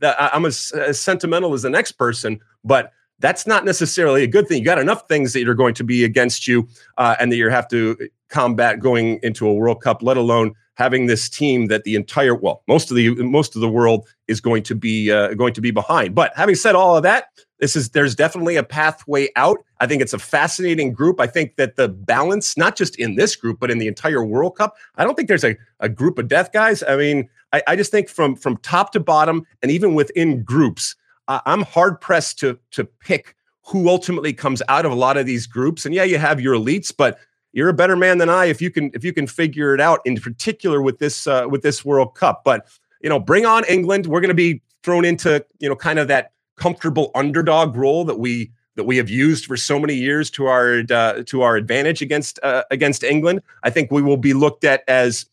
That, 0.00 0.16
I'm 0.18 0.44
as, 0.44 0.72
as 0.72 0.98
sentimental 0.98 1.54
as 1.54 1.62
the 1.62 1.70
next 1.70 1.92
person, 1.92 2.40
but 2.64 2.92
that's 3.20 3.46
not 3.46 3.64
necessarily 3.64 4.24
a 4.24 4.26
good 4.26 4.48
thing. 4.48 4.58
You 4.58 4.64
got 4.64 4.80
enough 4.80 5.06
things 5.06 5.32
that 5.32 5.48
are 5.48 5.54
going 5.54 5.74
to 5.74 5.84
be 5.84 6.04
against 6.04 6.48
you, 6.48 6.68
uh, 6.98 7.14
and 7.20 7.30
that 7.30 7.36
you 7.36 7.48
have 7.48 7.68
to 7.68 7.96
combat 8.28 8.80
going 8.80 9.20
into 9.22 9.46
a 9.46 9.54
World 9.54 9.80
Cup. 9.80 10.02
Let 10.02 10.16
alone 10.16 10.54
having 10.74 11.06
this 11.06 11.28
team 11.28 11.66
that 11.66 11.84
the 11.84 11.94
entire 11.94 12.34
well, 12.34 12.62
most 12.66 12.90
of 12.90 12.96
the 12.96 13.14
most 13.22 13.54
of 13.54 13.60
the 13.60 13.68
world 13.68 14.08
is 14.26 14.40
going 14.40 14.64
to 14.64 14.74
be 14.74 15.12
uh, 15.12 15.34
going 15.34 15.54
to 15.54 15.60
be 15.60 15.70
behind. 15.70 16.14
But 16.14 16.32
having 16.34 16.56
said 16.56 16.74
all 16.74 16.96
of 16.96 17.04
that, 17.04 17.26
this 17.60 17.76
is 17.76 17.90
there's 17.90 18.16
definitely 18.16 18.56
a 18.56 18.64
pathway 18.64 19.28
out. 19.36 19.58
I 19.78 19.86
think 19.86 20.02
it's 20.02 20.12
a 20.12 20.18
fascinating 20.18 20.92
group. 20.92 21.20
I 21.20 21.28
think 21.28 21.56
that 21.56 21.76
the 21.76 21.88
balance, 21.88 22.56
not 22.56 22.76
just 22.76 22.96
in 22.98 23.14
this 23.14 23.36
group, 23.36 23.60
but 23.60 23.70
in 23.70 23.78
the 23.78 23.86
entire 23.86 24.24
World 24.24 24.56
Cup, 24.56 24.76
I 24.96 25.04
don't 25.04 25.14
think 25.14 25.28
there's 25.28 25.44
a, 25.44 25.56
a 25.78 25.88
group 25.88 26.18
of 26.18 26.26
death 26.26 26.52
guys. 26.52 26.82
I 26.82 26.96
mean, 26.96 27.28
I, 27.52 27.62
I 27.66 27.76
just 27.76 27.90
think 27.90 28.08
from 28.08 28.36
from 28.36 28.56
top 28.58 28.92
to 28.92 29.00
bottom, 29.00 29.46
and 29.62 29.70
even 29.70 29.94
within 29.94 30.42
groups, 30.42 30.96
I'm 31.28 31.62
hard 31.62 32.00
pressed 32.00 32.38
to 32.40 32.58
to 32.72 32.84
pick 32.84 33.36
who 33.64 33.88
ultimately 33.88 34.32
comes 34.32 34.60
out 34.68 34.84
of 34.84 34.92
a 34.92 34.96
lot 34.96 35.16
of 35.16 35.26
these 35.26 35.46
groups. 35.46 35.86
And 35.86 35.94
yeah, 35.94 36.04
you 36.04 36.18
have 36.18 36.40
your 36.40 36.54
elites, 36.54 36.92
but 36.96 37.18
you're 37.52 37.68
a 37.68 37.74
better 37.74 37.96
man 37.96 38.18
than 38.18 38.28
I 38.28 38.46
if 38.46 38.60
you 38.60 38.70
can 38.70 38.90
if 38.94 39.04
you 39.04 39.12
can 39.12 39.26
figure 39.26 39.74
it 39.74 39.80
out. 39.80 40.00
In 40.04 40.16
particular 40.16 40.82
with 40.82 40.98
this 40.98 41.26
uh, 41.26 41.46
with 41.48 41.62
this 41.62 41.84
World 41.84 42.14
Cup, 42.14 42.42
but 42.44 42.66
you 43.02 43.08
know, 43.08 43.18
bring 43.18 43.46
on 43.46 43.64
England. 43.68 44.06
We're 44.06 44.20
going 44.20 44.28
to 44.28 44.34
be 44.34 44.62
thrown 44.82 45.04
into 45.04 45.44
you 45.58 45.68
know 45.68 45.76
kind 45.76 45.98
of 45.98 46.08
that 46.08 46.32
comfortable 46.56 47.10
underdog 47.14 47.76
role 47.76 48.04
that 48.04 48.18
we 48.18 48.50
that 48.76 48.84
we 48.84 48.96
have 48.96 49.10
used 49.10 49.46
for 49.46 49.56
so 49.56 49.78
many 49.78 49.94
years 49.94 50.30
to 50.30 50.46
our 50.46 50.82
uh, 50.90 51.22
to 51.26 51.42
our 51.42 51.56
advantage 51.56 52.02
against 52.02 52.38
uh, 52.42 52.64
against 52.70 53.04
England. 53.04 53.42
I 53.62 53.70
think 53.70 53.90
we 53.90 54.02
will 54.02 54.16
be 54.16 54.32
looked 54.32 54.64
at 54.64 54.82
as 54.88 55.26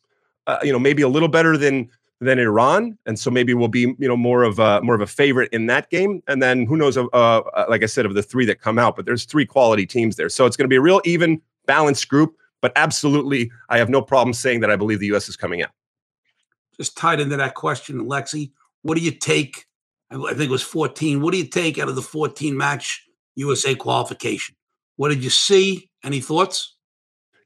uh, 0.48 0.60
you 0.62 0.72
know 0.72 0.80
maybe 0.80 1.02
a 1.02 1.10
little 1.10 1.30
better 1.30 1.58
than 1.58 1.90
than 2.22 2.38
Iran, 2.38 2.98
and 3.06 3.18
so 3.18 3.32
maybe 3.32 3.54
we'll 3.54 3.70
be 3.70 3.82
you 3.98 4.08
know 4.08 4.18
more 4.18 4.44
of 4.44 4.60
a 4.60 4.82
more 4.82 4.96
of 4.96 5.02
a 5.02 5.08
favorite 5.08 5.50
in 5.54 5.68
that 5.68 5.90
game. 5.90 6.22
And 6.28 6.42
then 6.42 6.66
who 6.66 6.76
knows? 6.76 6.98
Uh, 6.98 7.08
uh, 7.14 7.66
like 7.70 7.84
I 7.84 7.86
said, 7.86 8.06
of 8.06 8.14
the 8.14 8.24
three 8.24 8.46
that 8.46 8.62
come 8.62 8.78
out, 8.78 8.96
but 8.96 9.06
there's 9.06 9.26
three 9.26 9.46
quality 9.46 9.86
teams 9.86 10.16
there, 10.16 10.30
so 10.30 10.46
it's 10.46 10.58
going 10.58 10.66
to 10.66 10.70
be 10.70 10.76
a 10.76 10.82
real 10.82 11.02
even, 11.06 11.42
balanced 11.66 12.08
group. 12.10 12.36
But 12.62 12.74
absolutely, 12.76 13.52
I 13.70 13.78
have 13.78 13.90
no 13.90 14.02
problem 14.02 14.34
saying 14.34 14.60
that 14.62 14.72
I 14.72 14.76
believe 14.76 15.00
the 15.00 15.08
U.S. 15.08 15.30
is 15.30 15.38
coming 15.38 15.62
out. 15.64 15.72
Just 16.76 16.98
tied 16.98 17.20
into 17.20 17.38
that 17.38 17.56
question, 17.56 18.06
Lexi, 18.06 18.52
what 18.82 18.98
do 18.98 19.04
you 19.04 19.12
take? 19.12 19.66
I 20.12 20.34
think 20.34 20.50
it 20.50 20.50
was 20.50 20.64
14. 20.64 21.22
What 21.22 21.32
do 21.32 21.38
you 21.38 21.48
take 21.48 21.78
out 21.78 21.88
of 21.88 21.96
the 21.96 22.02
14 22.02 22.58
match 22.58 23.06
USA 23.36 23.76
qualification? 23.76 24.56
What 24.98 25.10
did 25.10 25.24
you 25.24 25.30
see? 25.30 25.90
Any 26.04 26.20
thoughts? 26.20 26.76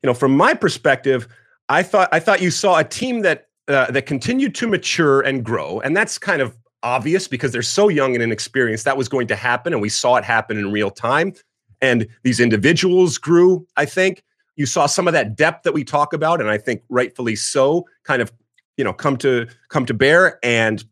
You 0.02 0.08
know, 0.08 0.14
from 0.14 0.36
my 0.36 0.54
perspective, 0.54 1.28
I 1.70 1.84
thought 1.84 2.10
I 2.12 2.20
thought 2.20 2.42
you 2.42 2.52
saw 2.52 2.78
a 2.78 2.84
team 2.84 3.22
that 3.22 3.48
uh, 3.68 3.92
that 3.92 4.06
continued 4.06 4.56
to 4.56 4.68
mature 4.68 5.22
and 5.22 5.44
grow, 5.44 5.80
and 5.82 5.96
that's 5.96 6.18
kind 6.18 6.42
of 6.42 6.56
obvious 6.84 7.28
because 7.28 7.52
they're 7.52 7.62
so 7.62 7.88
young 7.88 8.14
and 8.14 8.22
inexperienced. 8.22 8.86
That 8.86 8.98
was 8.98 9.08
going 9.08 9.28
to 9.28 9.36
happen, 9.36 9.74
and 9.74 9.82
we 9.82 9.90
saw 9.90 10.16
it 10.18 10.24
happen 10.24 10.58
in 10.58 10.72
real 10.72 10.92
time. 10.92 11.34
And 11.82 12.08
these 12.24 12.40
individuals 12.40 13.18
grew. 13.18 13.66
I 13.76 13.86
think 13.86 14.24
you 14.56 14.66
saw 14.66 14.86
some 14.86 15.08
of 15.08 15.14
that 15.14 15.36
depth 15.36 15.64
that 15.64 15.74
we 15.74 15.84
talk 15.84 16.14
about, 16.14 16.40
and 16.40 16.50
I 16.50 16.58
think 16.58 16.84
rightfully 16.90 17.36
so, 17.36 17.86
kind 18.04 18.22
of 18.22 18.32
you 18.78 18.84
know 18.84 18.94
come 18.94 19.18
to 19.18 19.48
come 19.70 19.86
to 19.86 19.94
bear. 19.94 20.40
And 20.44 20.84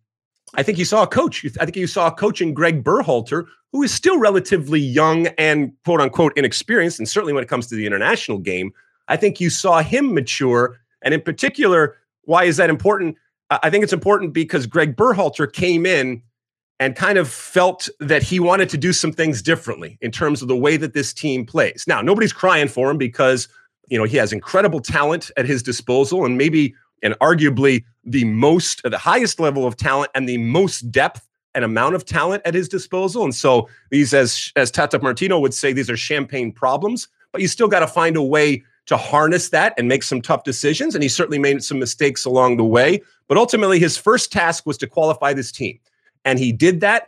I 0.56 0.64
think 0.64 0.78
you 0.78 0.86
saw 0.86 1.04
a 1.04 1.08
coach. 1.08 1.46
I 1.60 1.66
think 1.66 1.76
you 1.76 1.88
saw 1.88 2.08
a 2.08 2.12
coach 2.12 2.42
in 2.42 2.54
Greg 2.54 2.84
Berhalter, 2.84 3.46
who 3.72 3.84
is 3.84 3.94
still 3.94 4.18
relatively 4.18 4.80
young 4.80 5.28
and 5.38 5.74
quote 5.86 6.02
unquote 6.02 6.34
inexperienced, 6.38 7.00
and 7.00 7.08
certainly 7.08 7.34
when 7.34 7.44
it 7.44 7.50
comes 7.50 7.68
to 7.68 7.76
the 7.76 7.86
international 7.86 8.40
game, 8.40 8.72
I 9.08 9.18
think 9.18 9.40
you 9.40 9.50
saw 9.50 9.82
him 9.82 10.14
mature. 10.14 10.78
And 11.04 11.16
in 11.16 11.22
particular, 11.22 11.98
why 12.24 12.46
is 12.46 12.58
that 12.58 12.70
important? 12.70 13.18
I 13.50 13.70
think 13.70 13.84
it's 13.84 13.94
important 13.94 14.34
because 14.34 14.66
Greg 14.66 14.96
Berhalter 14.96 15.52
came 15.52 15.86
in 15.86 16.22
and 16.80 16.96
kind 16.96 17.18
of 17.18 17.30
felt 17.30 17.90
that 18.00 18.24
he 18.24 18.40
wanted 18.40 18.70
to 18.70 18.78
do 18.78 18.92
some 18.92 19.12
things 19.12 19.42
differently 19.42 19.98
in 20.02 20.10
terms 20.10 20.42
of 20.42 20.48
the 20.48 20.56
way 20.56 20.78
that 20.78 20.94
this 20.94 21.14
team 21.14 21.46
plays. 21.46 21.84
Now, 21.86 22.02
nobody's 22.02 22.34
crying 22.34 22.68
for 22.68 22.90
him 22.90 22.98
because, 22.98 23.48
you 23.90 23.98
know, 23.98 24.04
he 24.04 24.18
has 24.18 24.34
incredible 24.34 24.80
talent 24.80 25.30
at 25.38 25.46
his 25.46 25.62
disposal 25.62 26.26
and 26.26 26.38
maybe 26.38 26.74
and 27.04 27.14
arguably 27.20 27.84
the 28.04 28.26
most 28.26 28.82
the 28.84 28.98
highest 28.98 29.40
level 29.40 29.66
of 29.66 29.76
talent 29.76 30.12
and 30.16 30.28
the 30.28 30.38
most 30.38 30.92
depth 30.92 31.28
and 31.54 31.66
amount 31.66 31.96
of 31.96 32.06
talent 32.06 32.42
at 32.46 32.54
his 32.54 32.70
disposal. 32.70 33.24
And 33.24 33.36
so 33.36 33.68
these 33.90 34.14
as 34.14 34.52
as 34.56 34.72
Tata 34.72 35.00
Martino 35.00 35.40
would 35.40 35.54
say 35.54 35.74
these 35.74 35.90
are 35.90 35.98
champagne 35.98 36.52
problems, 36.52 37.08
but 37.32 37.42
you 37.42 37.48
still 37.48 37.68
got 37.68 37.82
to 37.82 37.88
find 37.88 38.16
a 38.16 38.24
way 38.24 38.64
to 38.88 38.98
harness 38.98 39.50
that 39.50 39.74
and 39.78 39.88
make 39.88 40.04
some 40.04 40.22
tough 40.22 40.44
decisions. 40.44 40.96
And 40.96 41.04
he 41.04 41.10
certainly 41.10 41.40
made 41.40 41.64
some 41.64 41.80
mistakes 41.80 42.26
along 42.26 42.58
the 42.58 42.66
way. 42.66 43.02
But 43.28 43.38
ultimately, 43.38 43.80
his 43.80 43.98
first 43.98 44.32
task 44.32 44.66
was 44.66 44.78
to 44.80 44.88
qualify 44.88 45.34
this 45.34 45.52
team. 45.52 45.80
And 46.26 46.40
he 46.40 46.52
did 46.52 46.82
that. 46.82 47.08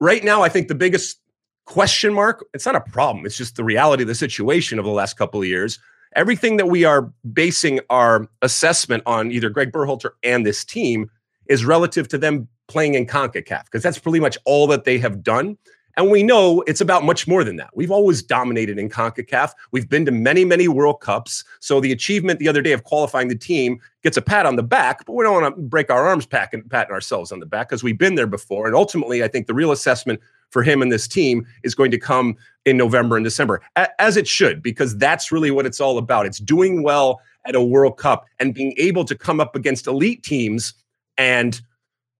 Right 0.00 0.22
now, 0.22 0.42
I 0.42 0.48
think 0.48 0.68
the 0.68 0.74
biggest 0.74 1.20
question 1.66 2.12
mark, 2.12 2.44
it's 2.52 2.66
not 2.66 2.76
a 2.76 2.80
problem, 2.80 3.24
it's 3.24 3.38
just 3.38 3.56
the 3.56 3.64
reality 3.64 4.02
of 4.02 4.08
the 4.08 4.14
situation 4.14 4.78
of 4.78 4.84
the 4.84 4.90
last 4.90 5.16
couple 5.16 5.40
of 5.40 5.46
years. 5.46 5.78
Everything 6.14 6.58
that 6.58 6.66
we 6.66 6.84
are 6.84 7.10
basing 7.32 7.80
our 7.90 8.28
assessment 8.42 9.02
on, 9.06 9.32
either 9.32 9.48
Greg 9.50 9.72
Berhalter 9.72 10.10
and 10.22 10.46
this 10.46 10.64
team, 10.64 11.10
is 11.46 11.64
relative 11.64 12.06
to 12.08 12.18
them 12.18 12.48
playing 12.68 12.94
in 12.94 13.06
CONCACAF, 13.06 13.64
because 13.64 13.82
that's 13.82 13.98
pretty 13.98 14.20
much 14.20 14.38
all 14.44 14.66
that 14.68 14.84
they 14.84 14.98
have 14.98 15.22
done. 15.22 15.58
And 15.96 16.10
we 16.10 16.22
know 16.22 16.62
it's 16.66 16.80
about 16.80 17.04
much 17.04 17.28
more 17.28 17.44
than 17.44 17.56
that. 17.56 17.70
We've 17.74 17.90
always 17.90 18.22
dominated 18.22 18.78
in 18.78 18.88
CONCACAF. 18.88 19.52
We've 19.70 19.88
been 19.88 20.04
to 20.06 20.10
many, 20.10 20.44
many 20.44 20.66
World 20.66 21.00
Cups. 21.00 21.44
So 21.60 21.80
the 21.80 21.92
achievement 21.92 22.40
the 22.40 22.48
other 22.48 22.62
day 22.62 22.72
of 22.72 22.84
qualifying 22.84 23.28
the 23.28 23.36
team 23.36 23.80
gets 24.02 24.16
a 24.16 24.22
pat 24.22 24.46
on 24.46 24.56
the 24.56 24.62
back, 24.62 25.04
but 25.06 25.12
we 25.12 25.24
don't 25.24 25.40
want 25.40 25.54
to 25.54 25.62
break 25.62 25.90
our 25.90 26.06
arms 26.06 26.26
patting, 26.26 26.62
patting 26.68 26.92
ourselves 26.92 27.30
on 27.32 27.40
the 27.40 27.46
back 27.46 27.68
because 27.68 27.82
we've 27.82 27.98
been 27.98 28.16
there 28.16 28.26
before. 28.26 28.66
And 28.66 28.74
ultimately, 28.74 29.22
I 29.22 29.28
think 29.28 29.46
the 29.46 29.54
real 29.54 29.72
assessment 29.72 30.20
for 30.50 30.62
him 30.62 30.82
and 30.82 30.92
this 30.92 31.08
team 31.08 31.46
is 31.62 31.74
going 31.74 31.90
to 31.90 31.98
come 31.98 32.36
in 32.64 32.76
November 32.76 33.16
and 33.16 33.24
December, 33.24 33.60
as 33.98 34.16
it 34.16 34.26
should, 34.26 34.62
because 34.62 34.96
that's 34.96 35.32
really 35.32 35.50
what 35.50 35.66
it's 35.66 35.80
all 35.80 35.98
about. 35.98 36.26
It's 36.26 36.38
doing 36.38 36.82
well 36.82 37.20
at 37.44 37.54
a 37.54 37.62
World 37.62 37.98
Cup 37.98 38.26
and 38.38 38.54
being 38.54 38.72
able 38.76 39.04
to 39.04 39.14
come 39.14 39.40
up 39.40 39.56
against 39.56 39.86
elite 39.86 40.22
teams 40.22 40.74
and 41.18 41.60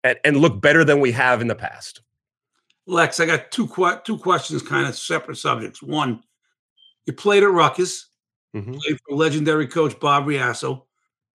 and, 0.04 0.18
and 0.22 0.36
look 0.36 0.60
better 0.60 0.84
than 0.84 1.00
we 1.00 1.10
have 1.12 1.40
in 1.40 1.48
the 1.48 1.54
past. 1.54 2.02
Lex, 2.86 3.20
I 3.20 3.26
got 3.26 3.50
two 3.50 3.66
que- 3.66 4.00
two 4.04 4.18
questions, 4.18 4.62
kind 4.62 4.86
of 4.86 4.96
separate 4.96 5.36
subjects. 5.36 5.82
One, 5.82 6.22
you 7.06 7.12
played 7.12 7.42
at 7.42 7.50
Rutgers, 7.50 8.08
mm-hmm. 8.54 8.74
played 8.74 8.98
for 9.06 9.16
legendary 9.16 9.66
coach 9.66 9.98
Bob 10.00 10.26
Reasso. 10.26 10.82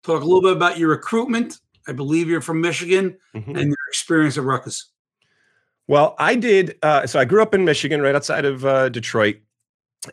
Talk 0.03 0.23
a 0.23 0.25
little 0.25 0.43
bit 0.43 0.53
about 0.53 0.79
your 0.79 0.91
recruitment. 0.91 1.59
I 1.87 1.93
believe 1.93 2.29
you're 2.29 2.43
from 2.43 2.61
Michigan 2.61 3.17
mm-hmm. 3.35 3.57
and 3.57 3.69
your 3.69 3.89
experience 3.89 4.37
at 4.37 4.45
Rutgers. 4.45 4.91
Well, 5.87 6.15
I 6.19 6.35
did. 6.35 6.77
Uh, 6.83 7.07
so 7.07 7.19
I 7.19 7.25
grew 7.25 7.41
up 7.41 7.55
in 7.55 7.65
Michigan, 7.65 8.03
right 8.03 8.15
outside 8.15 8.45
of 8.45 8.67
uh, 8.67 8.91
Detroit, 8.91 9.37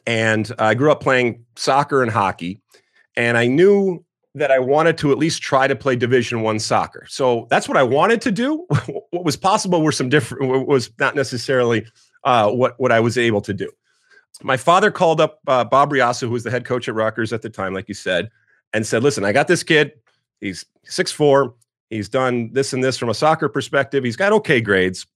and 0.08 0.50
I 0.58 0.74
grew 0.74 0.90
up 0.90 1.02
playing 1.02 1.44
soccer 1.58 2.02
and 2.02 2.12
hockey. 2.12 2.62
And 3.18 3.38
I 3.38 3.48
knew 3.48 4.05
that 4.36 4.52
I 4.52 4.60
wanted 4.60 4.98
to 5.00 5.12
at 5.12 5.18
least 5.18 5.42
try 5.42 5.66
to 5.66 5.76
play 5.76 5.96
Division 5.96 6.42
One 6.42 6.60
soccer. 6.60 7.06
So 7.10 7.48
that's 7.50 7.68
what 7.68 7.78
I 7.78 7.84
wanted 7.84 8.22
to 8.22 8.32
do. 8.32 8.66
what 9.12 9.24
was 9.24 9.38
possible 9.38 9.82
were 9.82 9.92
some 9.92 10.10
different. 10.10 10.68
Was 10.68 10.92
not 11.00 11.16
necessarily 11.16 11.86
uh, 12.24 12.52
what 12.52 12.80
what 12.80 12.92
I 12.92 13.00
was 13.00 13.18
able 13.18 13.42
to 13.42 13.54
do. 13.54 13.72
My 14.44 14.58
father 14.58 14.92
called 14.92 15.22
up 15.22 15.40
uh, 15.48 15.64
Bob 15.64 15.92
Reasso, 15.92 16.24
who 16.24 16.32
was 16.32 16.44
the 16.44 16.52
head 16.52 16.66
coach 16.66 16.90
at 16.90 16.96
Rutgers 16.96 17.32
at 17.32 17.42
the 17.42 17.50
time, 17.50 17.74
like 17.74 17.88
you 17.88 17.94
said, 17.94 18.30
and 18.74 18.86
said, 18.86 19.02
"Listen, 19.02 19.24
I 19.24 19.32
got 19.32 19.48
this 19.48 19.64
kid. 19.64 19.94
He's 20.42 20.66
six 20.84 21.12
four. 21.12 21.56
He's 21.90 22.10
done 22.10 22.52
this 22.52 22.74
and 22.74 22.84
this 22.84 22.98
from 22.98 23.10
a 23.10 23.14
soccer 23.14 23.48
perspective. 23.48 24.04
He's 24.04 24.18
got 24.18 24.34
okay 24.34 24.60
grades." 24.60 25.08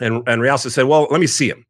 And 0.00 0.22
and 0.28 0.42
Reasso 0.42 0.70
said, 0.70 0.84
"Well, 0.84 1.08
let 1.10 1.20
me 1.20 1.26
see 1.26 1.48
him." 1.48 1.64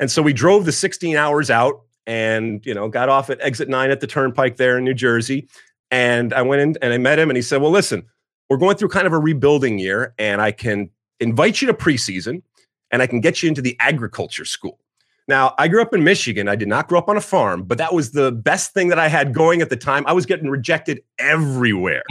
And 0.00 0.10
so 0.10 0.22
we 0.22 0.32
drove 0.32 0.64
the 0.64 0.70
16 0.70 1.16
hours 1.16 1.50
out 1.50 1.82
and 2.06 2.64
you 2.64 2.74
know 2.74 2.88
got 2.88 3.08
off 3.08 3.30
at 3.30 3.40
exit 3.40 3.68
9 3.68 3.90
at 3.90 4.00
the 4.00 4.06
turnpike 4.06 4.56
there 4.56 4.78
in 4.78 4.84
New 4.84 4.94
Jersey 4.94 5.48
and 5.90 6.32
I 6.32 6.42
went 6.42 6.62
in 6.62 6.76
and 6.82 6.92
I 6.92 6.98
met 6.98 7.18
him 7.18 7.30
and 7.30 7.36
he 7.36 7.42
said, 7.42 7.60
Well, 7.60 7.70
listen, 7.70 8.04
we're 8.48 8.56
going 8.56 8.76
through 8.76 8.88
kind 8.88 9.06
of 9.06 9.12
a 9.12 9.18
rebuilding 9.18 9.78
year 9.78 10.14
and 10.18 10.40
I 10.40 10.52
can 10.52 10.90
invite 11.20 11.60
you 11.60 11.66
to 11.68 11.74
preseason 11.74 12.42
and 12.90 13.02
I 13.02 13.06
can 13.06 13.20
get 13.20 13.42
you 13.42 13.48
into 13.48 13.62
the 13.62 13.76
agriculture 13.80 14.44
school. 14.44 14.78
Now, 15.26 15.54
I 15.58 15.68
grew 15.68 15.82
up 15.82 15.92
in 15.92 16.02
Michigan. 16.04 16.48
I 16.48 16.56
did 16.56 16.68
not 16.68 16.88
grow 16.88 16.98
up 16.98 17.08
on 17.08 17.18
a 17.18 17.20
farm, 17.20 17.64
but 17.64 17.76
that 17.76 17.92
was 17.92 18.12
the 18.12 18.32
best 18.32 18.72
thing 18.72 18.88
that 18.88 18.98
I 18.98 19.08
had 19.08 19.34
going 19.34 19.60
at 19.60 19.68
the 19.68 19.76
time. 19.76 20.04
I 20.06 20.12
was 20.12 20.24
getting 20.24 20.48
rejected 20.48 21.02
everywhere. 21.18 22.02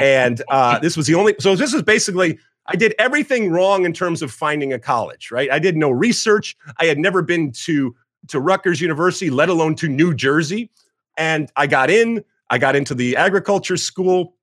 And 0.00 0.40
uh, 0.50 0.78
this 0.78 0.96
was 0.96 1.08
the 1.08 1.16
only, 1.16 1.34
so 1.40 1.56
this 1.56 1.72
was 1.72 1.82
basically, 1.82 2.38
I 2.66 2.76
did 2.76 2.94
everything 3.00 3.50
wrong 3.50 3.84
in 3.84 3.92
terms 3.92 4.22
of 4.22 4.30
finding 4.30 4.72
a 4.72 4.78
college, 4.78 5.32
right? 5.32 5.50
I 5.50 5.58
did 5.58 5.76
no 5.76 5.90
research. 5.90 6.56
I 6.78 6.84
had 6.84 6.96
never 6.96 7.22
been 7.22 7.50
to, 7.64 7.94
to 8.28 8.38
Rutgers 8.38 8.80
University, 8.80 9.30
let 9.30 9.48
alone 9.48 9.74
to 9.76 9.88
New 9.88 10.14
Jersey. 10.14 10.70
And 11.16 11.50
I 11.56 11.66
got 11.66 11.90
in, 11.90 12.24
I 12.50 12.58
got 12.58 12.76
into 12.76 12.94
the 12.94 13.16
agriculture 13.16 13.76
school, 13.76 14.34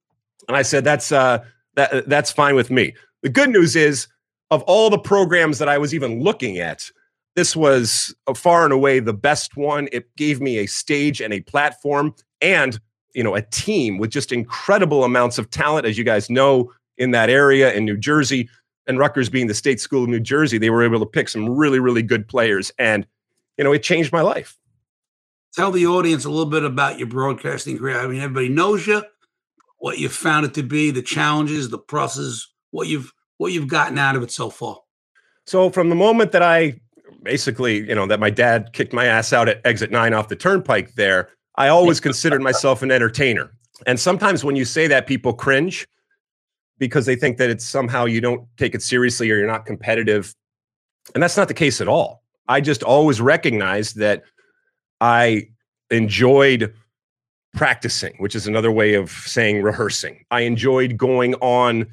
and 0.48 0.56
I 0.56 0.62
said 0.62 0.84
that's 0.84 1.12
uh, 1.12 1.44
that 1.76 2.08
that's 2.10 2.32
fine 2.32 2.56
with 2.56 2.72
me. 2.72 2.96
The 3.22 3.30
good 3.30 3.50
news 3.50 3.76
is, 3.76 4.08
of 4.50 4.64
all 4.64 4.90
the 4.90 4.98
programs 4.98 5.60
that 5.60 5.68
I 5.68 5.78
was 5.78 5.94
even 5.94 6.22
looking 6.22 6.58
at, 6.58 6.90
this 7.36 7.56
was 7.56 8.16
far 8.36 8.64
and 8.64 8.74
away 8.74 9.00
the 9.00 9.14
best 9.14 9.58
one. 9.58 9.90
It 9.92 10.16
gave 10.16 10.40
me 10.40 10.58
a 10.58 10.66
stage 10.66 11.22
and 11.22 11.34
a 11.34 11.42
platform, 11.42 12.16
and 12.42 12.80
you 13.14 13.24
know, 13.24 13.36
a 13.36 13.42
team 13.42 13.98
with 13.98 14.10
just 14.10 14.32
incredible 14.32 15.04
amounts 15.04 15.38
of 15.38 15.50
talent, 15.50 15.86
as 15.86 15.98
you 15.98 16.04
guys 16.04 16.30
know, 16.30 16.72
in 16.98 17.12
that 17.12 17.30
area 17.30 17.74
in 17.74 17.84
New 17.84 17.98
Jersey. 17.98 18.50
And 18.86 18.98
Rutgers 18.98 19.30
being 19.30 19.48
the 19.48 19.54
state 19.54 19.82
school 19.82 20.04
of 20.04 20.10
New 20.10 20.22
Jersey, 20.22 20.58
they 20.58 20.70
were 20.70 20.82
able 20.82 21.00
to 21.00 21.06
pick 21.06 21.28
some 21.28 21.50
really, 21.50 21.80
really 21.80 22.02
good 22.02 22.26
players, 22.26 22.72
and 22.80 23.06
you 23.58 23.66
know, 23.66 23.74
it 23.74 23.84
changed 23.84 24.14
my 24.14 24.22
life 24.22 24.58
tell 25.58 25.72
the 25.72 25.88
audience 25.88 26.24
a 26.24 26.30
little 26.30 26.46
bit 26.46 26.64
about 26.64 27.00
your 27.00 27.08
broadcasting 27.08 27.80
career. 27.80 28.00
I 28.00 28.06
mean, 28.08 28.22
everybody 28.22 28.48
knows 28.48 28.86
you, 28.86 29.04
what 29.80 29.98
you 29.98 30.08
found 30.08 30.46
it 30.46 30.54
to 30.54 30.64
be, 30.64 30.92
the 30.92 31.02
challenges, 31.02 31.70
the 31.70 31.80
pluses, 31.80 32.44
what 32.70 32.88
you've 32.88 33.12
what 33.38 33.52
you've 33.52 33.68
gotten 33.68 33.98
out 33.98 34.16
of 34.16 34.24
it 34.24 34.32
so 34.32 34.50
far. 34.50 34.80
So 35.46 35.70
from 35.70 35.90
the 35.90 35.96
moment 35.96 36.32
that 36.32 36.42
I 36.42 36.80
basically, 37.24 37.88
you 37.88 37.96
know, 37.96 38.08
that 38.08 38.20
my 38.20 38.30
dad 38.30 38.72
kicked 38.74 38.94
my 38.94 39.06
ass 39.06 39.34
out 39.34 39.50
at 39.50 39.60
exit 39.66 39.92
nine 39.92 40.14
off 40.14 40.28
the 40.28 40.36
turnpike 40.36 40.94
there, 40.96 41.30
I 41.56 41.68
always 41.68 42.00
considered 42.00 42.42
myself 42.42 42.82
an 42.82 42.92
entertainer. 42.92 43.52
And 43.86 44.00
sometimes 44.00 44.44
when 44.44 44.56
you 44.56 44.66
say 44.66 44.88
that, 44.88 45.08
people 45.08 45.34
cringe 45.34 45.88
because 46.80 47.06
they 47.06 47.16
think 47.16 47.38
that 47.38 47.50
it's 47.50 47.66
somehow 47.66 48.06
you 48.06 48.22
don't 48.22 48.48
take 48.58 48.74
it 48.74 48.82
seriously 48.82 49.30
or 49.32 49.38
you're 49.38 49.48
not 49.48 49.66
competitive. 49.66 50.34
And 51.14 51.22
that's 51.22 51.38
not 51.38 51.48
the 51.48 51.54
case 51.54 51.80
at 51.80 51.88
all. 51.88 52.24
I 52.48 52.62
just 52.62 52.82
always 52.82 53.22
recognized 53.22 53.98
that 53.98 54.24
I 55.02 55.48
enjoyed 55.90 56.74
practicing, 57.54 58.16
which 58.18 58.36
is 58.36 58.48
another 58.48 58.72
way 58.72 58.94
of 58.94 59.10
saying 59.10 59.62
rehearsing. 59.62 60.24
I 60.32 60.42
enjoyed 60.42 60.98
going 60.98 61.34
on 61.36 61.88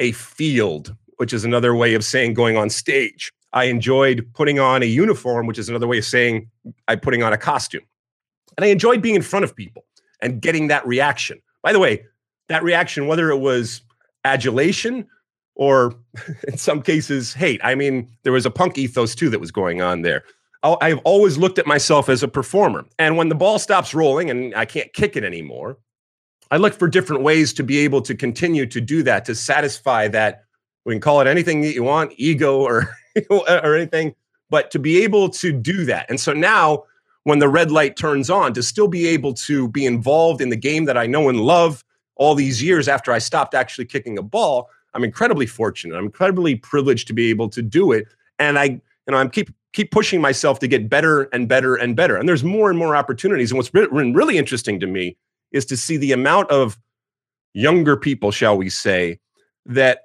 a 0.00 0.12
field, 0.12 0.94
which 1.16 1.32
is 1.32 1.44
another 1.44 1.74
way 1.74 1.94
of 1.94 2.04
saying 2.04 2.34
going 2.34 2.56
on 2.56 2.70
stage. 2.70 3.32
I 3.52 3.64
enjoyed 3.64 4.28
putting 4.34 4.58
on 4.58 4.82
a 4.82 4.86
uniform, 4.86 5.46
which 5.46 5.58
is 5.58 5.68
another 5.68 5.86
way 5.86 5.98
of 5.98 6.04
saying 6.04 6.50
I 6.88 6.96
putting 6.96 7.22
on 7.22 7.32
a 7.32 7.38
costume. 7.38 7.84
And 8.56 8.64
I 8.64 8.68
enjoyed 8.68 9.00
being 9.00 9.14
in 9.14 9.22
front 9.22 9.44
of 9.44 9.54
people 9.54 9.84
and 10.20 10.40
getting 10.40 10.68
that 10.68 10.86
reaction. 10.86 11.40
By 11.62 11.72
the 11.72 11.78
way, 11.78 12.04
that 12.48 12.62
reaction, 12.62 13.06
whether 13.06 13.30
it 13.30 13.38
was 13.38 13.82
adulation 14.24 15.06
or 15.54 15.94
in 16.48 16.56
some 16.56 16.82
cases 16.82 17.32
hate. 17.32 17.60
I 17.62 17.74
mean, 17.74 18.08
there 18.24 18.32
was 18.32 18.46
a 18.46 18.50
punk 18.50 18.76
ethos 18.76 19.14
too 19.14 19.30
that 19.30 19.40
was 19.40 19.52
going 19.52 19.80
on 19.80 20.02
there. 20.02 20.24
I've 20.64 21.00
always 21.04 21.36
looked 21.36 21.58
at 21.58 21.66
myself 21.66 22.08
as 22.08 22.22
a 22.22 22.28
performer. 22.28 22.86
And 22.98 23.16
when 23.16 23.28
the 23.28 23.34
ball 23.34 23.58
stops 23.58 23.94
rolling 23.94 24.30
and 24.30 24.54
I 24.54 24.64
can't 24.64 24.92
kick 24.94 25.14
it 25.14 25.22
anymore, 25.22 25.76
I 26.50 26.56
look 26.56 26.74
for 26.74 26.88
different 26.88 27.22
ways 27.22 27.52
to 27.54 27.62
be 27.62 27.78
able 27.78 28.00
to 28.02 28.14
continue 28.14 28.64
to 28.66 28.80
do 28.80 29.02
that, 29.02 29.24
to 29.26 29.34
satisfy 29.34 30.08
that. 30.08 30.44
We 30.86 30.94
can 30.94 31.00
call 31.00 31.20
it 31.20 31.26
anything 31.26 31.60
that 31.62 31.74
you 31.74 31.82
want, 31.82 32.12
ego 32.16 32.60
or, 32.60 32.88
or 33.30 33.76
anything, 33.76 34.14
but 34.50 34.70
to 34.70 34.78
be 34.78 35.02
able 35.02 35.28
to 35.30 35.52
do 35.52 35.84
that. 35.84 36.06
And 36.08 36.18
so 36.18 36.32
now 36.32 36.84
when 37.24 37.38
the 37.38 37.48
red 37.48 37.70
light 37.70 37.96
turns 37.96 38.30
on 38.30 38.54
to 38.54 38.62
still 38.62 38.88
be 38.88 39.06
able 39.08 39.34
to 39.34 39.68
be 39.68 39.84
involved 39.84 40.40
in 40.40 40.50
the 40.50 40.56
game 40.56 40.84
that 40.84 40.96
I 40.96 41.06
know 41.06 41.28
and 41.28 41.40
love 41.40 41.84
all 42.16 42.34
these 42.34 42.62
years 42.62 42.86
after 42.86 43.12
I 43.12 43.18
stopped 43.18 43.54
actually 43.54 43.86
kicking 43.86 44.18
a 44.18 44.22
ball. 44.22 44.68
I'm 44.94 45.04
incredibly 45.04 45.46
fortunate. 45.46 45.96
I'm 45.96 46.04
incredibly 46.04 46.54
privileged 46.54 47.08
to 47.08 47.12
be 47.12 47.30
able 47.30 47.48
to 47.50 47.62
do 47.62 47.92
it. 47.92 48.06
And 48.38 48.58
I, 48.58 48.64
you 48.64 48.80
know, 49.08 49.16
I'm 49.16 49.30
keep 49.30 49.50
keep 49.74 49.90
pushing 49.90 50.20
myself 50.20 50.60
to 50.60 50.68
get 50.68 50.88
better 50.88 51.24
and 51.24 51.48
better 51.48 51.74
and 51.74 51.94
better. 51.94 52.16
And 52.16 52.28
there's 52.28 52.44
more 52.44 52.70
and 52.70 52.78
more 52.78 52.96
opportunities. 52.96 53.50
And 53.50 53.58
what's 53.58 53.68
been 53.68 54.14
really 54.14 54.38
interesting 54.38 54.80
to 54.80 54.86
me 54.86 55.16
is 55.52 55.66
to 55.66 55.76
see 55.76 55.96
the 55.96 56.12
amount 56.12 56.50
of 56.50 56.78
younger 57.52 57.96
people, 57.96 58.30
shall 58.30 58.56
we 58.56 58.70
say, 58.70 59.18
that 59.66 60.02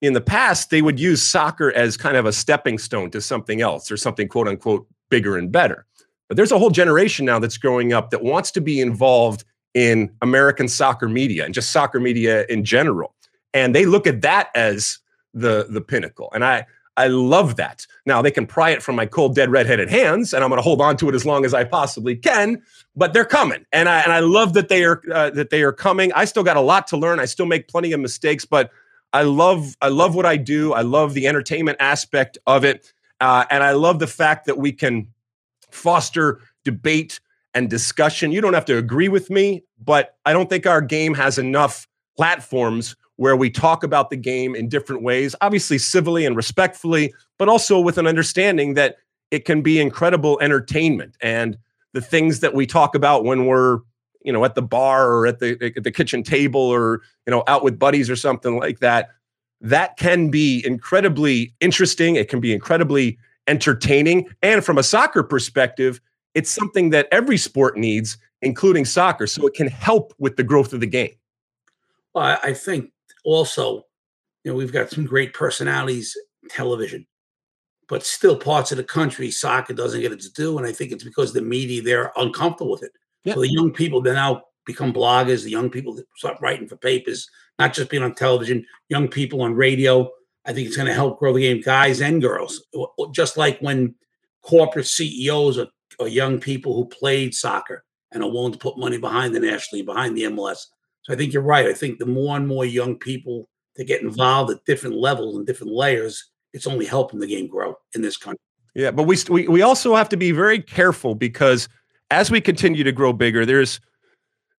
in 0.00 0.12
the 0.12 0.20
past 0.20 0.70
they 0.70 0.80
would 0.80 1.00
use 1.00 1.22
soccer 1.22 1.72
as 1.72 1.96
kind 1.96 2.16
of 2.16 2.26
a 2.26 2.32
stepping 2.32 2.78
stone 2.78 3.10
to 3.10 3.20
something 3.20 3.60
else 3.60 3.90
or 3.90 3.96
something 3.96 4.28
quote 4.28 4.48
unquote 4.48 4.86
bigger 5.10 5.36
and 5.36 5.50
better. 5.50 5.84
But 6.28 6.36
there's 6.36 6.52
a 6.52 6.58
whole 6.58 6.70
generation 6.70 7.26
now 7.26 7.38
that's 7.38 7.58
growing 7.58 7.92
up 7.92 8.10
that 8.10 8.22
wants 8.22 8.50
to 8.52 8.60
be 8.60 8.80
involved 8.80 9.44
in 9.74 10.12
American 10.22 10.68
soccer 10.68 11.08
media 11.08 11.44
and 11.44 11.54
just 11.54 11.70
soccer 11.70 11.98
media 11.98 12.44
in 12.48 12.64
general. 12.64 13.14
And 13.52 13.74
they 13.74 13.86
look 13.86 14.06
at 14.06 14.20
that 14.22 14.50
as 14.54 14.98
the 15.34 15.66
the 15.70 15.80
pinnacle. 15.80 16.30
And 16.34 16.44
I 16.44 16.66
I 16.98 17.06
love 17.06 17.56
that. 17.56 17.86
Now 18.06 18.20
they 18.22 18.32
can 18.32 18.44
pry 18.44 18.70
it 18.70 18.82
from 18.82 18.96
my 18.96 19.06
cold, 19.06 19.36
dead, 19.36 19.50
redheaded 19.50 19.88
hands, 19.88 20.34
and 20.34 20.42
I'm 20.42 20.50
going 20.50 20.58
to 20.58 20.64
hold 20.64 20.80
on 20.80 20.96
to 20.96 21.08
it 21.08 21.14
as 21.14 21.24
long 21.24 21.44
as 21.44 21.54
I 21.54 21.62
possibly 21.62 22.16
can. 22.16 22.60
But 22.96 23.12
they're 23.12 23.24
coming, 23.24 23.64
and 23.72 23.88
I 23.88 24.00
and 24.00 24.12
I 24.12 24.18
love 24.18 24.54
that 24.54 24.68
they 24.68 24.84
are 24.84 25.00
uh, 25.12 25.30
that 25.30 25.50
they 25.50 25.62
are 25.62 25.72
coming. 25.72 26.12
I 26.12 26.24
still 26.24 26.42
got 26.42 26.56
a 26.56 26.60
lot 26.60 26.88
to 26.88 26.96
learn. 26.96 27.20
I 27.20 27.26
still 27.26 27.46
make 27.46 27.68
plenty 27.68 27.92
of 27.92 28.00
mistakes, 28.00 28.44
but 28.44 28.70
I 29.12 29.22
love 29.22 29.76
I 29.80 29.88
love 29.88 30.16
what 30.16 30.26
I 30.26 30.36
do. 30.36 30.72
I 30.72 30.82
love 30.82 31.14
the 31.14 31.28
entertainment 31.28 31.76
aspect 31.78 32.36
of 32.48 32.64
it, 32.64 32.92
uh, 33.20 33.44
and 33.48 33.62
I 33.62 33.72
love 33.72 34.00
the 34.00 34.08
fact 34.08 34.46
that 34.46 34.58
we 34.58 34.72
can 34.72 35.06
foster 35.70 36.40
debate 36.64 37.20
and 37.54 37.70
discussion. 37.70 38.32
You 38.32 38.40
don't 38.40 38.54
have 38.54 38.64
to 38.66 38.76
agree 38.76 39.08
with 39.08 39.30
me, 39.30 39.62
but 39.82 40.16
I 40.26 40.32
don't 40.32 40.50
think 40.50 40.66
our 40.66 40.80
game 40.80 41.14
has 41.14 41.38
enough 41.38 41.86
platforms 42.16 42.96
where 43.18 43.36
we 43.36 43.50
talk 43.50 43.82
about 43.82 44.10
the 44.10 44.16
game 44.16 44.54
in 44.54 44.68
different 44.68 45.02
ways, 45.02 45.34
obviously 45.40 45.76
civilly 45.76 46.24
and 46.24 46.36
respectfully, 46.36 47.12
but 47.36 47.48
also 47.48 47.80
with 47.80 47.98
an 47.98 48.06
understanding 48.06 48.74
that 48.74 48.96
it 49.32 49.44
can 49.44 49.60
be 49.60 49.80
incredible 49.80 50.38
entertainment. 50.40 51.16
And 51.20 51.58
the 51.92 52.00
things 52.00 52.38
that 52.40 52.54
we 52.54 52.64
talk 52.64 52.94
about 52.94 53.24
when 53.24 53.46
we're 53.46 53.80
you 54.22 54.32
know 54.32 54.44
at 54.44 54.54
the 54.54 54.62
bar 54.62 55.10
or 55.10 55.26
at 55.26 55.40
the 55.40 55.72
at 55.76 55.82
the 55.82 55.90
kitchen 55.90 56.22
table 56.22 56.60
or 56.60 57.02
you 57.26 57.30
know 57.32 57.42
out 57.48 57.64
with 57.64 57.78
buddies 57.78 58.08
or 58.08 58.16
something 58.16 58.58
like 58.58 58.78
that 58.78 59.10
that 59.60 59.96
can 59.96 60.30
be 60.30 60.62
incredibly 60.64 61.52
interesting. 61.58 62.14
It 62.14 62.28
can 62.28 62.38
be 62.38 62.52
incredibly 62.52 63.18
entertaining. 63.48 64.28
And 64.40 64.64
from 64.64 64.78
a 64.78 64.82
soccer 64.82 65.22
perspective 65.22 66.00
it's 66.34 66.50
something 66.50 66.90
that 66.90 67.08
every 67.10 67.36
sport 67.36 67.76
needs 67.76 68.16
including 68.42 68.84
soccer. 68.84 69.26
So 69.26 69.44
it 69.48 69.54
can 69.54 69.66
help 69.66 70.14
with 70.20 70.36
the 70.36 70.44
growth 70.44 70.72
of 70.72 70.78
the 70.78 70.86
game. 70.86 71.14
Well 72.14 72.38
i 72.44 72.52
think 72.52 72.92
also, 73.28 73.84
you 74.44 74.50
know, 74.50 74.54
we've 74.54 74.72
got 74.72 74.90
some 74.90 75.04
great 75.04 75.34
personalities 75.34 76.16
television, 76.48 77.06
but 77.88 78.04
still 78.04 78.36
parts 78.36 78.72
of 78.72 78.78
the 78.78 78.84
country, 78.84 79.30
soccer 79.30 79.74
doesn't 79.74 80.00
get 80.00 80.12
its 80.12 80.30
due. 80.30 80.58
And 80.58 80.66
I 80.66 80.72
think 80.72 80.92
it's 80.92 81.04
because 81.04 81.32
the 81.32 81.42
media, 81.42 81.82
they're 81.82 82.12
uncomfortable 82.16 82.70
with 82.70 82.82
it. 82.82 82.92
Yeah. 83.24 83.34
So 83.34 83.40
the 83.40 83.52
young 83.52 83.72
people, 83.72 84.00
they 84.00 84.12
now 84.12 84.42
become 84.64 84.92
bloggers. 84.92 85.44
The 85.44 85.50
young 85.50 85.70
people 85.70 85.94
that 85.94 86.06
start 86.16 86.38
writing 86.40 86.68
for 86.68 86.76
papers, 86.76 87.28
not 87.58 87.72
just 87.74 87.90
being 87.90 88.02
on 88.02 88.14
television, 88.14 88.64
young 88.88 89.08
people 89.08 89.42
on 89.42 89.54
radio. 89.54 90.10
I 90.46 90.52
think 90.52 90.66
it's 90.66 90.76
going 90.76 90.88
to 90.88 90.94
help 90.94 91.18
grow 91.18 91.34
the 91.34 91.40
game, 91.40 91.60
guys 91.60 92.00
and 92.00 92.22
girls. 92.22 92.64
Just 93.12 93.36
like 93.36 93.58
when 93.60 93.94
corporate 94.42 94.86
CEOs 94.86 95.58
are, 95.58 95.68
are 96.00 96.08
young 96.08 96.40
people 96.40 96.74
who 96.74 96.86
played 96.86 97.34
soccer 97.34 97.84
and 98.12 98.22
are 98.22 98.30
willing 98.30 98.52
to 98.52 98.58
put 98.58 98.78
money 98.78 98.96
behind 98.96 99.34
the 99.34 99.40
nationally, 99.40 99.82
behind 99.82 100.16
the 100.16 100.22
MLS. 100.22 100.64
So 101.08 101.14
I 101.14 101.16
think 101.16 101.32
you're 101.32 101.42
right. 101.42 101.66
I 101.66 101.72
think 101.72 101.98
the 101.98 102.06
more 102.06 102.36
and 102.36 102.46
more 102.46 102.66
young 102.66 102.96
people 102.96 103.48
that 103.76 103.86
get 103.86 104.02
involved 104.02 104.50
at 104.50 104.64
different 104.66 104.96
levels 104.96 105.36
and 105.36 105.46
different 105.46 105.72
layers, 105.72 106.30
it's 106.52 106.66
only 106.66 106.84
helping 106.84 107.18
the 107.18 107.26
game 107.26 107.48
grow 107.48 107.76
in 107.94 108.02
this 108.02 108.18
country. 108.18 108.38
Yeah, 108.74 108.90
but 108.90 109.04
we 109.04 109.16
we 109.30 109.48
we 109.48 109.62
also 109.62 109.94
have 109.94 110.10
to 110.10 110.16
be 110.16 110.32
very 110.32 110.60
careful 110.60 111.14
because 111.14 111.68
as 112.10 112.30
we 112.30 112.40
continue 112.40 112.84
to 112.84 112.92
grow 112.92 113.14
bigger, 113.14 113.46
there's 113.46 113.80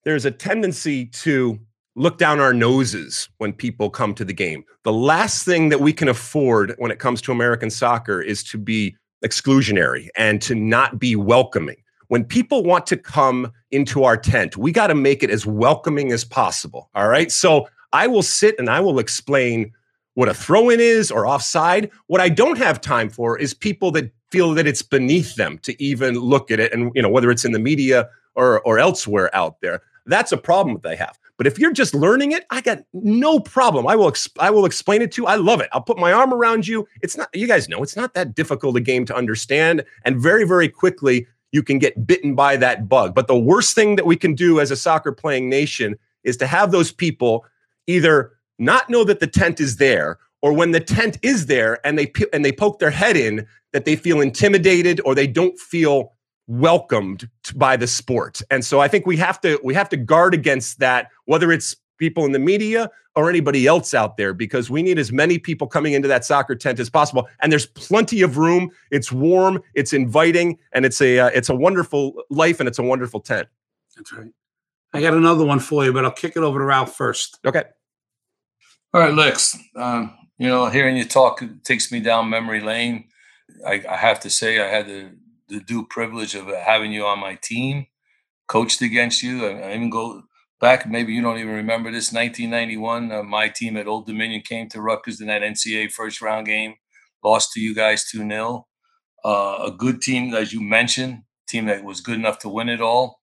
there's 0.06 0.26
a 0.26 0.32
tendency 0.32 1.06
to 1.06 1.60
look 1.96 2.18
down 2.18 2.40
our 2.40 2.54
noses 2.54 3.30
when 3.38 3.54
people 3.54 3.90
come 3.90 4.16
to 4.16 4.26
the 4.26 4.34
game. 4.34 4.64
The 4.84 4.94
last 4.94 5.46
thing 5.46 5.70
that 5.70 5.82
we 5.82 5.94
can 5.94 6.08
afford 6.08 6.74
when 6.78 6.90
it 6.90 6.98
comes 6.98 7.22
to 7.24 7.32
American 7.32 7.70
soccer 7.70 8.22
is 8.22 8.44
to 8.46 8.58
be 8.58 8.96
exclusionary 9.24 10.08
and 10.16 10.42
to 10.42 10.56
not 10.56 10.98
be 10.98 11.16
welcoming 11.16 11.78
when 12.10 12.26
people 12.26 12.63
want 12.63 12.86
to 12.88 12.98
come 12.98 13.52
into 13.72 14.04
our 14.04 14.17
tent, 14.17 14.58
we 14.58 14.72
got 14.72 14.88
to 14.88 14.95
make 14.95 15.24
it 15.24 15.30
as 15.30 15.45
welcoming 15.45 16.12
as 16.12 16.26
possible. 16.26 16.89
All 16.95 17.08
right. 17.08 17.32
So 17.32 17.67
I 17.93 18.08
will 18.08 18.24
sit 18.24 18.56
and 18.60 18.69
I 18.69 18.80
will 18.82 19.00
explain 19.00 19.72
what 20.15 20.28
a 20.28 20.34
throw 20.34 20.69
in 20.69 20.80
is 20.80 21.12
or 21.12 21.26
offside. 21.26 21.89
What 22.08 22.19
I 22.19 22.28
don't 22.30 22.58
have 22.58 22.82
time 22.82 23.10
for 23.10 23.38
is 23.38 23.54
people 23.54 23.91
that 23.91 24.12
feel 24.32 24.54
that 24.56 24.67
it's 24.67 24.82
beneath 24.82 25.36
them 25.36 25.60
to 25.60 25.82
even 25.82 26.15
look 26.15 26.52
at 26.52 26.60
it. 26.60 26.74
And, 26.74 26.91
you 26.93 27.02
know, 27.02 27.10
whether 27.10 27.32
it's 27.32 27.45
in 27.45 27.52
the 27.52 27.60
media 27.60 28.10
or, 28.36 28.62
or 28.62 28.80
elsewhere 28.80 29.34
out 29.36 29.62
there, 29.62 29.82
that's 30.06 30.32
a 30.32 30.38
problem 30.38 30.76
that 30.76 30.84
they 30.84 30.95
have. 30.95 31.17
But 31.38 31.48
if 31.48 31.58
you're 31.58 31.72
just 31.72 31.93
learning 31.93 32.34
it, 32.34 32.45
I 32.50 32.60
got 32.60 32.80
no 32.91 33.39
problem. 33.39 33.88
I 33.88 33.95
will 33.95 34.12
exp- 34.12 34.38
I 34.39 34.50
will 34.50 34.65
explain 34.65 35.02
it 35.02 35.12
to 35.13 35.22
you. 35.22 35.28
I 35.28 35.36
love 35.36 35.62
it. 35.62 35.69
I'll 35.72 35.82
put 35.82 35.98
my 35.98 36.12
arm 36.12 36.34
around 36.34 36.67
you. 36.67 36.86
It's 37.02 37.15
not 37.15 37.30
you 37.34 37.48
guys 37.48 37.69
know 37.69 37.82
it's 37.82 37.95
not 37.95 38.13
that 38.15 38.36
difficult 38.36 38.76
a 38.76 38.82
game 38.82 39.06
to 39.06 39.15
understand 39.15 39.86
and 40.04 40.19
very 40.19 40.43
very 40.43 40.67
quickly 40.67 41.28
you 41.52 41.64
can 41.64 41.80
get 41.80 42.06
bitten 42.06 42.36
by 42.36 42.58
that 42.58 42.88
bug. 42.88 43.16
But 43.16 43.28
the 43.28 43.40
worst 43.40 43.76
thing 43.76 43.96
that 43.96 44.06
we 44.06 44.16
can 44.16 44.36
do 44.36 44.60
as 44.60 44.72
a 44.72 44.76
soccer 44.76 45.12
playing 45.12 45.50
nation 45.50 45.98
is 46.24 46.38
to 46.38 46.48
have 46.48 46.72
those 46.72 46.92
people 46.92 47.46
either 47.88 48.34
not 48.58 48.90
know 48.90 49.04
that 49.04 49.20
the 49.20 49.28
tent 49.28 49.60
is 49.60 49.78
there 49.78 50.20
or 50.42 50.54
when 50.54 50.72
the 50.72 50.80
tent 50.80 51.18
is 51.22 51.48
there 51.48 51.80
and 51.86 51.98
they 51.98 52.12
and 52.34 52.46
they 52.46 52.52
poke 52.52 52.80
their 52.80 52.92
head 52.92 53.18
in 53.18 53.48
that 53.74 53.86
they 53.86 53.96
feel 53.96 54.22
intimidated 54.22 55.02
or 55.06 55.16
they 55.16 55.28
don't 55.28 55.58
feel 55.60 56.14
welcomed 56.48 57.30
by 57.56 57.78
the 57.78 57.88
sport. 57.88 58.42
And 58.50 58.66
so 58.66 58.80
I 58.80 58.88
think 58.88 59.06
we 59.06 59.18
have 59.18 59.40
to 59.42 59.60
we 59.64 59.74
have 59.74 59.90
to 59.90 59.98
guard 59.98 60.34
against 60.34 60.80
that 60.80 61.10
whether 61.26 61.52
it's 61.52 61.76
people 62.00 62.26
in 62.26 62.32
the 62.32 62.40
media 62.40 62.90
or 63.16 63.30
anybody 63.30 63.68
else 63.68 63.94
out 63.94 64.18
there 64.18 64.34
because 64.34 64.70
we 64.70 64.82
need 64.82 64.98
as 64.98 65.12
many 65.12 65.38
people 65.38 65.68
coming 65.68 65.94
into 65.94 66.08
that 66.08 66.26
soccer 66.26 66.56
tent 66.56 66.80
as 66.80 66.90
possible. 66.90 67.28
And 67.42 67.52
there's 67.52 67.66
plenty 67.68 68.22
of 68.22 68.38
room. 68.38 68.72
It's 68.90 69.12
warm 69.12 69.62
it's 69.76 69.94
inviting 69.94 70.58
and 70.72 70.86
it's 70.86 71.02
a 71.02 71.20
uh, 71.20 71.28
it's 71.28 71.50
a 71.50 71.56
wonderful 71.56 72.24
life 72.30 72.60
and 72.60 72.68
it's 72.68 72.80
a 72.80 72.84
wonderful 72.84 73.20
tent. 73.20 73.48
That's 73.96 74.14
right. 74.14 74.32
I 74.94 75.02
got 75.02 75.14
another 75.14 75.46
one 75.46 75.60
for 75.60 75.86
you 75.86 75.94
but 75.94 76.04
i'll 76.04 76.12
kick 76.12 76.36
it 76.36 76.44
over 76.44 76.60
to 76.60 76.66
ralph 76.66 76.96
first. 76.96 77.40
Okay. 77.46 77.64
All 78.94 79.02
right 79.02 79.14
lex 79.14 79.58
um, 79.76 80.18
you 80.38 80.48
know 80.48 80.68
hearing 80.68 80.98
you 80.98 81.06
talk 81.06 81.44
takes 81.64 81.92
me 81.92 82.00
down 82.00 82.30
memory 82.30 82.62
lane. 82.62 83.06
I, 83.68 83.84
I 83.90 83.98
have 83.98 84.20
to 84.22 84.30
say 84.30 84.62
i 84.62 84.68
had 84.68 84.88
the, 84.88 85.12
the 85.48 85.60
due 85.60 85.86
privilege 85.86 86.36
of 86.36 86.48
having 86.48 86.92
you 86.92 87.06
on 87.06 87.20
my 87.20 87.36
team 87.36 87.88
coached 88.48 88.82
against 88.82 89.24
you. 89.24 89.46
I, 89.46 89.60
I 89.60 89.76
even 89.76 89.90
go 89.90 90.24
back, 90.60 90.89
maybe 90.89 91.13
you 91.13 91.22
don't 91.22 91.38
even 91.38 91.54
remember 91.54 91.91
this, 91.91 92.12
1991, 92.12 93.12
uh, 93.12 93.24
my 93.24 93.48
team 93.50 93.78
at 93.78 93.88
Old 93.88 94.06
Dominion 94.06 94.41
came 94.41 94.67
to 94.69 94.82
Rutgers 94.82 95.22
in 95.22 95.28
that 95.28 95.41
NCAA 95.41 95.91
first 95.91 96.22
round 96.22 96.48
game, 96.48 96.76
lost 97.24 97.54
to 97.54 97.60
you 97.60 97.74
guys 97.74 98.10
2 98.10 98.28
0. 98.28 98.67
Uh, 99.26 99.65
a 99.65 99.72
good 99.72 100.02
team, 100.02 100.34
as 100.34 100.54
you 100.54 100.62
mentioned, 100.62 101.24
team 101.48 101.65
that 101.65 101.84
was 101.84 102.02
good 102.02 102.17
enough 102.17 102.39
to 102.39 102.50
win 102.50 102.69
it 102.69 102.82
all. 102.82 103.19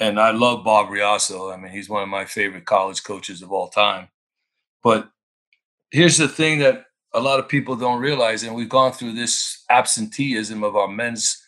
And 0.00 0.18
I 0.18 0.32
love 0.32 0.64
Bob 0.64 0.88
Reasso. 0.88 1.52
I 1.52 1.56
mean, 1.56 1.72
he's 1.72 1.88
one 1.88 2.02
of 2.02 2.08
my 2.08 2.24
favorite 2.24 2.66
college 2.66 3.04
coaches 3.04 3.42
of 3.42 3.52
all 3.52 3.68
time. 3.68 4.08
But 4.82 5.08
here's 5.90 6.18
the 6.18 6.28
thing 6.28 6.58
that 6.58 6.86
a 7.14 7.20
lot 7.20 7.38
of 7.38 7.48
people 7.48 7.76
don't 7.76 8.00
realize, 8.00 8.42
and 8.42 8.54
we've 8.54 8.68
gone 8.68 8.92
through 8.92 9.12
this 9.12 9.64
absenteeism 9.70 10.64
of 10.64 10.76
our 10.76 10.88
men's 10.88 11.40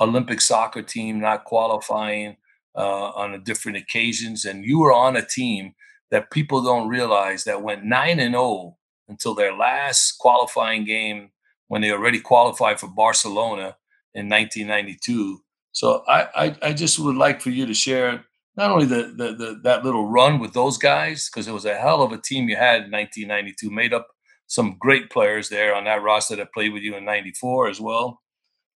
Olympic 0.00 0.40
soccer 0.40 0.82
team 0.82 1.20
not 1.20 1.44
qualifying 1.44 2.36
uh, 2.76 3.10
on 3.10 3.42
different 3.44 3.78
occasions, 3.78 4.44
and 4.44 4.64
you 4.64 4.78
were 4.78 4.92
on 4.92 5.16
a 5.16 5.24
team 5.24 5.74
that 6.10 6.30
people 6.30 6.62
don't 6.62 6.88
realize 6.88 7.44
that 7.44 7.62
went 7.62 7.84
nine 7.84 8.20
and 8.20 8.34
zero 8.34 8.76
until 9.08 9.34
their 9.34 9.54
last 9.54 10.12
qualifying 10.18 10.84
game 10.84 11.30
when 11.68 11.82
they 11.82 11.90
already 11.90 12.20
qualified 12.20 12.78
for 12.78 12.88
Barcelona 12.88 13.76
in 14.14 14.28
1992. 14.28 15.40
So 15.72 16.04
I, 16.06 16.28
I, 16.34 16.56
I 16.62 16.72
just 16.74 16.98
would 16.98 17.16
like 17.16 17.40
for 17.40 17.50
you 17.50 17.66
to 17.66 17.74
share 17.74 18.24
not 18.56 18.70
only 18.70 18.84
the, 18.84 19.14
the, 19.16 19.34
the 19.34 19.60
that 19.64 19.84
little 19.84 20.06
run 20.08 20.38
with 20.38 20.52
those 20.52 20.76
guys 20.76 21.30
because 21.30 21.48
it 21.48 21.52
was 21.52 21.64
a 21.64 21.74
hell 21.74 22.02
of 22.02 22.12
a 22.12 22.20
team 22.20 22.48
you 22.48 22.56
had 22.56 22.84
in 22.84 22.90
1992, 22.90 23.70
made 23.70 23.94
up 23.94 24.08
some 24.46 24.76
great 24.78 25.08
players 25.08 25.48
there 25.48 25.74
on 25.74 25.84
that 25.84 26.02
roster 26.02 26.36
that 26.36 26.52
played 26.52 26.74
with 26.74 26.82
you 26.82 26.94
in 26.94 27.06
94 27.06 27.68
as 27.70 27.80
well. 27.80 28.20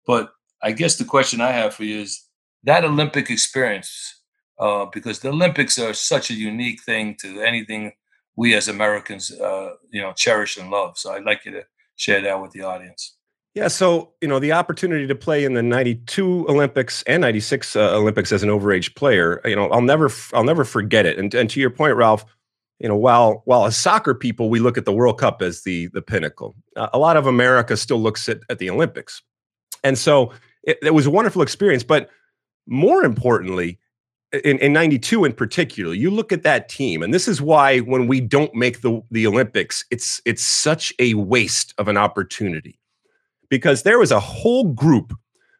But 0.05 0.31
I 0.61 0.71
guess 0.71 0.97
the 0.97 1.05
question 1.05 1.41
I 1.41 1.51
have 1.51 1.73
for 1.73 1.83
you 1.83 2.01
is 2.01 2.23
that 2.63 2.85
Olympic 2.85 3.29
experience, 3.29 4.21
uh, 4.59 4.85
because 4.85 5.19
the 5.19 5.29
Olympics 5.29 5.77
are 5.79 5.93
such 5.93 6.29
a 6.29 6.33
unique 6.33 6.81
thing 6.83 7.15
to 7.21 7.41
anything 7.41 7.93
we 8.35 8.55
as 8.55 8.67
Americans, 8.67 9.31
uh, 9.31 9.71
you 9.91 10.01
know, 10.01 10.13
cherish 10.13 10.57
and 10.57 10.71
love. 10.71 10.97
So 10.97 11.13
I'd 11.13 11.23
like 11.23 11.45
you 11.45 11.51
to 11.51 11.65
share 11.95 12.21
that 12.21 12.41
with 12.41 12.51
the 12.51 12.61
audience. 12.61 13.15
Yeah, 13.53 13.67
so 13.67 14.13
you 14.19 14.27
know 14.27 14.39
the 14.39 14.51
opportunity 14.51 15.05
to 15.05 15.13
play 15.13 15.45
in 15.45 15.53
the 15.53 15.61
'92 15.61 16.47
Olympics 16.49 17.03
and 17.03 17.21
'96 17.21 17.75
uh, 17.75 17.95
Olympics 17.95 18.31
as 18.31 18.41
an 18.41 18.49
overage 18.49 18.95
player, 18.95 19.41
you 19.45 19.55
know, 19.55 19.69
I'll 19.69 19.81
never, 19.81 20.09
I'll 20.33 20.43
never 20.43 20.63
forget 20.63 21.05
it. 21.05 21.19
And, 21.19 21.31
and 21.35 21.47
to 21.51 21.59
your 21.59 21.69
point, 21.69 21.95
Ralph, 21.95 22.25
you 22.79 22.89
know, 22.89 22.95
while 22.95 23.43
while 23.45 23.65
as 23.65 23.77
soccer 23.77 24.15
people 24.15 24.49
we 24.49 24.59
look 24.59 24.75
at 24.75 24.85
the 24.85 24.91
World 24.91 25.19
Cup 25.19 25.43
as 25.43 25.61
the 25.61 25.87
the 25.93 26.01
pinnacle, 26.01 26.55
uh, 26.75 26.89
a 26.93 26.97
lot 26.97 27.15
of 27.15 27.27
America 27.27 27.77
still 27.77 27.99
looks 27.99 28.27
at 28.27 28.39
at 28.49 28.57
the 28.57 28.71
Olympics, 28.71 29.21
and 29.83 29.99
so 29.99 30.33
it, 30.63 30.79
it 30.81 30.93
was 30.95 31.05
a 31.05 31.11
wonderful 31.11 31.43
experience. 31.43 31.83
But 31.83 32.09
more 32.67 33.03
importantly, 33.03 33.79
in, 34.43 34.57
in 34.59 34.73
92 34.73 35.25
in 35.25 35.33
particular, 35.33 35.93
you 35.93 36.09
look 36.09 36.31
at 36.31 36.43
that 36.43 36.67
team, 36.67 37.03
and 37.03 37.13
this 37.13 37.27
is 37.27 37.41
why 37.41 37.79
when 37.79 38.07
we 38.07 38.19
don't 38.19 38.53
make 38.55 38.81
the, 38.81 39.01
the 39.11 39.27
Olympics, 39.27 39.85
it's 39.91 40.21
it's 40.25 40.43
such 40.43 40.93
a 40.99 41.13
waste 41.13 41.73
of 41.77 41.87
an 41.87 41.97
opportunity 41.97 42.79
because 43.49 43.83
there 43.83 43.99
was 43.99 44.11
a 44.11 44.19
whole 44.19 44.65
group 44.65 45.13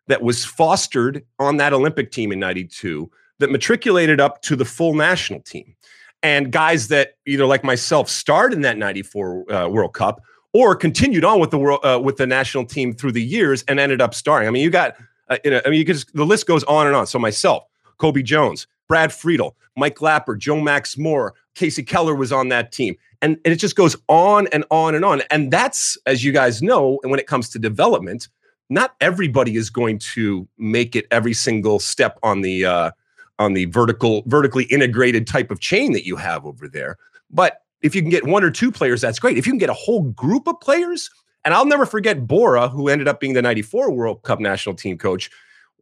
that 0.08 0.22
was 0.22 0.44
fostered 0.44 1.24
on 1.40 1.58
that 1.58 1.74
Olympic 1.74 2.12
team 2.12 2.32
in 2.32 2.40
92 2.40 3.10
that 3.40 3.52
matriculated 3.52 4.20
up 4.20 4.42
to 4.42 4.56
the 4.56 4.66
full 4.66 4.96
national 4.96 5.42
team. 5.42 5.76
And 6.24 6.52
guys 6.52 6.88
that 6.88 7.16
either 7.28 7.46
like 7.46 7.64
myself 7.64 8.10
starred 8.10 8.54
in 8.54 8.62
that 8.62 8.78
94 8.78 9.52
uh, 9.52 9.68
World 9.68 9.94
Cup 9.94 10.22
or 10.54 10.76
continued 10.76 11.26
on 11.26 11.40
with 11.40 11.52
the 11.52 11.58
world 11.58 11.82
uh, 11.84 12.00
with 12.02 12.18
the 12.18 12.28
national 12.28 12.66
team 12.66 12.94
through 12.94 13.12
the 13.12 13.24
years 13.24 13.64
and 13.68 13.80
ended 13.80 14.02
up 14.02 14.14
starring. 14.14 14.48
I 14.48 14.52
mean, 14.52 14.64
you 14.64 14.70
got 14.70 14.96
uh, 15.30 15.38
you 15.44 15.52
know, 15.52 15.62
I 15.66 15.70
mean, 15.70 15.80
you 15.80 15.86
just, 15.86 16.14
the 16.16 16.26
list 16.26 16.48
goes 16.48 16.64
on 16.66 16.88
and 16.88 16.96
on. 16.96 17.08
So 17.08 17.20
myself, 17.20 17.64
Cobi 17.98 18.24
Jones, 18.24 18.68
Brad 18.88 19.14
Friedel, 19.14 19.56
Mike 19.76 19.98
Lapper, 19.98 20.38
Joe 20.38 20.60
Max 20.60 20.98
Moore, 20.98 21.34
Kasey 21.56 21.86
Keller 21.86 22.16
was 22.16 22.32
on 22.32 22.50
that 22.50 22.72
team 22.72 22.96
and, 23.24 23.40
and 23.46 23.54
it 23.54 23.56
just 23.56 23.78
goes 23.78 23.96
on 24.10 24.48
and 24.48 24.66
on 24.70 24.94
and 24.94 25.06
on. 25.06 25.22
And 25.32 25.50
that's, 25.50 25.98
as 26.06 26.24
you 26.26 26.34
guys 26.34 26.62
know, 26.62 27.00
and 27.04 27.10
when 27.10 27.22
it 27.22 27.26
comes 27.26 27.50
to 27.50 27.60
development, 27.60 28.28
not 28.70 28.96
everybody 29.00 29.56
is 29.56 29.70
going 29.70 30.00
to 30.00 30.48
make 30.58 30.96
it 30.96 31.08
every 31.10 31.34
single 31.34 31.80
step 31.80 32.20
on 32.22 32.42
the 32.42 32.66
uh, 32.66 32.92
on 33.40 33.54
the 33.54 33.66
vertical 33.66 34.24
vertically 34.26 34.66
integrated 34.66 35.26
type 35.26 35.52
of 35.52 35.62
chain 35.62 35.94
that 35.94 36.06
you 36.06 36.18
have 36.18 36.46
over 36.46 36.68
there. 36.68 36.98
But 37.32 37.62
if 37.82 37.96
you 37.96 38.02
can 38.02 38.12
get 38.12 38.26
one 38.26 38.44
or 38.44 38.52
two 38.52 38.72
players, 38.72 39.02
that's 39.02 39.20
great. 39.20 39.38
If 39.38 39.48
you 39.48 39.54
can 39.54 39.60
get 39.60 39.70
a 39.70 39.74
whole 39.74 40.04
group 40.04 40.48
of 40.48 40.60
players, 40.60 41.10
and 41.46 41.54
I'll 41.54 41.66
never 41.66 41.86
forget 41.86 42.28
Bora, 42.28 42.70
who 42.70 42.90
ended 42.90 43.08
up 43.08 43.20
being 43.20 43.34
the 43.34 43.42
94 43.42 43.92
World 43.92 44.24
Cup 44.24 44.40
national 44.40 44.76
team 44.76 44.98
coach, 44.98 45.30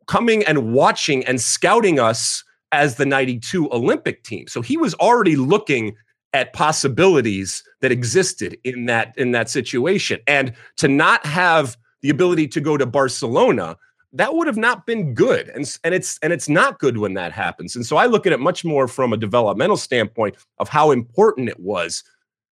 coming 0.08 0.44
and 0.46 0.74
watching 0.74 1.26
and 1.26 1.40
scouting 1.40 2.00
us 2.00 2.44
as 2.72 2.96
the 2.96 3.06
92 3.06 3.70
Olympic 3.72 4.24
team. 4.24 4.48
So 4.48 4.62
he 4.62 4.78
was 4.78 4.94
already 4.96 5.36
looking 5.36 5.96
at 6.34 6.54
possibilities 6.54 7.64
that 7.82 7.92
existed 7.92 8.58
in 8.64 8.86
that 8.86 9.14
in 9.18 9.32
that 9.32 9.50
situation. 9.50 10.20
And 10.28 10.54
to 10.78 10.88
not 10.88 11.26
have 11.26 11.78
the 12.02 12.10
ability 12.10 12.48
to 12.50 12.62
go 12.62 12.78
to 12.78 12.86
Barcelona 12.86 13.78
that 14.14 14.36
would 14.36 14.48
have 14.48 14.58
not 14.58 14.86
been 14.86 15.14
good. 15.14 15.50
And 15.50 15.78
and 15.84 15.94
it's 15.94 16.20
and 16.22 16.34
it's 16.34 16.50
not 16.50 16.80
good 16.80 16.98
when 16.98 17.14
that 17.14 17.32
happens. 17.32 17.76
And 17.76 17.86
so 17.86 17.98
I 17.98 18.06
look 18.06 18.26
at 18.26 18.34
it 18.34 18.40
much 18.40 18.66
more 18.66 18.88
from 18.88 19.14
a 19.14 19.18
developmental 19.18 19.78
standpoint 19.78 20.36
of 20.58 20.70
how 20.70 20.92
important 20.92 21.50
it 21.50 21.60
was 21.60 22.04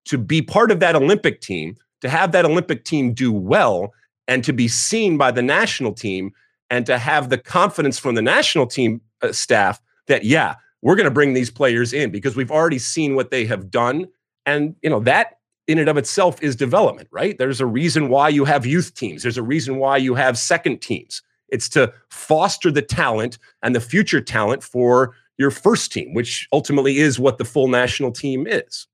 to 0.06 0.18
be 0.18 0.42
part 0.42 0.70
of 0.70 0.80
that 0.80 0.96
Olympic 0.96 1.40
team 1.40 1.76
to 2.00 2.08
have 2.08 2.32
that 2.32 2.44
Olympic 2.44 2.84
team 2.84 3.12
do 3.12 3.32
well 3.32 3.92
and 4.28 4.44
to 4.44 4.52
be 4.52 4.68
seen 4.68 5.16
by 5.16 5.30
the 5.30 5.42
national 5.42 5.92
team 5.92 6.32
and 6.70 6.84
to 6.86 6.98
have 6.98 7.30
the 7.30 7.38
confidence 7.38 7.98
from 7.98 8.14
the 8.14 8.22
national 8.22 8.66
team 8.66 9.00
uh, 9.22 9.32
staff 9.32 9.80
that 10.08 10.24
yeah 10.24 10.56
we're 10.82 10.94
going 10.94 11.04
to 11.04 11.10
bring 11.10 11.34
these 11.34 11.50
players 11.50 11.92
in 11.92 12.10
because 12.10 12.36
we've 12.36 12.50
already 12.50 12.78
seen 12.78 13.16
what 13.16 13.32
they 13.32 13.44
have 13.46 13.70
done. 13.70 14.06
And, 14.44 14.76
you 14.82 14.90
know, 14.90 15.00
that 15.00 15.38
in 15.66 15.78
and 15.78 15.88
of 15.88 15.96
itself 15.96 16.40
is 16.42 16.54
development, 16.54 17.08
right? 17.10 17.36
There's 17.38 17.60
a 17.60 17.66
reason 17.66 18.08
why 18.08 18.28
you 18.28 18.44
have 18.44 18.64
youth 18.64 18.94
teams, 18.94 19.24
there's 19.24 19.36
a 19.36 19.42
reason 19.42 19.78
why 19.78 19.96
you 19.96 20.14
have 20.14 20.38
second 20.38 20.80
teams. 20.80 21.22
It's 21.48 21.68
to 21.70 21.92
foster 22.10 22.70
the 22.70 22.82
talent 22.82 23.38
and 23.62 23.74
the 23.74 23.80
future 23.80 24.20
talent 24.20 24.62
for 24.62 25.14
your 25.38 25.50
first 25.50 25.92
team, 25.92 26.14
which 26.14 26.48
ultimately 26.52 26.98
is 26.98 27.18
what 27.18 27.38
the 27.38 27.44
full 27.44 27.68
national 27.68 28.12
team 28.12 28.46
is. 28.46 28.86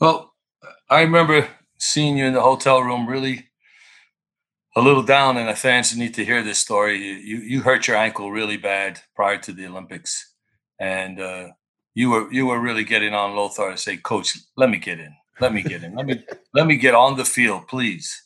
Well, 0.00 0.34
I 0.90 1.02
remember 1.02 1.48
seeing 1.78 2.16
you 2.16 2.26
in 2.26 2.34
the 2.34 2.42
hotel 2.42 2.82
room 2.82 3.08
really 3.08 3.48
a 4.76 4.80
little 4.80 5.02
down, 5.02 5.36
and 5.36 5.48
the 5.48 5.56
fans 5.56 5.96
need 5.96 6.14
to 6.14 6.24
hear 6.24 6.42
this 6.42 6.58
story. 6.58 6.98
You, 6.98 7.38
you 7.38 7.62
hurt 7.62 7.88
your 7.88 7.96
ankle 7.96 8.30
really 8.30 8.56
bad 8.56 9.00
prior 9.16 9.38
to 9.38 9.52
the 9.52 9.66
Olympics 9.66 10.34
and 10.78 11.20
uh, 11.20 11.48
you 11.94 12.10
were 12.10 12.32
you 12.32 12.46
were 12.46 12.60
really 12.60 12.84
getting 12.84 13.14
on 13.14 13.34
Lothar 13.34 13.72
to 13.72 13.76
say, 13.76 13.96
Coach, 13.96 14.36
let 14.56 14.70
me 14.70 14.78
get 14.78 15.00
in, 15.00 15.14
let 15.40 15.52
me 15.52 15.62
get 15.62 15.82
in, 15.82 15.94
let 15.94 16.06
me 16.06 16.22
let 16.54 16.66
me 16.66 16.76
get 16.76 16.94
on 16.94 17.16
the 17.16 17.24
field, 17.24 17.68
please. 17.68 18.24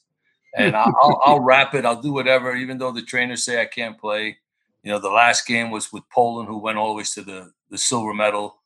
And 0.54 0.76
I'll, 0.76 0.94
I'll, 1.00 1.22
I'll 1.24 1.40
wrap 1.40 1.74
it. 1.74 1.86
I'll 1.86 2.02
do 2.02 2.12
whatever, 2.12 2.54
even 2.54 2.76
though 2.76 2.92
the 2.92 3.00
trainers 3.00 3.42
say 3.42 3.62
I 3.62 3.64
can't 3.64 3.98
play. 3.98 4.36
You 4.82 4.90
know, 4.90 4.98
the 4.98 5.08
last 5.08 5.46
game 5.46 5.70
was 5.70 5.90
with 5.90 6.02
Poland, 6.12 6.46
who 6.46 6.58
went 6.58 6.76
always 6.76 7.14
to 7.14 7.22
the 7.22 7.52
the 7.70 7.78
silver 7.78 8.12
medal. 8.12 8.58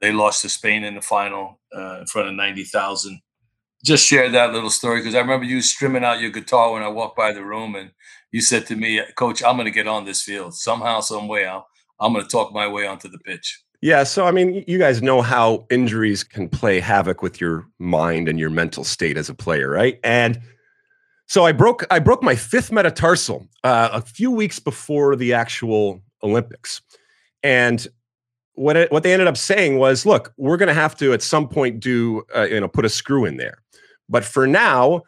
They 0.00 0.12
lost 0.12 0.42
to 0.42 0.48
Spain 0.48 0.84
in 0.84 0.94
the 0.94 1.02
final 1.02 1.60
uh, 1.76 2.00
in 2.00 2.06
front 2.06 2.28
of 2.28 2.34
ninety 2.34 2.64
thousand. 2.64 3.20
Just 3.86 4.06
share 4.06 4.28
that 4.28 4.52
little 4.52 4.70
story 4.70 5.00
because 5.00 5.14
I 5.14 5.20
remember 5.20 5.46
you 5.46 5.62
strumming 5.62 6.04
out 6.04 6.20
your 6.20 6.30
guitar 6.30 6.72
when 6.72 6.82
I 6.82 6.88
walked 6.88 7.16
by 7.16 7.32
the 7.32 7.44
room, 7.44 7.76
and 7.76 7.92
you 8.32 8.40
said 8.40 8.66
to 8.66 8.76
me, 8.76 9.00
"Coach, 9.14 9.44
I'm 9.44 9.56
going 9.56 9.66
to 9.66 9.70
get 9.70 9.86
on 9.86 10.04
this 10.04 10.22
field 10.22 10.54
somehow, 10.54 11.00
some 11.00 11.28
way. 11.28 11.46
I'll 11.46 11.68
I'm 12.00 12.12
going 12.12 12.24
to 12.24 12.30
talk 12.30 12.52
my 12.52 12.68
way 12.68 12.86
onto 12.86 13.08
the 13.08 13.18
pitch. 13.18 13.62
Yeah, 13.82 14.04
so 14.04 14.26
I 14.26 14.30
mean, 14.30 14.64
you 14.66 14.78
guys 14.78 15.02
know 15.02 15.22
how 15.22 15.66
injuries 15.70 16.24
can 16.24 16.48
play 16.48 16.80
havoc 16.80 17.22
with 17.22 17.40
your 17.40 17.66
mind 17.78 18.28
and 18.28 18.38
your 18.38 18.50
mental 18.50 18.84
state 18.84 19.16
as 19.16 19.28
a 19.28 19.34
player, 19.34 19.70
right? 19.70 19.98
And 20.02 20.40
so 21.26 21.44
I 21.44 21.52
broke 21.52 21.84
I 21.90 21.98
broke 21.98 22.22
my 22.22 22.36
fifth 22.36 22.72
metatarsal 22.72 23.46
uh, 23.64 23.90
a 23.92 24.00
few 24.00 24.30
weeks 24.30 24.58
before 24.58 25.14
the 25.14 25.34
actual 25.34 26.00
Olympics, 26.22 26.80
and 27.42 27.86
what 28.54 28.76
it, 28.76 28.90
what 28.90 29.02
they 29.02 29.12
ended 29.12 29.28
up 29.28 29.36
saying 29.36 29.76
was, 29.78 30.06
look, 30.06 30.32
we're 30.38 30.56
going 30.56 30.68
to 30.68 30.74
have 30.74 30.96
to 30.96 31.12
at 31.12 31.22
some 31.22 31.46
point 31.46 31.78
do 31.78 32.24
uh, 32.34 32.42
you 32.42 32.58
know 32.58 32.68
put 32.68 32.84
a 32.84 32.88
screw 32.88 33.24
in 33.24 33.36
there, 33.36 33.58
but 34.08 34.24
for 34.24 34.46
now, 34.46 35.02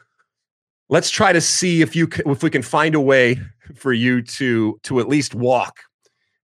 let's 0.88 1.10
try 1.10 1.32
to 1.32 1.40
see 1.40 1.82
if 1.82 1.94
you 1.94 2.06
can, 2.06 2.30
if 2.30 2.42
we 2.42 2.50
can 2.50 2.62
find 2.62 2.94
a 2.94 3.00
way 3.00 3.40
for 3.74 3.92
you 3.92 4.22
to 4.22 4.78
to 4.84 5.00
at 5.00 5.08
least 5.08 5.34
walk 5.34 5.80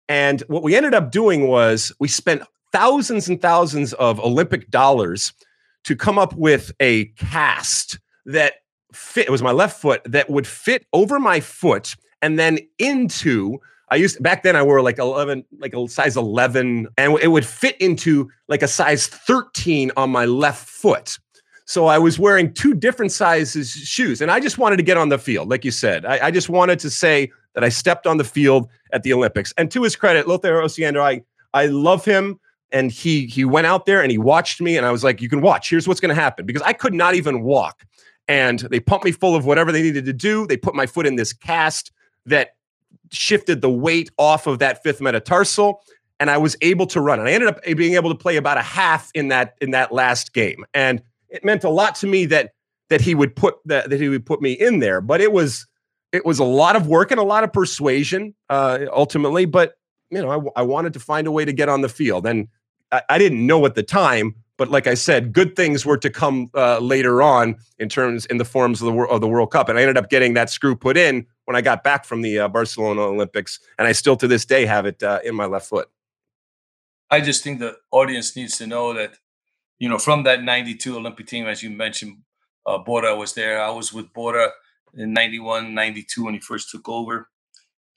and 0.08 0.42
what 0.48 0.62
we 0.62 0.76
ended 0.76 0.94
up 0.94 1.10
doing 1.10 1.48
was 1.48 1.92
we 1.98 2.08
spent 2.08 2.42
thousands 2.72 3.28
and 3.28 3.40
thousands 3.40 3.92
of 3.94 4.20
Olympic 4.20 4.70
dollars 4.70 5.32
to 5.84 5.96
come 5.96 6.18
up 6.18 6.34
with 6.34 6.72
a 6.80 7.06
cast 7.16 7.98
that 8.26 8.54
fit. 8.92 9.26
It 9.26 9.30
was 9.30 9.42
my 9.42 9.52
left 9.52 9.80
foot 9.80 10.02
that 10.04 10.30
would 10.30 10.46
fit 10.46 10.86
over 10.92 11.18
my 11.18 11.40
foot 11.40 11.94
and 12.20 12.38
then 12.38 12.58
into. 12.78 13.58
I 13.90 13.96
used 13.96 14.22
back 14.22 14.42
then 14.42 14.56
I 14.56 14.62
wore 14.62 14.82
like 14.82 14.98
11 14.98 15.44
like 15.58 15.74
a 15.74 15.88
size 15.88 16.16
11 16.16 16.88
and 16.98 17.18
it 17.20 17.28
would 17.28 17.46
fit 17.46 17.76
into 17.80 18.30
like 18.48 18.62
a 18.62 18.68
size 18.68 19.06
13 19.06 19.92
on 19.96 20.10
my 20.10 20.24
left 20.24 20.68
foot. 20.68 21.18
So 21.66 21.86
I 21.86 21.98
was 21.98 22.18
wearing 22.18 22.52
two 22.52 22.74
different 22.74 23.10
sizes 23.10 23.70
shoes 23.70 24.20
and 24.20 24.30
I 24.30 24.38
just 24.38 24.58
wanted 24.58 24.76
to 24.76 24.82
get 24.82 24.96
on 24.96 25.08
the 25.08 25.18
field 25.18 25.48
like 25.48 25.64
you 25.64 25.70
said. 25.70 26.04
I, 26.04 26.26
I 26.26 26.30
just 26.30 26.48
wanted 26.48 26.78
to 26.80 26.90
say 26.90 27.30
that 27.54 27.64
I 27.64 27.68
stepped 27.68 28.06
on 28.06 28.18
the 28.18 28.24
field 28.24 28.68
at 28.92 29.02
the 29.02 29.12
Olympics. 29.12 29.54
And 29.56 29.70
to 29.70 29.82
his 29.82 29.96
credit, 29.96 30.28
Lothar 30.28 30.60
Osiander, 30.60 31.00
I 31.00 31.22
I 31.54 31.66
love 31.66 32.04
him. 32.04 32.38
And 32.72 32.90
he 32.90 33.26
he 33.26 33.44
went 33.44 33.66
out 33.66 33.86
there 33.86 34.02
and 34.02 34.10
he 34.10 34.18
watched 34.18 34.60
me, 34.60 34.76
and 34.76 34.84
I 34.84 34.90
was 34.90 35.04
like, 35.04 35.22
"You 35.22 35.28
can 35.28 35.40
watch. 35.42 35.70
Here's 35.70 35.86
what's 35.86 36.00
going 36.00 36.12
to 36.12 36.20
happen." 36.20 36.44
Because 36.44 36.62
I 36.62 36.72
could 36.72 36.92
not 36.92 37.14
even 37.14 37.42
walk, 37.42 37.84
and 38.26 38.58
they 38.58 38.80
pumped 38.80 39.04
me 39.04 39.12
full 39.12 39.36
of 39.36 39.46
whatever 39.46 39.70
they 39.70 39.82
needed 39.82 40.04
to 40.06 40.12
do. 40.12 40.44
They 40.48 40.56
put 40.56 40.74
my 40.74 40.86
foot 40.86 41.06
in 41.06 41.14
this 41.14 41.32
cast 41.32 41.92
that 42.26 42.56
shifted 43.12 43.60
the 43.60 43.70
weight 43.70 44.10
off 44.18 44.48
of 44.48 44.58
that 44.58 44.82
fifth 44.82 45.00
metatarsal, 45.00 45.84
and 46.18 46.30
I 46.30 46.36
was 46.36 46.56
able 46.62 46.86
to 46.88 47.00
run. 47.00 47.20
And 47.20 47.28
I 47.28 47.32
ended 47.32 47.48
up 47.48 47.62
being 47.62 47.94
able 47.94 48.10
to 48.10 48.18
play 48.18 48.34
about 48.34 48.58
a 48.58 48.62
half 48.62 49.08
in 49.14 49.28
that 49.28 49.54
in 49.60 49.70
that 49.70 49.92
last 49.92 50.34
game, 50.34 50.64
and 50.74 51.00
it 51.34 51.44
meant 51.44 51.64
a 51.64 51.68
lot 51.68 51.96
to 51.96 52.06
me 52.06 52.26
that 52.26 52.52
that 52.90 53.00
he 53.00 53.14
would 53.14 53.34
put 53.34 53.56
that 53.66 53.90
that 53.90 54.00
he 54.00 54.08
would 54.08 54.24
put 54.24 54.40
me 54.40 54.52
in 54.52 54.78
there. 54.78 55.00
But 55.00 55.20
it 55.20 55.32
was 55.32 55.66
it 56.12 56.24
was 56.24 56.38
a 56.38 56.44
lot 56.44 56.76
of 56.76 56.86
work 56.86 57.10
and 57.10 57.18
a 57.18 57.24
lot 57.24 57.44
of 57.44 57.52
persuasion 57.52 58.34
uh, 58.48 58.86
ultimately, 58.92 59.44
but 59.46 59.74
you 60.10 60.22
know, 60.22 60.52
I, 60.56 60.60
I, 60.60 60.62
wanted 60.62 60.92
to 60.92 61.00
find 61.00 61.26
a 61.26 61.32
way 61.32 61.44
to 61.44 61.52
get 61.52 61.68
on 61.68 61.80
the 61.80 61.88
field, 61.88 62.24
and 62.24 62.46
I, 62.92 63.02
I, 63.08 63.18
didn't 63.18 63.44
know 63.44 63.66
at 63.66 63.74
the 63.74 63.82
time. 63.82 64.36
But 64.56 64.70
like 64.70 64.86
I 64.86 64.94
said, 64.94 65.32
good 65.32 65.56
things 65.56 65.84
were 65.84 65.96
to 65.96 66.08
come 66.08 66.50
uh, 66.54 66.78
later 66.78 67.20
on 67.20 67.56
in 67.80 67.88
terms 67.88 68.26
in 68.26 68.36
the 68.36 68.44
forms 68.44 68.80
of 68.80 68.94
the 68.94 69.00
of 69.06 69.20
the 69.20 69.26
World 69.26 69.50
Cup, 69.50 69.68
and 69.68 69.76
I 69.76 69.82
ended 69.82 69.98
up 69.98 70.08
getting 70.08 70.34
that 70.34 70.50
screw 70.50 70.76
put 70.76 70.96
in 70.96 71.26
when 71.46 71.56
I 71.56 71.60
got 71.60 71.82
back 71.82 72.04
from 72.04 72.22
the 72.22 72.38
uh, 72.38 72.48
Barcelona 72.48 73.00
Olympics, 73.00 73.58
and 73.76 73.88
I 73.88 73.92
still 73.92 74.16
to 74.18 74.28
this 74.28 74.44
day 74.44 74.66
have 74.66 74.86
it 74.86 75.02
uh, 75.02 75.18
in 75.24 75.34
my 75.34 75.46
left 75.46 75.68
foot. 75.68 75.88
I 77.10 77.20
just 77.20 77.42
think 77.42 77.58
the 77.58 77.76
audience 77.90 78.36
needs 78.36 78.56
to 78.58 78.66
know 78.68 78.92
that, 78.92 79.18
you 79.78 79.88
know, 79.88 79.98
from 79.98 80.22
that 80.24 80.42
'92 80.42 80.96
Olympic 80.96 81.26
team, 81.26 81.46
as 81.46 81.62
you 81.62 81.70
mentioned, 81.70 82.18
uh, 82.66 82.78
Bora 82.78 83.16
was 83.16 83.34
there. 83.34 83.60
I 83.60 83.70
was 83.70 83.92
with 83.92 84.12
Bora 84.12 84.50
in 84.96 85.12
91, 85.12 85.74
92 85.74 86.24
when 86.24 86.34
he 86.34 86.40
first 86.40 86.70
took 86.70 86.88
over. 86.88 87.28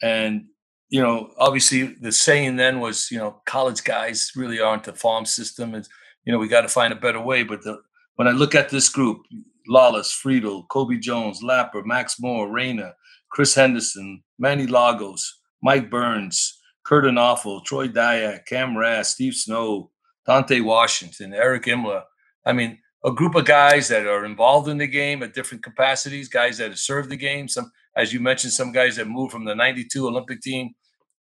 And, 0.02 0.46
you 0.90 1.02
know, 1.02 1.32
obviously 1.38 1.84
the 1.84 2.12
saying 2.12 2.56
then 2.56 2.80
was, 2.80 3.10
you 3.12 3.18
know, 3.18 3.42
college 3.46 3.84
guys 3.84 4.32
really 4.36 4.60
aren't 4.60 4.84
the 4.84 4.94
farm 4.94 5.26
system. 5.26 5.74
And, 5.74 5.88
you 6.26 6.34
know, 6.34 6.40
we 6.40 6.48
got 6.48 6.62
to 6.62 6.70
find 6.70 6.92
a 6.94 6.98
better 6.98 7.22
way. 7.22 7.44
But 7.44 7.64
the, 7.64 7.82
when 8.16 8.28
I 8.28 8.32
look 8.32 8.56
at 8.56 8.70
this 8.70 8.90
group, 8.90 9.22
Lalas, 9.70 10.14
Friedel, 10.14 10.66
Cobi 10.70 11.00
Jones, 11.00 11.42
Lapper, 11.44 11.86
Max 11.86 12.20
Moore, 12.20 12.52
Reyna, 12.52 12.94
Chris 13.30 13.56
Henderson, 13.56 14.24
Manny 14.40 14.66
Lagos, 14.66 15.40
Mike 15.62 15.90
Burns, 15.90 16.60
Curt 16.86 17.04
Onalfo, 17.04 17.64
Troy 17.66 17.88
Dayak, 17.88 18.46
Cam 18.46 18.78
Rast, 18.78 19.14
Steve 19.14 19.34
Snow, 19.34 19.92
Dante 20.28 20.60
Washington, 20.60 21.34
Erik 21.34 21.64
Imler. 21.64 22.04
I 22.46 22.54
mean, 22.54 22.80
a 23.06 23.12
group 23.12 23.36
of 23.36 23.46
guys 23.46 23.88
that 23.88 24.06
are 24.06 24.26
involved 24.26 24.68
in 24.68 24.78
the 24.78 24.88
game 24.88 25.24
at 25.24 25.34
different 25.34 25.64
capacities, 25.64 26.28
guys 26.28 26.58
that 26.58 26.70
have 26.70 26.80
served 26.80 27.10
the 27.10 27.16
game. 27.16 27.48
Some, 27.48 27.72
as 27.96 28.12
you 28.12 28.20
mentioned, 28.20 28.54
some 28.54 28.72
guys 28.72 28.98
that 28.98 29.08
moved 29.08 29.32
from 29.32 29.46
the 29.46 29.56
92 29.56 30.08
Olympic 30.08 30.42
team 30.42 30.76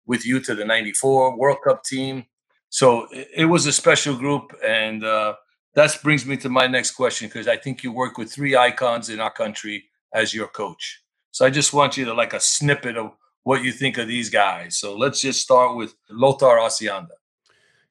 with 0.05 0.25
you 0.25 0.39
to 0.41 0.53
the 0.53 0.65
94 0.65 1.37
World 1.37 1.57
Cup 1.63 1.83
team. 1.83 2.25
So 2.69 3.07
it, 3.11 3.27
it 3.37 3.45
was 3.45 3.65
a 3.65 3.73
special 3.73 4.15
group. 4.15 4.53
And 4.63 5.03
uh, 5.03 5.35
that 5.73 5.97
brings 6.03 6.25
me 6.25 6.37
to 6.37 6.49
my 6.49 6.67
next 6.67 6.91
question 6.91 7.27
because 7.27 7.47
I 7.47 7.57
think 7.57 7.83
you 7.83 7.91
work 7.91 8.17
with 8.17 8.31
three 8.31 8.55
icons 8.55 9.09
in 9.09 9.19
our 9.19 9.31
country 9.31 9.85
as 10.13 10.33
your 10.33 10.47
coach. 10.47 11.01
So 11.31 11.45
I 11.45 11.49
just 11.49 11.73
want 11.73 11.97
you 11.97 12.05
to 12.05 12.13
like 12.13 12.33
a 12.33 12.39
snippet 12.39 12.97
of 12.97 13.11
what 13.43 13.63
you 13.63 13.71
think 13.71 13.97
of 13.97 14.07
these 14.07 14.29
guys. 14.29 14.77
So 14.77 14.95
let's 14.95 15.21
just 15.21 15.41
start 15.41 15.75
with 15.75 15.95
Lothar 16.09 16.57
Osiander. 16.57 17.20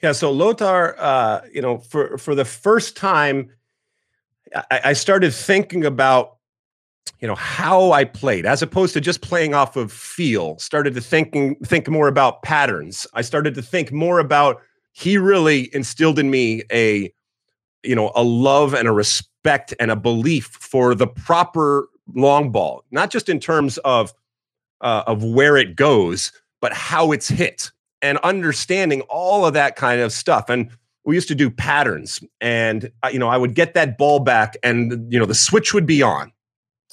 Yeah, 0.03 0.13
so 0.13 0.31
Lothar, 0.31 0.97
uh, 0.99 1.43
you 1.53 1.61
know, 1.61 1.79
for 1.79 2.17
for 2.17 2.35
the 2.35 2.45
first 2.45 2.97
time, 2.97 3.51
I, 4.55 4.81
I 4.85 4.93
started 4.95 5.35
thinking 5.35 5.85
about 5.85 6.37
you 7.21 7.29
know 7.29 7.35
how 7.35 7.93
I 7.93 8.05
played 8.05 8.47
as 8.47 8.63
opposed 8.63 8.95
to 8.95 9.01
just 9.01 9.21
playing 9.21 9.53
off 9.53 9.77
of 9.77 9.93
feel. 9.93 10.59
Started 10.59 10.95
to 10.95 11.03
thinking 11.03 11.57
think 11.57 11.89
more 11.89 12.09
about 12.09 12.43
patterns. 12.43 13.07
I 13.13 13.21
started 13.21 13.55
to 13.57 13.63
think 13.63 13.93
more 13.93 14.21
about 14.21 14.63
he 14.93 15.19
really 15.19 15.75
instilled 15.75 16.19
in 16.19 16.31
me 16.31 16.63
a 16.73 17.13
you 17.83 17.95
know 17.95 18.11
a 18.15 18.23
love 18.23 18.73
and 18.73 18.89
a 18.89 18.93
respect 18.93 19.75
and 19.79 19.91
a 19.91 19.97
belief 19.97 20.47
for 20.47 20.95
the 20.95 21.07
proper 21.07 21.89
long 22.15 22.51
ball, 22.51 22.85
not 22.91 23.11
just 23.11 23.29
in 23.29 23.39
terms 23.39 23.77
of 23.79 24.15
uh, 24.81 25.05
of 25.07 25.23
where 25.23 25.59
it 25.59 25.77
goes, 25.77 26.33
but 26.63 26.73
how 26.73 27.13
it's 27.13 27.29
hit 27.29 27.71
and 28.03 28.19
understanding 28.19 29.03
all 29.03 29.45
of 29.47 29.55
that 29.55 29.77
kind 29.77 30.01
of 30.01 30.13
stuff. 30.13 30.49
And 30.49 30.71
we 31.05 31.15
used 31.15 31.29
to 31.29 31.35
do 31.35 31.51
patterns, 31.51 32.21
and 32.41 32.91
uh, 33.03 33.09
you 33.13 33.19
know, 33.19 33.29
I 33.29 33.37
would 33.37 33.55
get 33.55 33.75
that 33.75 33.97
ball 33.97 34.21
back, 34.21 34.57
and 34.63 35.13
you 35.13 35.19
know, 35.19 35.27
the 35.27 35.35
switch 35.35 35.73
would 35.73 35.87
be 35.87 36.03
on, 36.03 36.33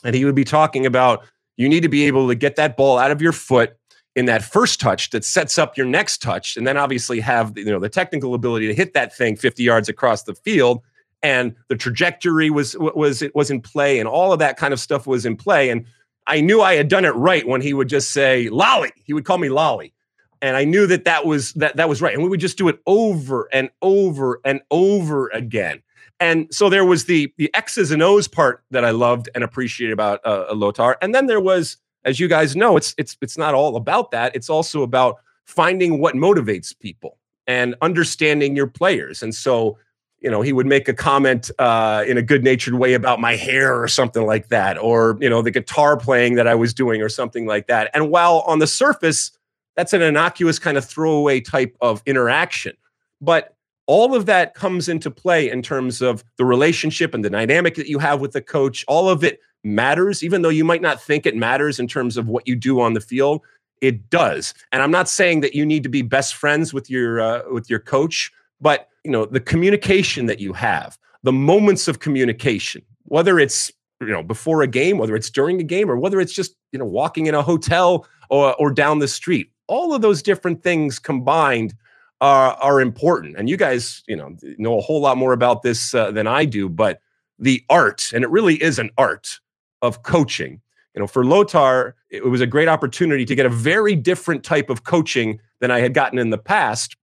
and 0.03 0.15
he 0.15 0.25
would 0.25 0.35
be 0.35 0.45
talking 0.45 0.85
about 0.85 1.25
you 1.57 1.67
need 1.67 1.81
to 1.81 1.89
be 1.89 2.05
able 2.05 2.27
to 2.27 2.35
get 2.35 2.55
that 2.55 2.77
ball 2.77 2.97
out 2.97 3.11
of 3.11 3.21
your 3.21 3.33
foot 3.33 3.77
in 4.15 4.25
that 4.25 4.43
first 4.43 4.79
touch 4.79 5.11
that 5.11 5.23
sets 5.23 5.57
up 5.59 5.77
your 5.77 5.85
next 5.85 6.21
touch, 6.21 6.55
and 6.55 6.65
then 6.65 6.77
obviously 6.77 7.19
have 7.19 7.57
you 7.57 7.65
know 7.65 7.79
the 7.79 7.89
technical 7.89 8.33
ability 8.33 8.67
to 8.67 8.73
hit 8.73 8.93
that 8.93 9.15
thing 9.15 9.35
50 9.35 9.61
yards 9.63 9.89
across 9.89 10.23
the 10.23 10.33
field. 10.33 10.81
And 11.23 11.55
the 11.67 11.75
trajectory 11.75 12.49
was 12.49 12.77
was 12.77 13.21
it 13.21 13.35
was 13.35 13.51
in 13.51 13.61
play, 13.61 13.99
and 13.99 14.07
all 14.07 14.31
of 14.31 14.39
that 14.39 14.57
kind 14.57 14.73
of 14.73 14.79
stuff 14.79 15.05
was 15.05 15.25
in 15.25 15.35
play. 15.35 15.69
And 15.69 15.85
I 16.27 16.41
knew 16.41 16.61
I 16.61 16.75
had 16.75 16.87
done 16.87 17.05
it 17.05 17.15
right 17.15 17.47
when 17.47 17.61
he 17.61 17.73
would 17.73 17.89
just 17.89 18.11
say 18.11 18.49
"lolly." 18.49 18.91
He 19.03 19.13
would 19.13 19.25
call 19.25 19.37
me 19.37 19.49
"lolly," 19.49 19.93
and 20.41 20.55
I 20.55 20.63
knew 20.63 20.87
that 20.87 21.05
that 21.05 21.25
was 21.25 21.53
that 21.53 21.75
that 21.77 21.89
was 21.89 22.01
right. 22.01 22.13
And 22.13 22.23
we 22.23 22.29
would 22.29 22.39
just 22.39 22.57
do 22.57 22.67
it 22.67 22.79
over 22.85 23.47
and 23.51 23.69
over 23.81 24.39
and 24.43 24.61
over 24.71 25.29
again. 25.29 25.81
And 26.19 26.53
so 26.53 26.69
there 26.69 26.85
was 26.85 27.05
the 27.05 27.33
the 27.37 27.53
X's 27.53 27.91
and 27.91 28.01
O's 28.01 28.27
part 28.27 28.63
that 28.71 28.83
I 28.83 28.91
loved 28.91 29.29
and 29.35 29.43
appreciated 29.43 29.93
about 29.93 30.19
uh, 30.25 30.53
Lothar, 30.53 30.97
and 31.01 31.13
then 31.13 31.27
there 31.27 31.39
was, 31.39 31.77
as 32.05 32.19
you 32.19 32.27
guys 32.27 32.55
know, 32.55 32.77
it's 32.77 32.95
it's 32.97 33.17
it's 33.21 33.37
not 33.37 33.53
all 33.53 33.75
about 33.75 34.11
that. 34.11 34.35
It's 34.35 34.49
also 34.49 34.81
about 34.81 35.17
finding 35.45 35.99
what 35.99 36.15
motivates 36.15 36.77
people 36.77 37.17
and 37.47 37.75
understanding 37.81 38.55
your 38.55 38.67
players. 38.67 39.23
And 39.23 39.33
so, 39.33 39.77
you 40.19 40.29
know, 40.29 40.41
he 40.41 40.51
would 40.51 40.65
make 40.65 40.89
a 40.89 40.93
comment 40.93 41.49
uh, 41.57 42.03
in 42.05 42.17
a 42.17 42.21
good 42.21 42.43
natured 42.43 42.73
way 42.73 42.93
about 42.93 43.21
my 43.21 43.35
hair 43.35 43.81
or 43.81 43.87
something 43.87 44.25
like 44.25 44.49
that, 44.49 44.77
or 44.77 45.17
you 45.21 45.29
know, 45.29 45.41
the 45.41 45.51
guitar 45.51 45.97
playing 45.97 46.35
that 46.35 46.47
I 46.47 46.55
was 46.55 46.73
doing 46.73 47.01
or 47.01 47.09
something 47.09 47.45
like 47.45 47.67
that. 47.67 47.89
And 47.93 48.09
while 48.09 48.43
on 48.47 48.59
the 48.59 48.67
surface 48.67 49.31
that's 49.77 49.93
an 49.93 50.01
innocuous 50.01 50.59
kind 50.59 50.75
of 50.75 50.83
throwaway 50.83 51.39
type 51.39 51.77
of 51.81 52.01
interaction. 52.05 52.75
But 53.21 53.55
all 53.85 54.15
of 54.15 54.25
that 54.25 54.53
comes 54.53 54.89
into 54.89 55.09
play 55.09 55.49
in 55.49 55.61
terms 55.61 56.01
of 56.01 56.23
the 56.37 56.43
relationship 56.43 57.13
and 57.13 57.23
the 57.23 57.29
dynamic 57.29 57.75
that 57.75 57.87
you 57.87 57.99
have 57.99 58.19
with 58.19 58.33
the 58.33 58.41
coach. 58.41 58.83
All 58.87 59.07
of 59.07 59.23
it 59.23 59.39
matters, 59.63 60.23
even 60.23 60.41
though 60.41 60.49
you 60.49 60.65
might 60.65 60.81
not 60.81 61.01
think 61.01 61.25
it 61.25 61.35
matters 61.35 61.79
in 61.79 61.87
terms 61.87 62.17
of 62.17 62.27
what 62.27 62.47
you 62.47 62.55
do 62.55 62.81
on 62.81 62.93
the 62.93 62.99
field. 62.99 63.41
It 63.79 64.09
does, 64.09 64.55
and 64.71 64.81
I'm 64.81 64.89
not 64.89 65.07
saying 65.07 65.41
that 65.41 65.53
you 65.53 65.63
need 65.63 65.83
to 65.83 65.89
be 65.89 66.01
best 66.01 66.33
friends 66.33 66.73
with 66.73 66.89
your 66.89 67.21
uh, 67.21 67.43
with 67.51 67.69
your 67.69 67.77
coach, 67.77 68.31
but 68.59 68.89
you 69.03 69.11
know 69.11 69.27
the 69.27 69.39
communication 69.39 70.25
that 70.25 70.39
you 70.39 70.51
have, 70.53 70.97
the 71.21 71.31
moments 71.31 71.87
of 71.87 71.99
communication, 71.99 72.81
whether 73.03 73.37
it's 73.37 73.71
you 74.01 74.07
know 74.07 74.23
before 74.23 74.63
a 74.63 74.67
game, 74.67 74.97
whether 74.97 75.15
it's 75.15 75.29
during 75.29 75.61
a 75.61 75.63
game, 75.63 75.91
or 75.91 75.95
whether 75.95 76.19
it's 76.19 76.33
just 76.33 76.55
you 76.71 76.79
know 76.79 76.85
walking 76.85 77.27
in 77.27 77.35
a 77.35 77.43
hotel 77.43 78.07
or 78.31 78.55
or 78.55 78.71
down 78.71 78.97
the 78.97 79.07
street 79.07 79.51
all 79.67 79.93
of 79.93 80.01
those 80.01 80.21
different 80.21 80.63
things 80.63 80.99
combined 80.99 81.73
are 82.21 82.53
are 82.55 82.81
important. 82.81 83.35
And 83.37 83.49
you 83.49 83.57
guys, 83.57 84.03
you 84.07 84.15
know, 84.15 84.35
know 84.57 84.77
a 84.77 84.81
whole 84.81 85.01
lot 85.01 85.17
more 85.17 85.33
about 85.33 85.61
this 85.61 85.93
uh, 85.93 86.11
than 86.11 86.27
I 86.27 86.45
do. 86.45 86.69
But 86.69 87.01
the 87.39 87.63
art, 87.69 88.11
and 88.13 88.23
it 88.23 88.29
really 88.29 88.61
is 88.61 88.79
an 88.79 88.89
art 88.97 89.39
of 89.81 90.03
coaching. 90.03 90.61
You 90.95 91.01
know, 91.01 91.07
for 91.07 91.23
Lothar, 91.23 91.95
it 92.09 92.25
was 92.25 92.41
a 92.41 92.47
great 92.47 92.67
opportunity 92.67 93.25
to 93.25 93.35
get 93.35 93.45
a 93.45 93.49
very 93.49 93.95
different 93.95 94.43
type 94.43 94.69
of 94.69 94.83
coaching 94.83 95.39
than 95.59 95.69
I 95.69 95.79
had 95.79 95.93
gotten 95.93 96.17
in 96.17 96.31
the 96.31 96.37
past, 96.37 96.95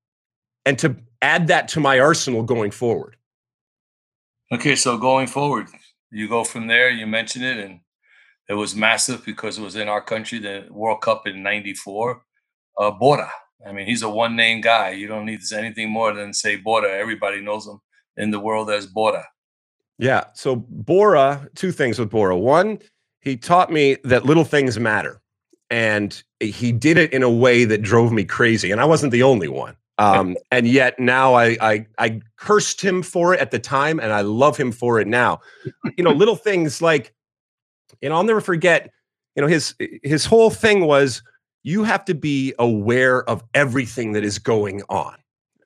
and 0.67 0.79
to 0.81 0.97
add 1.23 1.47
that 1.47 1.69
to 1.69 1.81
my 1.81 2.01
arsenal 2.01 2.43
going 2.43 2.71
forward. 2.71 3.17
Okay, 4.53 4.77
so 4.77 4.99
going 4.99 5.27
forward, 5.27 5.69
you 6.11 6.29
go 6.29 6.45
from 6.45 6.67
there. 6.67 6.91
You 6.91 7.07
mentioned 7.07 7.45
it, 7.45 7.59
and 7.59 7.81
it 8.49 8.55
was 8.55 8.75
massive 8.75 9.25
because 9.25 9.59
it 9.59 9.63
was 9.63 9.77
in 9.77 9.89
our 9.89 10.01
country, 10.01 10.41
the 10.41 10.67
World 10.71 11.01
Cup 11.01 11.29
in 11.29 11.45
'94 11.45 12.24
uh, 12.79 12.91
Bora. 12.91 13.31
I 13.67 13.73
mean, 13.73 13.87
he's 13.87 14.03
a 14.03 14.09
one 14.09 14.37
name 14.37 14.61
guy. 14.61 14.91
You 14.91 15.07
don't 15.07 15.25
need 15.25 15.41
anything 15.53 15.91
more 15.91 16.13
than 16.13 16.33
say 16.33 16.57
Bora. 16.57 16.91
Everybody 16.91 17.41
knows 17.41 17.67
him 17.67 17.81
in 18.17 18.31
the 18.31 18.41
world 18.41 18.71
as 18.71 18.87
Bora. 18.87 19.27
Yeah. 19.99 20.25
So 20.35 20.57
Bora, 20.57 21.49
two 21.55 21.73
things 21.73 21.99
with 21.99 22.11
Bora. 22.11 22.37
One, 22.37 22.79
he 23.21 23.37
taught 23.37 23.73
me 23.73 23.97
that 24.05 24.27
little 24.27 24.45
things 24.45 24.79
matter. 24.79 25.21
And 25.71 26.23
he 26.41 26.73
did 26.73 26.99
it 26.99 27.13
in 27.13 27.23
a 27.23 27.31
way 27.31 27.65
that 27.65 27.83
drove 27.83 28.13
me 28.13 28.25
crazy. 28.25 28.71
And 28.71 28.81
I 28.81 28.85
wasn't 28.85 29.13
the 29.13 29.23
only 29.23 29.49
one. 29.49 29.77
Um, 29.99 30.37
and 30.51 30.69
yet 30.69 30.99
now 30.99 31.35
I, 31.35 31.57
I 31.61 31.87
I 31.99 32.21
cursed 32.37 32.81
him 32.81 33.03
for 33.03 33.35
it 33.35 33.41
at 33.41 33.51
the 33.51 33.59
time, 33.59 33.99
and 33.99 34.13
I 34.13 34.21
love 34.21 34.57
him 34.57 34.73
for 34.73 35.01
it 35.01 35.07
now. 35.07 35.41
You 35.97 36.05
know, 36.05 36.11
little 36.11 36.37
things 36.37 36.83
like, 36.83 37.15
you 38.01 38.09
know, 38.09 38.17
I'll 38.17 38.25
never 38.25 38.41
forget. 38.41 38.91
You 39.37 39.43
know, 39.43 39.49
his 39.49 39.75
his 40.03 40.27
whole 40.27 40.51
thing 40.51 40.87
was 40.87 41.23
you 41.65 41.83
have 41.83 42.05
to 42.05 42.15
be 42.15 42.55
aware 42.59 43.29
of 43.29 43.43
everything 43.55 44.13
that 44.13 44.23
is 44.23 44.39
going 44.39 44.83
on. 44.89 45.17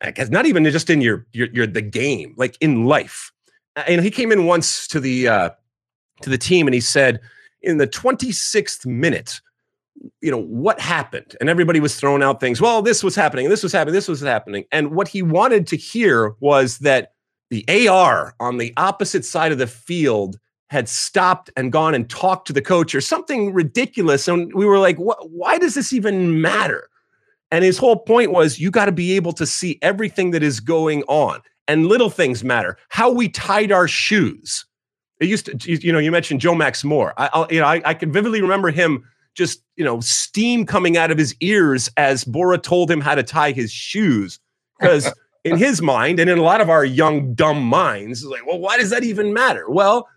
Because 0.01 0.31
not 0.31 0.47
even 0.47 0.65
just 0.65 0.89
in 0.89 1.01
your, 1.01 1.27
your 1.33 1.49
your 1.53 1.67
the 1.67 1.83
game, 1.83 2.35
like 2.39 2.57
in 2.61 2.87
life. 2.87 3.33
And 3.75 4.01
he 4.01 4.11
came 4.11 4.33
in 4.33 4.47
once 4.47 4.87
to 4.89 5.01
the 5.01 5.29
uh, 5.29 5.51
to 6.23 6.31
the 6.31 6.39
team 6.39 6.67
and 6.67 6.75
he 6.75 6.81
said, 6.81 7.21
in 7.63 7.79
the 7.79 7.87
26th 7.87 8.87
minute, 8.87 9.41
you 10.21 10.31
know, 10.31 10.41
what 10.41 10.79
happened? 10.79 11.37
And 11.41 11.49
everybody 11.49 11.81
was 11.81 11.97
throwing 11.97 12.23
out 12.23 12.39
things. 12.39 12.61
Well, 12.61 12.83
this 12.83 13.03
was 13.03 13.17
happening, 13.17 13.49
this 13.49 13.65
was 13.65 13.73
happening, 13.73 13.95
this 13.95 14.07
was 14.07 14.21
happening. 14.21 14.65
And 14.71 14.93
what 14.93 15.09
he 15.09 15.23
wanted 15.23 15.67
to 15.69 15.77
hear 15.77 16.35
was 16.39 16.79
that 16.79 17.15
the 17.51 17.89
AR 17.89 18.35
on 18.39 18.59
the 18.59 18.73
opposite 18.77 19.25
side 19.25 19.51
of 19.51 19.59
the 19.59 19.67
field 19.67 20.39
had 20.69 20.89
stopped 20.89 21.51
and 21.57 21.73
gone 21.73 21.95
and 21.95 22.09
talked 22.09 22.47
to 22.47 22.53
the 22.53 22.63
coach 22.63 22.95
or 22.95 23.01
something 23.01 23.53
ridiculous. 23.53 24.29
And 24.29 24.53
we 24.55 24.67
were 24.67 24.79
like, 24.79 24.97
why 24.99 25.59
does 25.59 25.75
this 25.75 25.93
even 25.93 26.41
matter? 26.41 26.89
And 27.51 27.65
his 27.65 27.79
whole 27.79 27.97
point 27.97 28.33
was 28.33 28.61
you 28.61 28.71
got 28.71 28.85
to 28.85 28.93
be 28.93 29.17
able 29.17 29.33
to 29.33 29.47
see 29.47 29.79
everything 29.81 30.31
that 30.33 30.43
is 30.43 30.61
going 30.61 31.03
on. 31.05 31.41
And 31.67 31.87
little 31.87 32.11
things 32.11 32.45
matter. 32.45 32.79
How 32.89 33.11
we 33.11 33.29
tied 33.29 33.73
our 33.73 33.89
shoes. 33.89 34.65
It 35.21 35.29
used 35.29 35.47
to, 35.47 35.73
you 35.73 35.93
know, 35.93 35.99
you 35.99 36.11
mentioned 36.11 36.41
Joe 36.41 36.55
Max 36.55 36.85
Moore. 36.85 37.13
I, 37.17 37.29
I'll, 37.33 37.47
you 37.51 37.61
know, 37.61 37.67
I, 37.67 37.83
I 37.85 37.95
can 37.95 38.13
vividly 38.13 38.41
remember 38.41 38.71
him 38.71 39.05
just, 39.35 39.63
you 39.77 39.85
know, 39.85 40.01
steam 40.01 40.65
coming 40.65 40.97
out 40.97 41.11
of 41.11 41.19
his 41.19 41.35
ears 41.41 41.91
as 41.97 42.25
Bora 42.25 42.59
told 42.59 42.91
him 42.91 43.01
how 43.01 43.15
to 43.15 43.23
tie 43.23 43.53
his 43.53 43.71
shoes. 43.73 44.39
Because 44.79 45.13
in 45.45 45.57
his 45.57 45.83
mind, 45.83 46.21
and 46.21 46.31
in 46.31 46.39
a 46.39 46.43
lot 46.43 46.61
of 46.61 46.71
our 46.71 46.85
young, 46.85 47.35
dumb 47.35 47.63
minds, 47.63 48.25
like, 48.25 48.47
well, 48.47 48.59
why 48.59 48.79
does 48.79 48.91
that 48.91 49.05
even 49.05 49.33
matter? 49.33 49.69
Well, 49.69 50.09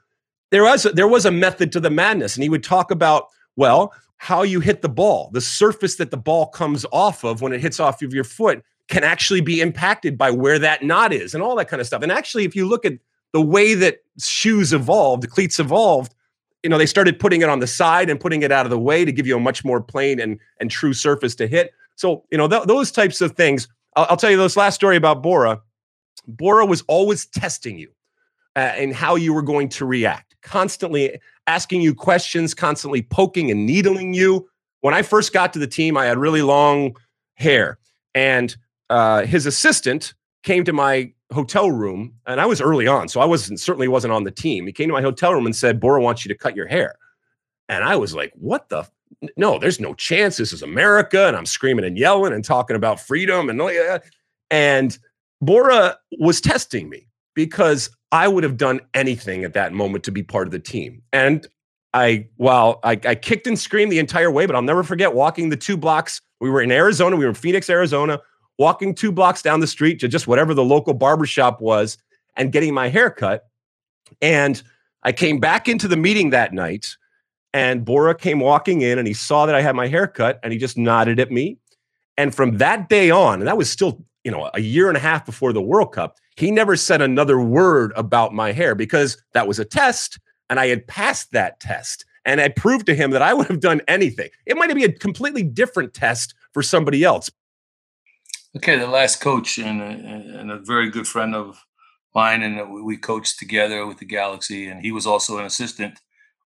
there 0.51 0.63
was 0.63 0.83
there 0.83 1.07
was 1.07 1.25
a 1.25 1.31
method 1.31 1.71
to 1.71 1.79
the 1.79 1.89
madness, 1.89 2.35
and 2.35 2.43
he 2.43 2.49
would 2.49 2.63
talk 2.63 2.91
about 2.91 3.27
well 3.55 3.93
how 4.17 4.43
you 4.43 4.59
hit 4.59 4.83
the 4.83 4.89
ball, 4.89 5.31
the 5.33 5.41
surface 5.41 5.95
that 5.95 6.11
the 6.11 6.17
ball 6.17 6.45
comes 6.45 6.85
off 6.91 7.23
of 7.23 7.41
when 7.41 7.51
it 7.51 7.59
hits 7.59 7.79
off 7.79 8.03
of 8.03 8.13
your 8.13 8.23
foot 8.23 8.63
can 8.87 9.03
actually 9.03 9.41
be 9.41 9.61
impacted 9.61 10.15
by 10.15 10.29
where 10.29 10.59
that 10.59 10.83
knot 10.83 11.11
is, 11.11 11.33
and 11.33 11.41
all 11.41 11.55
that 11.55 11.67
kind 11.67 11.81
of 11.81 11.87
stuff. 11.87 12.03
And 12.03 12.11
actually, 12.11 12.43
if 12.43 12.55
you 12.55 12.67
look 12.67 12.85
at 12.85 12.93
the 13.33 13.41
way 13.41 13.73
that 13.73 14.03
shoes 14.19 14.73
evolved, 14.73 15.23
the 15.23 15.27
cleats 15.27 15.59
evolved, 15.59 16.13
you 16.61 16.69
know, 16.69 16.77
they 16.77 16.85
started 16.85 17.17
putting 17.17 17.41
it 17.41 17.49
on 17.49 17.59
the 17.59 17.67
side 17.67 18.09
and 18.09 18.19
putting 18.19 18.43
it 18.43 18.51
out 18.51 18.65
of 18.65 18.69
the 18.69 18.79
way 18.79 19.05
to 19.05 19.11
give 19.11 19.25
you 19.25 19.35
a 19.35 19.39
much 19.39 19.65
more 19.65 19.81
plain 19.81 20.19
and 20.19 20.39
and 20.59 20.69
true 20.69 20.93
surface 20.93 21.33
to 21.35 21.47
hit. 21.47 21.73
So, 21.95 22.23
you 22.29 22.37
know, 22.37 22.47
th- 22.47 22.65
those 22.65 22.91
types 22.91 23.21
of 23.21 23.31
things. 23.33 23.67
I'll, 23.95 24.07
I'll, 24.11 24.17
tell 24.17 24.31
you 24.31 24.37
this 24.37 24.55
last 24.55 24.75
story 24.75 24.95
about 24.95 25.21
Bora. 25.21 25.61
Bora 26.27 26.65
was 26.65 26.83
always 26.87 27.25
testing 27.25 27.77
you 27.77 27.91
and 28.55 28.93
how 28.93 29.15
you 29.15 29.33
were 29.33 29.41
going 29.41 29.69
to 29.69 29.85
react 29.85 30.31
constantly 30.41 31.19
asking 31.47 31.81
you 31.81 31.93
questions, 31.93 32.53
constantly 32.53 33.01
poking 33.01 33.51
and 33.51 33.65
needling 33.65 34.13
you. 34.13 34.47
When 34.81 34.93
I 34.93 35.01
first 35.01 35.33
got 35.33 35.53
to 35.53 35.59
the 35.59 35.67
team, 35.67 35.97
I 35.97 36.05
had 36.05 36.17
really 36.17 36.41
long 36.41 36.95
hair, 37.35 37.77
and 38.15 38.55
uh, 38.89 39.25
his 39.25 39.45
assistant 39.45 40.13
came 40.43 40.63
to 40.63 40.73
my 40.73 41.13
hotel 41.31 41.71
room, 41.71 42.13
and 42.25 42.41
I 42.41 42.45
was 42.45 42.59
early 42.59 42.87
on, 42.87 43.07
so 43.07 43.21
I 43.21 43.25
wasn't 43.25 43.59
certainly 43.59 43.87
wasn't 43.87 44.13
on 44.13 44.23
the 44.23 44.31
team. 44.31 44.65
He 44.65 44.73
came 44.73 44.89
to 44.89 44.93
my 44.93 45.01
hotel 45.01 45.33
room 45.33 45.45
and 45.45 45.55
said, 45.55 45.79
"Bora 45.79 46.01
wants 46.01 46.25
you 46.25 46.29
to 46.29 46.37
cut 46.37 46.55
your 46.55 46.67
hair," 46.67 46.95
and 47.69 47.83
I 47.83 47.95
was 47.95 48.15
like, 48.15 48.31
"What 48.35 48.69
the?" 48.69 48.87
No, 49.37 49.59
there's 49.59 49.79
no 49.79 49.93
chance. 49.93 50.37
This 50.37 50.51
is 50.51 50.63
America, 50.63 51.27
and 51.27 51.37
I'm 51.37 51.45
screaming 51.45 51.85
and 51.85 51.97
yelling 51.97 52.33
and 52.33 52.43
talking 52.43 52.75
about 52.75 52.99
freedom 52.99 53.49
and 53.49 54.01
and 54.49 54.97
Bora 55.41 55.97
was 56.19 56.41
testing 56.41 56.89
me 56.89 57.07
because 57.33 57.89
I 58.11 58.27
would 58.27 58.43
have 58.43 58.57
done 58.57 58.81
anything 58.93 59.43
at 59.43 59.53
that 59.53 59.73
moment 59.73 60.03
to 60.05 60.11
be 60.11 60.23
part 60.23 60.47
of 60.47 60.51
the 60.51 60.59
team. 60.59 61.01
And 61.13 61.47
I, 61.93 62.27
well, 62.37 62.79
I, 62.83 62.91
I, 63.05 63.15
kicked 63.15 63.47
and 63.47 63.59
screamed 63.59 63.91
the 63.91 63.99
entire 63.99 64.31
way, 64.31 64.45
but 64.45 64.55
I'll 64.55 64.61
never 64.61 64.83
forget 64.83 65.13
walking 65.13 65.49
the 65.49 65.57
two 65.57 65.75
blocks. 65.75 66.21
We 66.39 66.49
were 66.49 66.61
in 66.61 66.71
Arizona. 66.71 67.15
We 67.15 67.25
were 67.25 67.29
in 67.29 67.35
Phoenix, 67.35 67.69
Arizona, 67.69 68.19
walking 68.57 68.95
two 68.95 69.11
blocks 69.11 69.41
down 69.41 69.59
the 69.59 69.67
street 69.67 69.99
to 69.99 70.07
just 70.07 70.27
whatever 70.27 70.53
the 70.53 70.63
local 70.63 70.93
barbershop 70.93 71.61
was 71.61 71.97
and 72.37 72.51
getting 72.51 72.73
my 72.73 72.87
hair 72.87 73.09
cut. 73.09 73.47
And 74.21 74.61
I 75.03 75.11
came 75.11 75.39
back 75.39 75.67
into 75.67 75.87
the 75.87 75.97
meeting 75.97 76.29
that 76.29 76.53
night 76.53 76.87
and 77.53 77.83
Bora 77.83 78.15
came 78.15 78.39
walking 78.39 78.81
in 78.81 78.97
and 78.97 79.07
he 79.07 79.13
saw 79.13 79.45
that 79.45 79.55
I 79.55 79.61
had 79.61 79.75
my 79.75 79.87
hair 79.87 80.07
cut 80.07 80.39
and 80.43 80.53
he 80.53 80.59
just 80.59 80.77
nodded 80.77 81.19
at 81.19 81.31
me. 81.31 81.57
And 82.17 82.33
from 82.33 82.57
that 82.57 82.87
day 82.87 83.09
on, 83.09 83.39
and 83.39 83.47
that 83.47 83.57
was 83.57 83.69
still, 83.69 84.03
you 84.23 84.31
know, 84.31 84.49
a 84.53 84.61
year 84.61 84.87
and 84.87 84.97
a 84.97 84.99
half 84.99 85.25
before 85.25 85.53
the 85.53 85.61
World 85.61 85.93
Cup, 85.93 86.17
he 86.35 86.51
never 86.51 86.75
said 86.75 87.01
another 87.01 87.39
word 87.39 87.91
about 87.95 88.33
my 88.33 88.51
hair 88.51 88.75
because 88.75 89.21
that 89.33 89.47
was 89.47 89.59
a 89.59 89.65
test 89.65 90.19
and 90.49 90.59
I 90.59 90.67
had 90.67 90.85
passed 90.85 91.31
that 91.31 91.59
test. 91.59 92.05
And 92.25 92.39
I 92.39 92.49
proved 92.49 92.85
to 92.85 92.93
him 92.93 93.11
that 93.11 93.21
I 93.21 93.33
would 93.33 93.47
have 93.47 93.61
done 93.61 93.81
anything. 93.87 94.29
It 94.45 94.57
might 94.57 94.73
be 94.75 94.83
a 94.83 94.91
completely 94.91 95.43
different 95.43 95.93
test 95.93 96.35
for 96.53 96.61
somebody 96.61 97.03
else. 97.03 97.31
Okay, 98.57 98.77
the 98.77 98.85
last 98.85 99.21
coach 99.21 99.57
and 99.57 99.81
a, 99.81 99.85
and 100.39 100.51
a 100.51 100.59
very 100.59 100.89
good 100.89 101.07
friend 101.07 101.33
of 101.33 101.63
mine, 102.13 102.43
and 102.43 102.83
we 102.83 102.97
coached 102.97 103.39
together 103.39 103.85
with 103.85 103.97
the 103.97 104.05
Galaxy, 104.05 104.67
and 104.67 104.81
he 104.81 104.91
was 104.91 105.07
also 105.07 105.37
an 105.37 105.45
assistant 105.45 105.99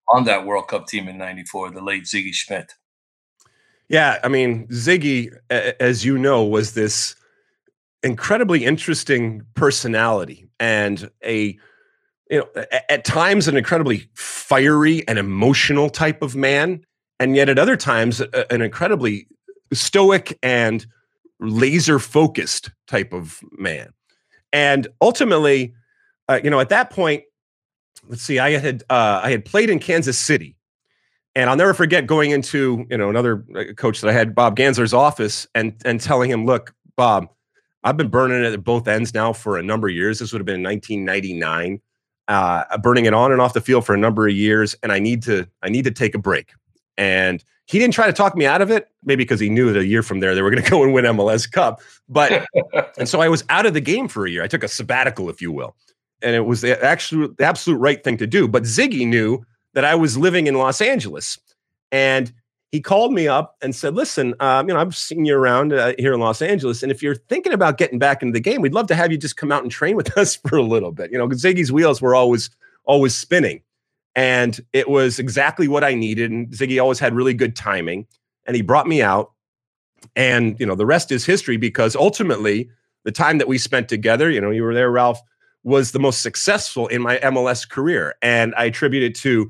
on 0.09 0.23
that 0.25 0.45
World 0.45 0.67
Cup 0.67 0.85
team 0.87 1.07
in 1.07 1.17
'94, 1.17 1.71
the 1.71 1.81
late 1.81 2.03
Sigi 2.03 2.31
Schmid. 2.31 2.69
Yeah, 3.89 4.19
I 4.23 4.27
mean, 4.27 4.67
Sigi, 4.67 5.29
as 5.49 6.05
you 6.05 6.17
know, 6.19 6.43
was 6.43 6.75
this 6.75 7.15
incredibly 8.05 8.63
interesting 8.63 9.41
personality 9.55 10.47
and 10.59 11.09
a 11.23 11.57
you 12.29 12.39
know 12.39 12.63
at 12.87 13.03
times 13.03 13.47
an 13.47 13.57
incredibly 13.57 14.07
fiery 14.13 15.05
and 15.07 15.17
emotional 15.17 15.89
type 15.89 16.21
of 16.21 16.35
man 16.35 16.85
and 17.19 17.35
yet 17.35 17.49
at 17.49 17.57
other 17.57 17.75
times 17.75 18.21
an 18.51 18.61
incredibly 18.61 19.27
stoic 19.73 20.37
and 20.43 20.85
laser 21.39 21.97
focused 21.97 22.69
type 22.87 23.11
of 23.11 23.39
man. 23.57 23.91
And 24.53 24.87
ultimately 25.01 25.73
uh, 26.29 26.39
you 26.43 26.51
know 26.51 26.59
at 26.59 26.69
that 26.69 26.91
point 26.91 27.23
let's 28.07 28.21
see 28.21 28.37
i 28.37 28.51
had 28.51 28.83
uh, 28.89 29.21
i 29.23 29.31
had 29.31 29.43
played 29.45 29.69
in 29.69 29.79
kansas 29.79 30.17
city 30.17 30.55
and 31.35 31.49
i'll 31.49 31.55
never 31.55 31.73
forget 31.73 32.05
going 32.05 32.31
into 32.31 32.85
you 32.89 32.97
know 32.97 33.09
another 33.09 33.43
uh, 33.55 33.73
coach 33.75 34.01
that 34.01 34.09
i 34.09 34.13
had 34.13 34.35
bob 34.35 34.55
gansler's 34.55 34.93
office 34.93 35.47
and 35.55 35.73
and 35.85 36.01
telling 36.01 36.29
him 36.29 36.45
look 36.45 36.73
bob 36.95 37.27
I've 37.85 37.97
been 37.97 38.09
burning 38.09 38.43
it 38.43 38.51
at 38.51 38.63
both 38.63 38.87
ends 38.87 39.13
now 39.13 39.31
for 39.31 39.57
a 39.57 39.63
number 39.63 39.87
of 39.87 39.93
years. 39.93 40.17
This 40.19 40.33
would 40.33 40.39
have 40.39 40.45
been 40.45 40.55
in 40.55 40.63
1999. 40.63 41.79
Uh, 42.27 42.77
burning 42.79 43.05
it 43.05 43.13
on 43.13 43.31
and 43.31 43.39
off 43.39 43.53
the 43.53 43.61
field 43.61 43.85
for 43.85 43.93
a 43.93 43.97
number 43.97 44.27
of 44.27 44.33
years, 44.33 44.75
and 44.81 44.91
I 44.91 44.97
need 44.97 45.21
to 45.23 45.47
I 45.61 45.69
need 45.69 45.83
to 45.83 45.91
take 45.91 46.15
a 46.15 46.17
break. 46.17 46.53
And 46.97 47.43
he 47.67 47.77
didn't 47.77 47.93
try 47.93 48.07
to 48.07 48.13
talk 48.13 48.35
me 48.35 48.47
out 48.47 48.63
of 48.63 48.71
it, 48.71 48.89
maybe 49.03 49.23
because 49.23 49.39
he 49.39 49.47
knew 49.47 49.71
that 49.71 49.79
a 49.79 49.85
year 49.85 50.01
from 50.01 50.19
there 50.19 50.33
they 50.33 50.41
were 50.41 50.49
going 50.49 50.63
to 50.63 50.69
go 50.69 50.83
and 50.83 50.91
win 50.91 51.05
MLS 51.05 51.49
Cup. 51.49 51.81
But 52.09 52.47
and 52.97 53.07
so 53.07 53.21
I 53.21 53.29
was 53.29 53.43
out 53.49 53.67
of 53.67 53.75
the 53.75 53.81
game 53.81 54.07
for 54.07 54.25
a 54.25 54.31
year. 54.31 54.41
I 54.41 54.47
took 54.47 54.63
a 54.63 54.67
sabbatical, 54.67 55.29
if 55.29 55.39
you 55.39 55.51
will, 55.51 55.75
and 56.23 56.35
it 56.35 56.47
was 56.47 56.61
the 56.61 56.83
actual 56.83 57.29
the 57.37 57.45
absolute 57.45 57.77
right 57.77 58.03
thing 58.03 58.17
to 58.17 58.25
do. 58.25 58.47
But 58.47 58.63
Sigi 58.63 59.07
knew 59.07 59.45
that 59.73 59.85
I 59.85 59.93
was 59.93 60.17
living 60.17 60.47
in 60.47 60.55
Los 60.55 60.81
Angeles, 60.81 61.37
and 61.91 62.33
he 62.75 62.81
called 62.81 63.13
me 63.13 63.25
up 63.25 63.55
and 63.61 63.73
said, 63.73 63.95
"Listen, 63.95 64.35
um, 64.41 64.67
you 64.67 64.73
know, 64.73 64.81
I've 64.81 64.97
seen 64.97 65.23
you 65.23 65.37
around 65.37 65.71
uh, 65.71 65.93
here 65.97 66.13
in 66.13 66.19
Los 66.19 66.41
Angeles, 66.41 66.83
and 66.83 66.91
if 66.91 67.01
you're 67.01 67.15
thinking 67.15 67.53
about 67.53 67.77
getting 67.77 67.99
back 67.99 68.21
into 68.21 68.33
the 68.33 68.41
game, 68.41 68.59
we'd 68.59 68.73
love 68.73 68.87
to 68.87 68.95
have 68.95 69.13
you 69.13 69.17
just 69.17 69.37
come 69.37 69.49
out 69.49 69.63
and 69.63 69.71
train 69.71 69.95
with 69.95 70.17
us 70.17 70.35
for 70.35 70.57
a 70.57 70.61
little 70.61 70.91
bit. 70.91 71.09
You 71.09 71.17
know, 71.17 71.25
Sigi's 71.29 71.71
wheels 71.71 72.01
were 72.01 72.13
always 72.13 72.49
always 72.83 73.15
spinning, 73.15 73.61
and 74.13 74.59
it 74.73 74.89
was 74.89 75.19
exactly 75.19 75.69
what 75.69 75.85
I 75.85 75.93
needed. 75.93 76.31
And 76.31 76.49
Sigi 76.49 76.81
always 76.81 76.99
had 76.99 77.15
really 77.15 77.33
good 77.33 77.55
timing, 77.55 78.07
and 78.45 78.57
he 78.57 78.61
brought 78.61 78.87
me 78.87 79.01
out, 79.01 79.31
and 80.17 80.59
you 80.59 80.65
know, 80.65 80.75
the 80.75 80.85
rest 80.85 81.13
is 81.13 81.25
history 81.25 81.55
because 81.55 81.95
ultimately, 81.95 82.69
the 83.05 83.11
time 83.13 83.37
that 83.37 83.47
we 83.47 83.57
spent 83.57 83.87
together, 83.87 84.29
you 84.29 84.41
know, 84.41 84.51
you 84.51 84.63
were 84.63 84.73
there, 84.73 84.91
Ralph, 84.91 85.21
was 85.63 85.93
the 85.93 85.99
most 85.99 86.21
successful 86.21 86.87
in 86.87 87.01
my 87.01 87.19
MLS 87.19 87.69
career, 87.69 88.15
and 88.21 88.53
I 88.57 88.65
attribute 88.65 89.03
it 89.03 89.15
to 89.21 89.49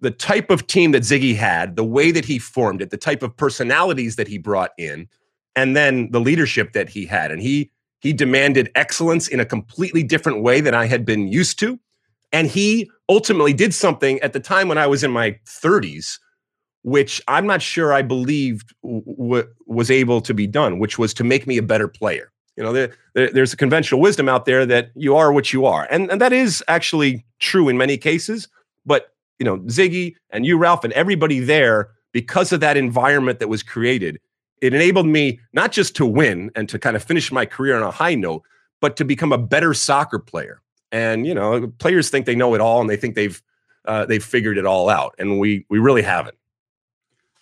the 0.00 0.10
type 0.10 0.50
of 0.50 0.66
team 0.66 0.92
that 0.92 1.02
Sigi 1.02 1.34
had, 1.34 1.76
the 1.76 1.84
way 1.84 2.10
that 2.10 2.24
he 2.24 2.38
formed 2.38 2.82
it, 2.82 2.90
the 2.90 2.96
type 2.96 3.22
of 3.22 3.36
personalities 3.36 4.16
that 4.16 4.28
he 4.28 4.38
brought 4.38 4.72
in, 4.78 5.08
and 5.54 5.74
then 5.74 6.10
the 6.10 6.20
leadership 6.20 6.72
that 6.72 6.88
he 6.88 7.06
had. 7.06 7.30
And 7.30 7.40
he 7.40 7.70
he 8.00 8.12
demanded 8.12 8.70
excellence 8.74 9.26
in 9.26 9.40
a 9.40 9.44
completely 9.44 10.02
different 10.02 10.42
way 10.42 10.60
than 10.60 10.74
I 10.74 10.86
had 10.86 11.04
been 11.04 11.28
used 11.28 11.58
to. 11.60 11.80
And 12.32 12.46
he 12.46 12.90
ultimately 13.08 13.52
did 13.52 13.72
something 13.72 14.20
at 14.20 14.32
the 14.32 14.40
time 14.40 14.68
when 14.68 14.78
I 14.78 14.86
was 14.86 15.02
in 15.02 15.10
my 15.10 15.38
30s, 15.46 16.18
which 16.82 17.22
I'm 17.26 17.46
not 17.46 17.62
sure 17.62 17.92
I 17.92 18.02
believed 18.02 18.74
w- 18.82 19.48
was 19.66 19.90
able 19.90 20.20
to 20.20 20.34
be 20.34 20.46
done, 20.46 20.78
which 20.78 20.98
was 20.98 21.14
to 21.14 21.24
make 21.24 21.46
me 21.46 21.56
a 21.56 21.62
better 21.62 21.88
player. 21.88 22.30
You 22.56 22.64
know, 22.64 22.72
there, 22.72 22.94
there, 23.14 23.30
there's 23.30 23.52
a 23.52 23.56
conventional 23.56 24.00
wisdom 24.00 24.28
out 24.28 24.44
there 24.44 24.66
that 24.66 24.90
you 24.94 25.16
are 25.16 25.32
what 25.32 25.52
you 25.52 25.66
are. 25.66 25.86
And, 25.90 26.10
and 26.10 26.20
that 26.20 26.32
is 26.32 26.62
actually 26.68 27.24
true 27.38 27.68
in 27.68 27.76
many 27.76 27.96
cases. 27.96 28.48
But 28.84 29.15
you 29.38 29.44
know, 29.44 29.58
Sigi 29.60 30.14
and 30.30 30.46
you, 30.46 30.58
Ralph, 30.58 30.84
and 30.84 30.92
everybody 30.94 31.40
there, 31.40 31.90
because 32.12 32.52
of 32.52 32.60
that 32.60 32.76
environment 32.76 33.38
that 33.40 33.48
was 33.48 33.62
created, 33.62 34.18
it 34.60 34.72
enabled 34.72 35.06
me 35.06 35.40
not 35.52 35.72
just 35.72 35.94
to 35.96 36.06
win 36.06 36.50
and 36.54 36.68
to 36.68 36.78
kind 36.78 36.96
of 36.96 37.02
finish 37.02 37.30
my 37.30 37.44
career 37.44 37.76
on 37.76 37.82
a 37.82 37.90
high 37.90 38.14
note, 38.14 38.42
but 38.80 38.96
to 38.96 39.04
become 39.04 39.32
a 39.32 39.38
better 39.38 39.74
soccer 39.74 40.18
player. 40.18 40.62
And 40.92 41.26
you 41.26 41.34
know, 41.34 41.68
players 41.78 42.08
think 42.10 42.26
they 42.26 42.34
know 42.34 42.54
it 42.54 42.60
all 42.60 42.80
and 42.80 42.88
they 42.88 42.96
think 42.96 43.14
they've 43.14 43.42
uh, 43.84 44.06
they've 44.06 44.24
figured 44.24 44.58
it 44.58 44.66
all 44.66 44.88
out, 44.88 45.14
and 45.18 45.38
we 45.38 45.66
we 45.68 45.78
really 45.78 46.02
haven't. 46.02 46.36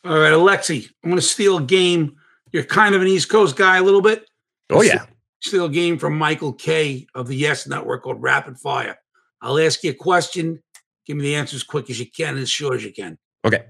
All 0.05 0.19
right, 0.19 0.33
Alexi, 0.33 0.91
I'm 1.03 1.11
going 1.11 1.17
to 1.17 1.23
steal 1.23 1.59
a 1.59 1.63
game. 1.63 2.17
You're 2.53 2.65
kind 2.65 2.95
of 2.95 3.01
an 3.01 3.09
East 3.09 3.31
Coast 3.31 3.57
guy 3.57 3.79
a 3.79 3.83
little 3.83 4.03
bit. 4.03 4.29
Oh 4.71 4.83
yeah, 4.83 5.07
steal 5.41 5.67
a 5.67 5.71
game 5.71 5.99
from 5.99 6.19
Michael 6.19 6.53
Kay 6.53 7.07
of 7.15 7.29
the 7.29 7.37
Yes 7.37 7.67
Network 7.67 8.03
called 8.03 8.23
Rapid 8.23 8.59
Fire. 8.59 8.99
I'll 9.41 9.59
ask 9.59 9.85
you 9.85 9.91
a 9.91 9.95
question. 9.95 10.63
Give 11.07 11.17
me 11.17 11.23
the 11.23 11.35
answer 11.35 11.57
as 11.57 11.63
quick 11.63 11.91
as 11.91 11.99
you 12.01 12.07
can, 12.07 12.37
as 12.39 12.49
short 12.49 12.77
as 12.77 12.85
you 12.85 12.93
can. 12.93 13.19
Okay. 13.45 13.65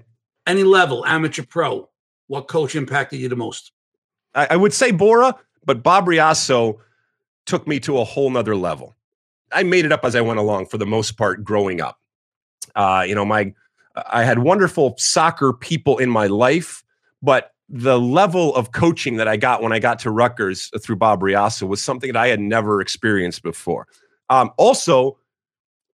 Any 0.47 0.63
level, 0.63 1.05
amateur, 1.05 1.43
pro. 1.43 1.89
What 2.27 2.47
coach 2.47 2.75
impacted 2.75 3.19
you 3.19 3.29
the 3.29 3.35
most? 3.35 3.71
I, 4.33 4.47
I 4.51 4.55
would 4.55 4.73
say 4.73 4.91
Bora, 4.91 5.35
but 5.65 5.83
Bob 5.83 6.05
Reasso 6.05 6.77
took 7.45 7.67
me 7.67 7.79
to 7.81 7.99
a 7.99 8.03
whole 8.03 8.29
nother 8.29 8.55
level. 8.55 8.95
I 9.51 9.63
made 9.63 9.85
it 9.85 9.91
up 9.91 10.03
as 10.03 10.15
I 10.15 10.21
went 10.21 10.39
along 10.39 10.67
for 10.67 10.77
the 10.77 10.85
most 10.85 11.17
part 11.17 11.43
growing 11.43 11.81
up. 11.81 11.99
Uh, 12.75 13.05
you 13.07 13.15
know, 13.15 13.25
my 13.25 13.53
I 14.07 14.23
had 14.23 14.39
wonderful 14.39 14.95
soccer 14.97 15.53
people 15.53 15.97
in 15.99 16.09
my 16.09 16.27
life, 16.27 16.83
but 17.21 17.51
the 17.69 17.99
level 17.99 18.53
of 18.55 18.71
coaching 18.71 19.17
that 19.17 19.27
I 19.27 19.37
got 19.37 19.61
when 19.61 19.71
I 19.71 19.79
got 19.79 19.99
to 19.99 20.11
Rutgers 20.11 20.69
through 20.81 20.97
Bob 20.97 21.21
Reasso 21.21 21.67
was 21.67 21.81
something 21.81 22.11
that 22.11 22.19
I 22.19 22.27
had 22.27 22.39
never 22.39 22.81
experienced 22.81 23.41
before. 23.41 23.87
Um, 24.29 24.51
also, 24.57 25.17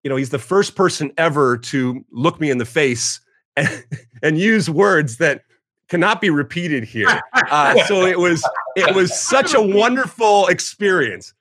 you 0.04 0.10
know, 0.10 0.16
he's 0.16 0.30
the 0.30 0.40
first 0.40 0.76
person 0.76 1.12
ever 1.18 1.58
to 1.58 2.04
look 2.12 2.40
me 2.40 2.50
in 2.50 2.58
the 2.58 2.66
face 2.66 3.20
and, 3.56 3.84
and 4.24 4.38
use 4.38 4.70
words 4.70 5.18
that 5.18 5.44
cannot 5.90 6.22
be 6.22 6.30
repeated 6.30 6.84
here. 6.84 7.22
Uh, 7.34 7.84
so 7.86 8.06
it 8.06 8.18
was 8.18 8.48
it 8.78 8.96
was 8.96 9.20
such 9.20 9.54
a 9.54 9.62
wonderful 9.62 10.48
experience. 10.48 11.34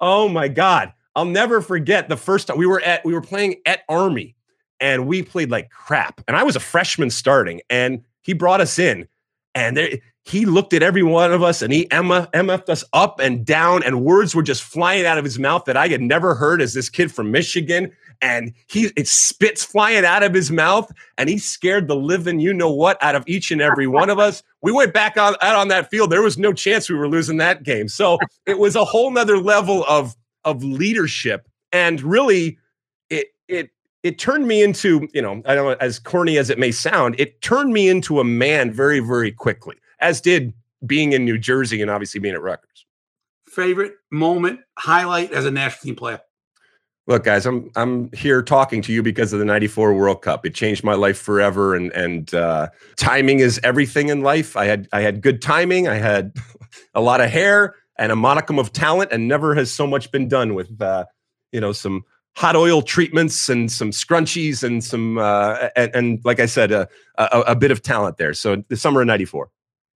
Oh 0.00 0.28
my 0.28 0.48
God. 0.48 0.92
I'll 1.14 1.26
never 1.26 1.60
forget 1.60 2.08
the 2.08 2.16
first 2.16 2.46
time 2.46 2.56
we 2.56 2.66
were 2.66 2.80
at 2.80 3.04
we 3.04 3.12
were 3.12 3.20
playing 3.20 3.56
at 3.66 3.80
Army 3.90 4.36
and 4.80 5.06
we 5.06 5.22
played 5.22 5.50
like 5.50 5.68
crap. 5.68 6.22
And 6.26 6.36
I 6.36 6.44
was 6.44 6.56
a 6.56 6.60
freshman 6.60 7.10
starting 7.10 7.60
and 7.68 8.02
he 8.22 8.32
brought 8.32 8.62
us 8.62 8.78
in 8.78 9.06
and 9.54 9.76
there 9.76 9.98
he 10.24 10.46
looked 10.46 10.72
at 10.74 10.82
every 10.82 11.02
one 11.02 11.32
of 11.32 11.42
us 11.42 11.62
and 11.62 11.72
he 11.72 11.90
Emma 11.90 12.28
MF'd 12.32 12.70
us 12.70 12.84
up 12.92 13.20
and 13.20 13.44
down, 13.44 13.82
and 13.82 14.04
words 14.04 14.34
were 14.34 14.42
just 14.42 14.62
flying 14.62 15.06
out 15.06 15.18
of 15.18 15.24
his 15.24 15.38
mouth 15.38 15.64
that 15.64 15.76
I 15.76 15.88
had 15.88 16.00
never 16.00 16.34
heard 16.34 16.60
as 16.60 16.74
this 16.74 16.88
kid 16.88 17.10
from 17.10 17.30
Michigan. 17.30 17.92
And 18.22 18.52
he 18.68 18.90
it 18.96 19.08
spits 19.08 19.64
flying 19.64 20.04
out 20.04 20.22
of 20.22 20.34
his 20.34 20.50
mouth, 20.50 20.92
and 21.16 21.28
he 21.28 21.38
scared 21.38 21.88
the 21.88 21.96
living 21.96 22.38
you 22.38 22.52
know 22.52 22.70
what 22.70 23.02
out 23.02 23.14
of 23.14 23.24
each 23.26 23.50
and 23.50 23.62
every 23.62 23.86
one 23.86 24.10
of 24.10 24.18
us. 24.18 24.42
We 24.62 24.72
went 24.72 24.92
back 24.92 25.16
on, 25.16 25.36
out 25.40 25.56
on 25.56 25.68
that 25.68 25.88
field. 25.88 26.12
There 26.12 26.20
was 26.20 26.36
no 26.36 26.52
chance 26.52 26.90
we 26.90 26.94
were 26.94 27.08
losing 27.08 27.38
that 27.38 27.62
game. 27.62 27.88
So 27.88 28.18
it 28.44 28.58
was 28.58 28.76
a 28.76 28.84
whole 28.84 29.10
nother 29.10 29.38
level 29.38 29.86
of 29.88 30.14
of 30.44 30.62
leadership. 30.62 31.48
And 31.72 32.02
really, 32.02 32.58
it 33.08 33.28
it 33.48 33.70
it 34.02 34.18
turned 34.18 34.46
me 34.46 34.62
into, 34.62 35.08
you 35.12 35.22
know, 35.22 35.42
I 35.46 35.54
don't 35.54 35.66
know, 35.66 35.76
as 35.80 35.98
corny 35.98 36.38
as 36.38 36.50
it 36.50 36.58
may 36.58 36.72
sound, 36.72 37.18
it 37.18 37.40
turned 37.42 37.72
me 37.72 37.88
into 37.88 38.20
a 38.20 38.24
man 38.24 38.72
very, 38.72 39.00
very 39.00 39.32
quickly, 39.32 39.76
as 40.00 40.20
did 40.20 40.52
being 40.86 41.12
in 41.12 41.24
New 41.24 41.38
Jersey 41.38 41.82
and 41.82 41.90
obviously 41.90 42.20
being 42.20 42.34
at 42.34 42.42
Rutgers. 42.42 42.86
Favorite 43.46 43.94
moment, 44.10 44.60
highlight 44.78 45.32
as 45.32 45.44
a 45.44 45.50
national 45.50 45.82
team 45.82 45.96
player? 45.96 46.20
Look, 47.10 47.24
guys, 47.24 47.44
I'm 47.44 47.72
I'm 47.74 48.08
here 48.12 48.40
talking 48.40 48.82
to 48.82 48.92
you 48.92 49.02
because 49.02 49.32
of 49.32 49.40
the 49.40 49.44
'94 49.44 49.94
World 49.94 50.22
Cup. 50.22 50.46
It 50.46 50.54
changed 50.54 50.84
my 50.84 50.94
life 50.94 51.18
forever, 51.18 51.74
and 51.74 51.90
and 51.90 52.32
uh, 52.32 52.68
timing 52.94 53.40
is 53.40 53.58
everything 53.64 54.10
in 54.10 54.20
life. 54.20 54.56
I 54.56 54.66
had 54.66 54.86
I 54.92 55.00
had 55.00 55.20
good 55.20 55.42
timing. 55.42 55.88
I 55.88 55.96
had 55.96 56.36
a 56.94 57.00
lot 57.00 57.20
of 57.20 57.28
hair 57.28 57.74
and 57.98 58.12
a 58.12 58.16
modicum 58.16 58.60
of 58.60 58.72
talent, 58.72 59.10
and 59.10 59.26
never 59.26 59.56
has 59.56 59.72
so 59.72 59.88
much 59.88 60.12
been 60.12 60.28
done 60.28 60.54
with 60.54 60.80
uh, 60.80 61.04
you 61.50 61.60
know 61.60 61.72
some 61.72 62.04
hot 62.36 62.54
oil 62.54 62.80
treatments 62.80 63.48
and 63.48 63.72
some 63.72 63.90
scrunchies 63.90 64.62
and 64.62 64.84
some 64.84 65.18
uh, 65.18 65.68
and, 65.74 65.90
and 65.92 66.24
like 66.24 66.38
I 66.38 66.46
said, 66.46 66.70
a, 66.70 66.88
a, 67.18 67.40
a 67.40 67.56
bit 67.56 67.72
of 67.72 67.82
talent 67.82 68.18
there. 68.18 68.34
So 68.34 68.62
the 68.68 68.76
summer 68.76 69.00
of 69.00 69.08
'94. 69.08 69.50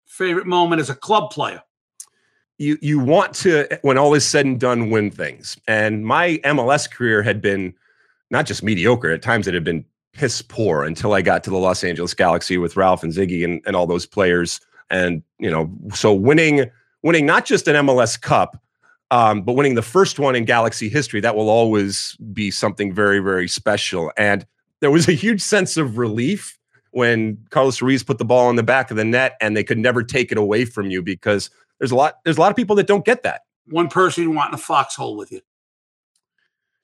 Favorite 0.05 0.49
moment 0.49 0.81
as 0.81 0.91
a 0.91 0.97
club 0.97 1.31
player? 1.31 1.62
You 2.59 2.78
you 2.80 2.98
want 3.00 3.34
to 3.36 3.66
when 3.82 3.98
all 3.98 4.14
is 4.14 4.24
said 4.24 4.46
and 4.46 4.61
done 4.61 4.90
win 4.90 5.11
things. 5.11 5.59
And 5.66 6.05
my 6.05 6.38
MLS 6.44 6.90
career 6.90 7.22
had 7.22 7.40
been 7.40 7.74
not 8.30 8.46
just 8.46 8.62
mediocre. 8.62 9.11
At 9.11 9.22
times 9.22 9.48
it 9.48 9.55
had 9.55 9.64
been 9.64 9.84
piss 10.12 10.40
poor 10.42 10.84
until 10.84 11.12
I 11.12 11.22
got 11.22 11.42
to 11.44 11.50
the 11.50 11.57
Los 11.57 11.82
Angeles 11.82 12.14
Galaxy 12.14 12.57
with 12.57 12.76
Ralph 12.76 13.02
and 13.02 13.12
Sigi 13.12 13.44
and, 13.44 13.61
and 13.66 13.74
all 13.74 13.86
those 13.86 14.07
players. 14.07 14.61
And 14.90 15.22
you 15.38 15.50
know, 15.50 15.70
so 15.92 16.12
winning 16.14 16.70
winning 17.02 17.26
not 17.26 17.44
just 17.44 17.68
an 17.68 17.86
MLS 17.86 18.20
Cup, 18.20 18.62
um, 19.11 19.42
but 19.42 19.52
winning 19.52 19.74
the 19.74 19.82
first 19.82 20.18
one 20.18 20.34
in 20.34 20.44
Galaxy 20.44 20.88
history, 20.88 21.20
that 21.20 21.36
will 21.36 21.48
always 21.48 22.16
be 22.32 22.50
something 22.50 22.92
very, 22.92 23.18
very 23.18 23.48
special. 23.48 24.11
And 24.16 24.46
there 24.80 24.90
was 24.90 25.09
a 25.09 25.12
huge 25.12 25.40
sense 25.40 25.76
of 25.76 25.98
relief 25.98 26.59
when 26.90 27.38
Carlos 27.50 27.82
Ruiz 27.82 28.02
put 28.02 28.18
the 28.18 28.24
ball 28.24 28.50
in 28.50 28.57
the 28.57 28.62
back 28.62 28.90
of 28.90 28.96
the 28.96 29.05
net 29.05 29.36
and 29.40 29.57
they 29.57 29.64
could 29.64 29.78
never 29.78 30.02
take 30.02 30.30
it 30.30 30.38
away 30.38 30.64
from 30.64 30.90
you 30.90 31.02
because 31.02 31.50
there's 31.79 31.91
a 31.91 31.97
lot 31.97 32.18
there's 32.25 32.37
a 32.37 32.41
lot 32.41 32.51
of 32.51 32.57
people 32.57 32.77
that 32.77 32.87
don't 32.87 33.05
get 33.05 33.22
that. 33.22 33.43
One 33.66 33.89
person 33.89 34.25
you 34.25 34.31
want 34.31 34.51
in 34.51 34.55
a 34.55 34.59
foxhole 34.59 35.16
with 35.16 35.33
you. 35.33 35.41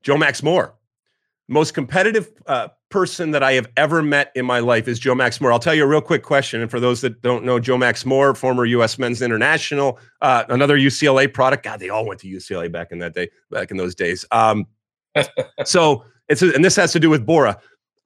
Joe 0.03 0.17
Max 0.17 0.43
Moore. 0.43 0.75
Most 1.49 1.75
competitive 1.75 2.31
uh, 2.47 2.69
person 2.91 3.33
that 3.33 3.43
I 3.43 3.53
have 3.53 3.69
ever 3.77 4.03
met 4.03 4.31
in 4.35 4.47
my 4.47 4.61
life 4.61 4.87
is 4.87 4.99
Joe 4.99 5.15
Max 5.15 5.41
Moore. 5.41 5.53
I'll 5.53 5.59
tell 5.59 5.75
you 5.75 5.83
a 5.83 5.87
real 5.87 6.01
quick 6.01 6.23
question. 6.23 6.61
And 6.61 6.71
for 6.71 6.79
those 6.79 7.01
that 7.01 7.23
don't 7.23 7.45
know, 7.45 7.59
Joe 7.59 7.77
Max 7.77 8.07
Moore, 8.07 8.35
former 8.35 8.65
U.S. 8.67 8.99
men's 8.99 9.21
international, 9.21 9.99
uh, 10.21 10.45
another 10.49 10.79
UCLA 10.79 11.33
product. 11.33 11.65
God, 11.65 11.81
they 11.81 11.89
all 11.89 12.07
went 12.07 12.21
to 12.21 12.29
UCLA 12.29 12.71
back 12.71 12.93
in 12.93 12.99
that 12.99 13.15
day, 13.15 13.31
back 13.51 13.71
in 13.71 13.77
those 13.77 13.95
days. 13.95 14.25
Um, 14.31 14.67
so 15.65 16.05
it's 16.29 16.43
and 16.43 16.65
this 16.65 16.77
has 16.77 16.93
to 16.93 17.01
do 17.01 17.11
with 17.11 17.27
Bora. 17.27 17.59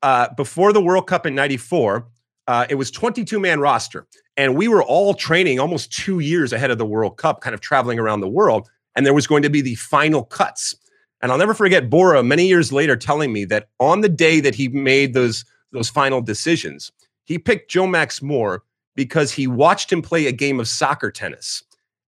Uh, 0.02 0.28
before 0.34 0.72
the 0.72 0.82
World 0.82 1.06
Cup 1.06 1.26
in 1.26 1.34
'94, 1.34 2.06
uh, 2.46 2.66
it 2.68 2.74
was 2.74 2.90
22 2.90 3.40
man 3.40 3.60
roster, 3.60 4.06
and 4.36 4.56
we 4.56 4.68
were 4.68 4.82
all 4.82 5.14
training 5.14 5.58
almost 5.58 5.92
two 5.92 6.18
years 6.18 6.52
ahead 6.52 6.70
of 6.70 6.78
the 6.78 6.86
World 6.86 7.16
Cup, 7.16 7.40
kind 7.40 7.54
of 7.54 7.60
traveling 7.60 7.98
around 7.98 8.20
the 8.20 8.28
world. 8.28 8.68
And 8.96 9.04
there 9.04 9.14
was 9.14 9.26
going 9.26 9.42
to 9.42 9.50
be 9.50 9.60
the 9.60 9.74
final 9.74 10.24
cuts. 10.24 10.74
And 11.20 11.32
I'll 11.32 11.38
never 11.38 11.54
forget 11.54 11.90
Bora 11.90 12.22
many 12.22 12.46
years 12.46 12.72
later 12.72 12.96
telling 12.96 13.32
me 13.32 13.44
that 13.46 13.68
on 13.80 14.02
the 14.02 14.08
day 14.08 14.40
that 14.40 14.54
he 14.54 14.68
made 14.68 15.14
those 15.14 15.44
those 15.72 15.88
final 15.88 16.20
decisions, 16.20 16.92
he 17.24 17.38
picked 17.38 17.70
Joe 17.70 17.86
Max 17.86 18.22
Moore 18.22 18.62
because 18.94 19.32
he 19.32 19.46
watched 19.46 19.90
him 19.90 20.02
play 20.02 20.26
a 20.26 20.32
game 20.32 20.60
of 20.60 20.68
soccer 20.68 21.10
tennis. 21.10 21.62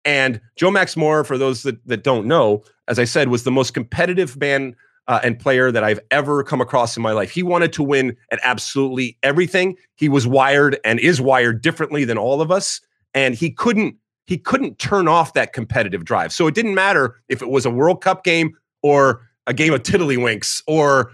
And 0.06 0.42
Joe 0.58 0.72
Max 0.72 0.98
Moore, 0.98 1.24
for 1.24 1.38
those 1.38 1.64
that, 1.64 1.86
that 1.88 2.04
don't 2.04 2.28
know, 2.28 2.64
as 2.88 3.00
I 3.00 3.06
said, 3.06 3.30
was 3.30 3.44
the 3.44 3.52
most 3.52 3.74
competitive 3.74 4.36
man 4.36 4.76
uh, 5.08 5.20
and 5.24 5.40
player 5.40 5.72
that 5.72 5.84
I've 5.84 6.00
ever 6.12 6.44
come 6.44 6.62
across 6.62 6.96
in 6.96 7.04
my 7.04 7.12
life. 7.12 7.32
He 7.32 7.44
wanted 7.44 7.74
to 7.74 7.84
win 7.84 8.16
at 8.32 8.40
absolutely 8.44 9.18
everything. 9.24 9.76
He 9.96 10.10
was 10.10 10.26
wired 10.26 10.80
and 10.86 11.00
is 11.00 11.20
wired 11.20 11.62
differently 11.62 12.06
than 12.06 12.18
all 12.18 12.42
of 12.42 12.52
us, 12.52 12.80
and 13.14 13.36
he 13.36 13.52
couldn't 13.52 13.96
he 14.26 14.38
couldn't 14.38 14.80
turn 14.80 15.08
off 15.08 15.34
that 15.34 15.52
competitive 15.52 16.06
drive. 16.06 16.32
So 16.32 16.48
it 16.48 16.56
didn't 16.56 16.76
matter 16.76 17.20
if 17.28 17.42
it 17.42 17.50
was 17.50 17.66
a 17.66 17.70
World 17.70 18.02
Cup 18.02 18.24
game 18.24 18.56
or 18.82 19.28
a 19.48 19.54
game 19.54 19.74
of 19.74 19.84
tiddlywinks 19.84 20.64
or 20.68 21.12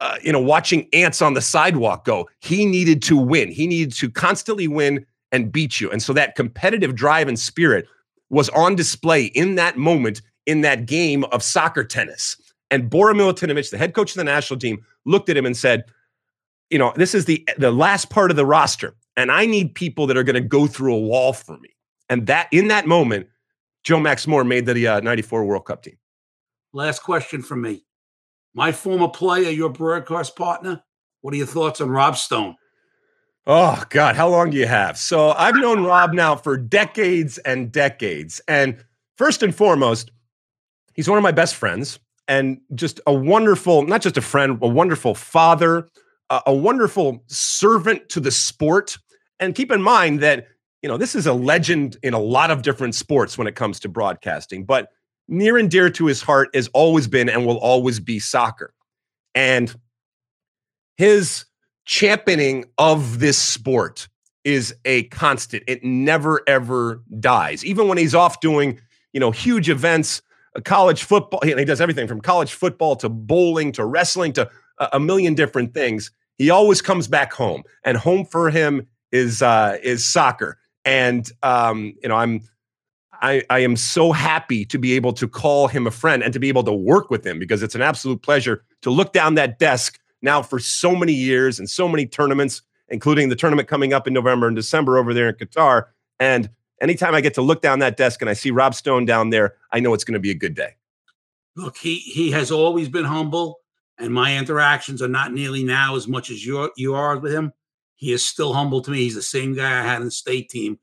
uh, 0.00 0.18
you 0.22 0.32
know 0.32 0.40
watching 0.40 0.88
ants 0.92 1.20
on 1.20 1.34
the 1.34 1.40
sidewalk 1.40 2.04
go. 2.04 2.28
He 2.40 2.66
needed 2.66 3.02
to 3.02 3.16
win. 3.16 3.50
He 3.50 3.66
needed 3.66 3.92
to 3.94 4.10
constantly 4.10 4.68
win 4.68 5.04
and 5.32 5.50
beat 5.50 5.80
you. 5.80 5.90
And 5.90 6.02
so 6.02 6.12
that 6.12 6.36
competitive 6.36 6.94
drive 6.94 7.26
and 7.26 7.38
spirit 7.38 7.86
was 8.30 8.48
on 8.50 8.76
display 8.76 9.24
in 9.26 9.56
that 9.56 9.76
moment 9.76 10.22
in 10.46 10.60
that 10.62 10.86
game 10.86 11.24
of 11.24 11.42
soccer 11.42 11.84
tennis. 11.84 12.36
And 12.72 12.88
Bora 12.88 13.12
Milutinovic, 13.12 13.68
the 13.68 13.76
head 13.76 13.92
coach 13.92 14.12
of 14.12 14.16
the 14.16 14.24
national 14.24 14.58
team, 14.58 14.82
looked 15.04 15.28
at 15.28 15.36
him 15.36 15.44
and 15.44 15.54
said, 15.54 15.84
"You 16.70 16.78
know, 16.78 16.94
this 16.96 17.14
is 17.14 17.26
the 17.26 17.46
the 17.58 17.70
last 17.70 18.08
part 18.08 18.30
of 18.30 18.36
the 18.38 18.46
roster, 18.46 18.96
and 19.14 19.30
I 19.30 19.44
need 19.44 19.74
people 19.74 20.06
that 20.06 20.16
are 20.16 20.22
going 20.22 20.42
to 20.42 20.48
go 20.48 20.66
through 20.66 20.94
a 20.94 20.98
wall 20.98 21.34
for 21.34 21.58
me." 21.58 21.68
And 22.08 22.26
that 22.28 22.48
in 22.50 22.68
that 22.68 22.86
moment, 22.86 23.28
Joe 23.84 24.00
Max 24.00 24.26
Moore 24.26 24.42
made 24.42 24.64
the 24.64 24.86
uh, 24.86 25.00
'94 25.00 25.44
World 25.44 25.66
Cup 25.66 25.82
team. 25.82 25.98
Last 26.72 27.00
question 27.00 27.42
from 27.42 27.60
me: 27.60 27.84
My 28.54 28.72
former 28.72 29.08
player, 29.08 29.50
your 29.50 29.68
broadcast 29.68 30.34
partner. 30.34 30.82
What 31.20 31.34
are 31.34 31.36
your 31.36 31.46
thoughts 31.46 31.82
on 31.82 31.90
Rob 31.90 32.16
Stone? 32.16 32.56
Oh 33.46 33.84
God, 33.90 34.16
how 34.16 34.30
long 34.30 34.48
do 34.48 34.56
you 34.56 34.66
have? 34.66 34.96
So 34.96 35.32
I've 35.32 35.56
known 35.56 35.84
Rob 35.84 36.14
now 36.14 36.36
for 36.36 36.56
decades 36.56 37.36
and 37.36 37.70
decades, 37.70 38.40
and 38.48 38.82
first 39.18 39.42
and 39.42 39.54
foremost, 39.54 40.10
he's 40.94 41.06
one 41.06 41.18
of 41.18 41.22
my 41.22 41.32
best 41.32 41.54
friends 41.54 41.98
and 42.28 42.60
just 42.74 43.00
a 43.06 43.12
wonderful, 43.12 43.82
not 43.82 44.02
just 44.02 44.16
a 44.16 44.22
friend, 44.22 44.58
a 44.62 44.68
wonderful 44.68 45.14
father, 45.14 45.88
a, 46.30 46.42
a 46.46 46.54
wonderful 46.54 47.22
servant 47.26 48.08
to 48.10 48.20
the 48.20 48.30
sport. 48.30 48.96
And 49.40 49.54
keep 49.54 49.72
in 49.72 49.82
mind 49.82 50.20
that, 50.20 50.46
you 50.82 50.88
know, 50.88 50.96
this 50.96 51.14
is 51.14 51.26
a 51.26 51.32
legend 51.32 51.96
in 52.02 52.14
a 52.14 52.18
lot 52.18 52.50
of 52.50 52.62
different 52.62 52.94
sports 52.94 53.36
when 53.36 53.46
it 53.46 53.54
comes 53.54 53.80
to 53.80 53.88
broadcasting, 53.88 54.64
but 54.64 54.88
near 55.28 55.56
and 55.56 55.70
dear 55.70 55.90
to 55.90 56.06
his 56.06 56.22
heart 56.22 56.50
has 56.54 56.68
always 56.68 57.06
been 57.06 57.28
and 57.28 57.46
will 57.46 57.58
always 57.58 58.00
be 58.00 58.18
soccer. 58.18 58.74
And 59.34 59.74
his 60.96 61.44
championing 61.84 62.66
of 62.78 63.18
this 63.18 63.38
sport 63.38 64.08
is 64.44 64.74
a 64.84 65.04
constant. 65.04 65.62
It 65.66 65.82
never 65.84 66.42
ever 66.46 67.02
dies. 67.20 67.64
Even 67.64 67.88
when 67.88 67.98
he's 67.98 68.14
off 68.14 68.40
doing, 68.40 68.80
you 69.12 69.20
know, 69.20 69.30
huge 69.30 69.68
events 69.68 70.22
college 70.60 71.04
football. 71.04 71.40
He, 71.42 71.54
does 71.64 71.80
everything 71.80 72.06
from 72.06 72.20
college 72.20 72.52
football 72.52 72.96
to 72.96 73.08
bowling 73.08 73.72
to 73.72 73.84
wrestling 73.84 74.32
to 74.34 74.50
a, 74.78 74.88
a, 74.94 75.00
million 75.00 75.34
different 75.34 75.74
things. 75.74 76.10
He 76.38 76.50
always 76.50 76.82
comes 76.82 77.08
back 77.08 77.32
home, 77.32 77.62
and 77.84 77.96
home 77.96 78.24
for 78.24 78.50
him 78.50 78.86
is 79.10 79.42
uh, 79.42 79.78
is 79.82 80.04
soccer. 80.04 80.58
And 80.84 81.30
um, 81.42 81.94
you 82.02 82.08
know, 82.08 82.16
I'm 82.16 82.42
I, 83.22 83.42
I 83.48 83.60
am 83.60 83.76
so 83.76 84.10
happy 84.10 84.64
to 84.66 84.78
be 84.78 84.94
able 84.94 85.12
to 85.14 85.28
call 85.28 85.68
him 85.68 85.86
a 85.86 85.92
friend 85.92 86.22
and 86.22 86.32
to 86.32 86.40
be 86.40 86.48
able 86.48 86.64
to 86.64 86.72
work 86.72 87.08
with 87.08 87.24
him 87.24 87.38
because 87.38 87.62
it's 87.62 87.76
an 87.76 87.82
absolute 87.82 88.20
pleasure 88.22 88.64
to 88.82 88.90
look 88.90 89.12
down 89.12 89.36
that 89.36 89.60
desk 89.60 90.00
now 90.22 90.42
for 90.42 90.58
so 90.58 90.96
many 90.96 91.12
years 91.12 91.58
and 91.58 91.70
so 91.70 91.86
many 91.86 92.04
tournaments, 92.04 92.62
including 92.88 93.28
the 93.28 93.36
tournament 93.36 93.68
coming 93.68 93.92
up 93.92 94.08
in 94.08 94.12
November 94.12 94.48
and 94.48 94.56
December 94.56 94.98
over 94.98 95.14
there 95.14 95.28
in 95.28 95.36
Qatar, 95.36 95.84
and 96.18 96.50
anytime 96.82 97.14
I 97.14 97.22
get 97.22 97.34
to 97.34 97.42
look 97.42 97.62
down 97.62 97.78
that 97.78 97.96
desk 97.96 98.20
and 98.20 98.28
I 98.28 98.34
see 98.34 98.50
Rob 98.50 98.74
Stone 98.74 99.06
down 99.06 99.30
there, 99.30 99.54
I 99.70 99.80
know 99.80 99.94
it's 99.94 100.04
going 100.04 100.14
to 100.14 100.20
be 100.20 100.30
a 100.30 100.34
good 100.34 100.54
day. 100.54 100.74
Look, 101.56 101.76
he 101.76 101.96
he 101.96 102.30
has 102.32 102.50
always 102.50 102.88
been 102.88 103.04
humble, 103.04 103.60
and 103.98 104.12
my 104.12 104.36
interactions 104.36 105.00
are 105.00 105.08
not 105.08 105.32
nearly 105.32 105.64
now 105.64 105.96
as 105.96 106.08
much 106.08 106.30
as 106.30 106.44
you 106.44 106.70
you 106.76 106.94
are 106.94 107.18
with 107.18 107.32
him. 107.32 107.52
He 107.94 108.12
is 108.12 108.26
still 108.26 108.52
humble 108.52 108.82
to 108.82 108.90
me. 108.90 108.98
He's 108.98 109.14
the 109.14 109.22
same 109.22 109.54
guy 109.54 109.78
I 109.78 109.82
had 109.82 109.98
in 109.98 110.06
the 110.06 110.10
state 110.10 110.48
team. 110.48 110.78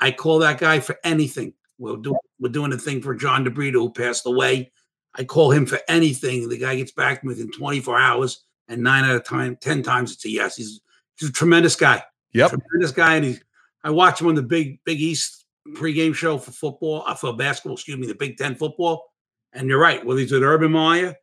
I 0.00 0.10
call 0.10 0.40
that 0.40 0.58
guy 0.58 0.80
for 0.80 0.98
anything. 1.04 1.54
We're 1.78 1.96
doing 1.96 2.18
we're 2.40 2.48
doing 2.48 2.72
a 2.72 2.78
thing 2.78 3.02
for 3.02 3.14
John 3.14 3.44
DeBrito 3.44 3.74
who 3.74 3.92
passed 3.92 4.26
away. 4.26 4.72
I 5.14 5.24
call 5.24 5.50
him 5.50 5.66
for 5.66 5.78
anything. 5.88 6.48
The 6.48 6.58
guy 6.58 6.76
gets 6.76 6.92
back 6.92 7.20
to 7.20 7.26
me 7.26 7.34
within 7.34 7.50
24 7.50 7.98
hours, 7.98 8.44
and 8.68 8.82
nine 8.82 9.04
out 9.04 9.16
of 9.16 9.24
time, 9.24 9.56
ten 9.60 9.82
times 9.82 10.12
it's 10.12 10.24
a 10.24 10.30
yes. 10.30 10.56
He's 10.56 10.80
he's 11.16 11.28
a 11.28 11.32
tremendous 11.32 11.76
guy. 11.76 12.02
Yep, 12.32 12.50
tremendous 12.50 12.92
guy, 12.92 13.16
and 13.16 13.24
he's 13.26 13.42
I 13.84 13.90
watch 13.90 14.20
him 14.20 14.28
on 14.28 14.34
the 14.34 14.42
Big 14.42 14.82
Big 14.84 15.00
East 15.00 15.46
pregame 15.74 16.14
show 16.14 16.38
for 16.38 16.50
football, 16.50 17.04
uh, 17.06 17.14
for 17.14 17.36
basketball, 17.36 17.74
excuse 17.74 17.98
me, 17.98 18.06
the 18.06 18.14
Big 18.14 18.36
Ten 18.36 18.54
football. 18.54 19.04
And 19.52 19.68
you're 19.68 19.80
right. 19.80 20.04
Whether 20.04 20.20
he's 20.20 20.32
with 20.32 20.42
Urban 20.42 20.72
Meyer, 20.72 21.14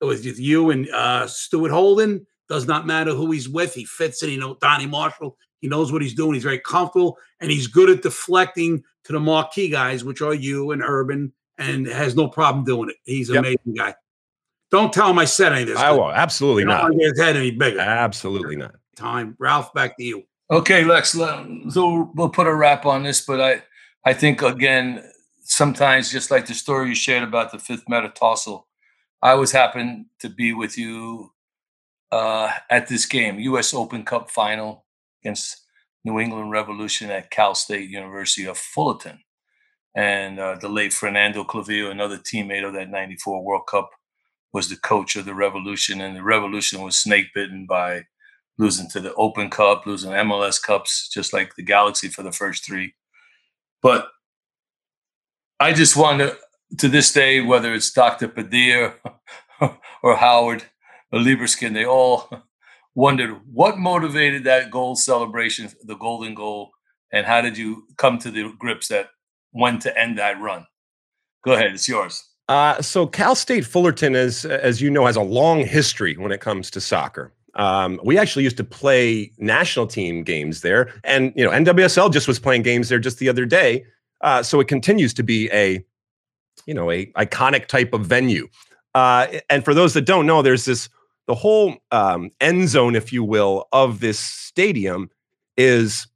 with 0.00 0.24
you 0.24 0.70
and 0.70 0.88
uh, 0.90 1.26
Stuart 1.26 1.70
Holden, 1.70 2.26
does 2.48 2.66
not 2.66 2.86
matter 2.86 3.12
who 3.12 3.30
he's 3.30 3.48
with. 3.48 3.74
He 3.74 3.84
fits 3.84 4.22
in. 4.22 4.30
You 4.30 4.40
know, 4.40 4.56
Donny 4.60 4.86
Marshall, 4.86 5.36
he 5.60 5.68
knows 5.68 5.92
what 5.92 6.02
he's 6.02 6.14
doing. 6.14 6.34
He's 6.34 6.42
very 6.42 6.58
comfortable 6.58 7.16
and 7.40 7.50
he's 7.50 7.66
good 7.66 7.90
at 7.90 8.02
deflecting 8.02 8.82
to 9.04 9.12
the 9.12 9.20
marquee 9.20 9.68
guys, 9.68 10.04
which 10.04 10.20
are 10.20 10.34
you 10.34 10.72
and 10.72 10.82
Urban, 10.82 11.32
and 11.58 11.86
has 11.86 12.16
no 12.16 12.28
problem 12.28 12.64
doing 12.64 12.90
it. 12.90 12.96
He's 13.04 13.28
an 13.28 13.36
yep. 13.36 13.44
amazing 13.44 13.74
guy. 13.74 13.94
Don't 14.70 14.92
tell 14.92 15.10
him 15.10 15.18
I 15.18 15.24
said 15.24 15.52
any 15.52 15.62
of 15.62 15.68
this. 15.68 15.78
I 15.78 15.90
will. 15.90 16.10
Absolutely 16.10 16.64
not. 16.64 16.90
Get 16.92 17.00
his 17.00 17.20
head 17.20 17.36
any 17.36 17.50
bigger. 17.50 17.80
Absolutely 17.80 18.56
not. 18.56 18.74
Time. 18.96 19.36
Ralph, 19.38 19.72
back 19.74 19.96
to 19.96 20.04
you. 20.04 20.24
Okay, 20.50 20.82
Lex. 20.82 21.12
So 21.12 22.10
we'll 22.14 22.28
put 22.28 22.48
a 22.48 22.54
wrap 22.54 22.84
on 22.84 23.04
this, 23.04 23.20
but 23.24 23.40
I, 23.40 23.62
I 24.04 24.12
think 24.12 24.42
again, 24.42 25.08
sometimes 25.42 26.10
just 26.10 26.30
like 26.30 26.46
the 26.46 26.54
story 26.54 26.88
you 26.88 26.94
shared 26.94 27.22
about 27.22 27.52
the 27.52 27.58
fifth 27.58 27.88
metatarsal, 27.88 28.66
I 29.22 29.34
was 29.34 29.52
happen 29.52 30.06
to 30.18 30.28
be 30.28 30.52
with 30.52 30.76
you 30.76 31.32
uh, 32.10 32.50
at 32.68 32.88
this 32.88 33.06
game, 33.06 33.38
U.S. 33.38 33.72
Open 33.72 34.04
Cup 34.04 34.28
final 34.28 34.84
against 35.22 35.66
New 36.04 36.18
England 36.18 36.50
Revolution 36.50 37.10
at 37.10 37.30
Cal 37.30 37.54
State 37.54 37.88
University 37.88 38.46
of 38.46 38.58
Fullerton. 38.58 39.20
And 39.94 40.40
uh, 40.40 40.56
the 40.60 40.68
late 40.68 40.92
Fernando 40.92 41.44
Clavijo, 41.44 41.90
another 41.90 42.16
teammate 42.16 42.66
of 42.66 42.72
that 42.74 42.90
94 42.90 43.44
World 43.44 43.66
Cup, 43.68 43.90
was 44.52 44.68
the 44.68 44.76
coach 44.76 45.14
of 45.14 45.26
the 45.26 45.34
Revolution. 45.34 46.00
And 46.00 46.16
the 46.16 46.24
Revolution 46.24 46.82
was 46.82 46.98
snake 46.98 47.26
bitten 47.34 47.66
by 47.66 48.04
losing 48.60 48.90
to 48.90 49.00
the 49.00 49.14
Open 49.14 49.48
Cup, 49.48 49.86
losing 49.86 50.10
MLS 50.10 50.62
Cups, 50.62 51.08
just 51.08 51.32
like 51.32 51.56
the 51.56 51.62
Galaxy 51.62 52.08
for 52.08 52.22
the 52.22 52.30
first 52.30 52.64
three. 52.64 52.94
But 53.80 54.08
I 55.58 55.72
just 55.72 55.96
want 55.96 56.18
to, 56.18 56.36
to 56.78 56.88
this 56.88 57.10
day, 57.10 57.40
whether 57.40 57.72
it's 57.72 57.90
Dr. 57.90 58.28
Padilla 58.28 58.92
or 60.02 60.16
Howard 60.16 60.64
or 61.10 61.20
Lieberskin, 61.20 61.72
they 61.72 61.86
all 61.86 62.28
wondered 62.94 63.40
what 63.50 63.78
motivated 63.78 64.44
that 64.44 64.70
goal 64.70 64.94
celebration, 64.94 65.70
the 65.84 65.96
golden 65.96 66.34
goal, 66.34 66.70
and 67.10 67.26
how 67.26 67.40
did 67.40 67.56
you 67.56 67.84
come 67.96 68.18
to 68.18 68.30
the 68.30 68.52
grips 68.58 68.88
that 68.88 69.08
when 69.52 69.78
to 69.78 69.98
end 69.98 70.18
that 70.18 70.38
run? 70.38 70.66
Go 71.46 71.54
ahead, 71.54 71.72
it's 71.72 71.88
yours. 71.88 72.22
Uh, 72.50 72.82
so 72.82 73.06
Cal 73.06 73.34
State 73.34 73.64
Fullerton, 73.64 74.14
as 74.16 74.44
as 74.44 74.82
you 74.82 74.90
know, 74.90 75.06
has 75.06 75.16
a 75.16 75.22
long 75.22 75.64
history 75.64 76.16
when 76.16 76.32
it 76.32 76.40
comes 76.40 76.68
to 76.72 76.80
soccer. 76.80 77.32
Um, 77.54 78.00
we 78.04 78.18
actually 78.18 78.44
used 78.44 78.56
to 78.58 78.64
play 78.64 79.32
national 79.38 79.86
team 79.86 80.22
games 80.22 80.60
there, 80.60 80.92
and 81.04 81.32
you 81.36 81.44
know 81.44 81.50
NWSL 81.50 82.12
just 82.12 82.28
was 82.28 82.38
playing 82.38 82.62
games 82.62 82.88
there 82.88 82.98
just 82.98 83.18
the 83.18 83.28
other 83.28 83.44
day. 83.44 83.84
Uh, 84.20 84.42
so 84.42 84.60
it 84.60 84.68
continues 84.68 85.14
to 85.14 85.22
be 85.22 85.50
a, 85.50 85.84
you 86.66 86.74
know, 86.74 86.90
a 86.90 87.06
iconic 87.12 87.66
type 87.66 87.92
of 87.94 88.04
venue. 88.04 88.48
Uh, 88.94 89.26
and 89.48 89.64
for 89.64 89.72
those 89.72 89.94
that 89.94 90.02
don't 90.02 90.26
know, 90.26 90.42
there's 90.42 90.64
this 90.64 90.88
the 91.26 91.34
whole 91.34 91.76
um, 91.92 92.30
end 92.40 92.68
zone, 92.68 92.96
if 92.96 93.12
you 93.12 93.22
will, 93.22 93.68
of 93.72 94.00
this 94.00 94.18
stadium 94.18 95.08
is, 95.56 96.06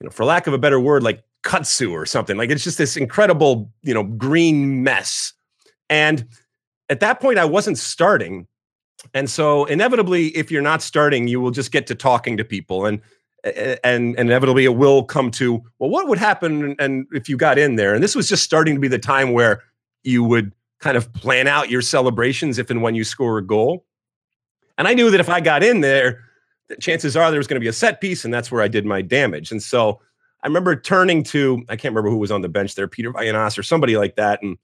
you 0.00 0.06
know, 0.06 0.10
for 0.10 0.24
lack 0.24 0.46
of 0.46 0.54
a 0.54 0.58
better 0.58 0.78
word, 0.78 1.02
like 1.02 1.24
kudzu 1.42 1.90
or 1.90 2.06
something. 2.06 2.36
Like 2.36 2.50
it's 2.50 2.64
just 2.64 2.78
this 2.78 2.96
incredible, 2.96 3.70
you 3.82 3.92
know, 3.92 4.04
green 4.04 4.82
mess. 4.82 5.32
And 5.90 6.28
at 6.88 7.00
that 7.00 7.20
point, 7.20 7.38
I 7.38 7.44
wasn't 7.44 7.78
starting. 7.78 8.46
And 9.12 9.28
so 9.28 9.64
inevitably, 9.66 10.28
if 10.28 10.50
you're 10.50 10.62
not 10.62 10.82
starting, 10.82 11.28
you 11.28 11.40
will 11.40 11.50
just 11.50 11.70
get 11.70 11.86
to 11.88 11.94
talking 11.94 12.36
to 12.36 12.44
people. 12.44 12.86
And 12.86 13.00
and, 13.84 14.18
inevitably 14.18 14.64
it 14.64 14.74
will 14.74 15.04
come 15.04 15.30
to 15.32 15.62
well 15.78 15.90
what 15.90 16.08
would 16.08 16.16
happen 16.16 16.74
and 16.78 17.06
if 17.12 17.28
you 17.28 17.36
got 17.36 17.58
in 17.58 17.76
there 17.76 17.92
and 17.92 18.02
this 18.02 18.14
was 18.16 18.26
just 18.26 18.42
starting 18.42 18.74
to 18.74 18.80
be 18.80 18.88
the 18.88 18.98
time 18.98 19.32
where 19.32 19.62
you 20.02 20.24
would 20.24 20.50
kind 20.80 20.96
of 20.96 21.12
plan 21.12 21.46
out 21.46 21.68
your 21.68 21.82
celebrations 21.82 22.56
if 22.56 22.70
and 22.70 22.80
when 22.80 22.94
you 22.94 23.04
score 23.04 23.36
a 23.36 23.44
goal 23.44 23.84
and 24.78 24.88
I 24.88 24.94
knew 24.94 25.10
that 25.10 25.20
if 25.20 25.28
I 25.28 25.40
got 25.40 25.62
in 25.62 25.80
there, 25.80 26.24
the 26.68 26.76
chances 26.76 27.16
are 27.16 27.30
there 27.30 27.38
was 27.38 27.46
going 27.46 27.60
to 27.60 27.64
be 27.64 27.68
a 27.68 27.72
set 27.72 28.00
piece, 28.00 28.24
and 28.24 28.32
that's 28.32 28.50
where 28.50 28.62
I 28.62 28.68
did 28.68 28.84
my 28.84 29.02
damage. 29.02 29.50
And 29.50 29.62
so 29.62 30.00
I 30.42 30.46
remember 30.46 30.76
turning 30.76 31.22
to 31.24 31.62
I 31.68 31.76
can't 31.76 31.92
remember 31.92 32.10
who 32.10 32.16
was 32.16 32.30
on 32.32 32.42
the 32.42 32.48
bench 32.48 32.74
there, 32.74 32.88
Peter 32.88 33.12
Vagenas 33.12 33.58
or 33.58 33.62
somebody 33.62 33.96
like 33.96 34.16
that, 34.16 34.42
and 34.42 34.56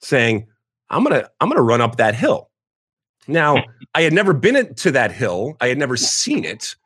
saying, 0.00 0.46
"I'm 0.88 1.04
gonna 1.04 1.28
I'm 1.40 1.48
gonna 1.48 1.62
run 1.62 1.80
up 1.80 1.96
that 1.96 2.14
hill." 2.14 2.49
Now 3.30 3.62
I 3.94 4.02
had 4.02 4.12
never 4.12 4.32
been 4.32 4.74
to 4.74 4.90
that 4.92 5.12
hill, 5.12 5.56
I 5.60 5.68
had 5.68 5.78
never 5.78 5.96
seen 5.96 6.44
it, 6.44 6.76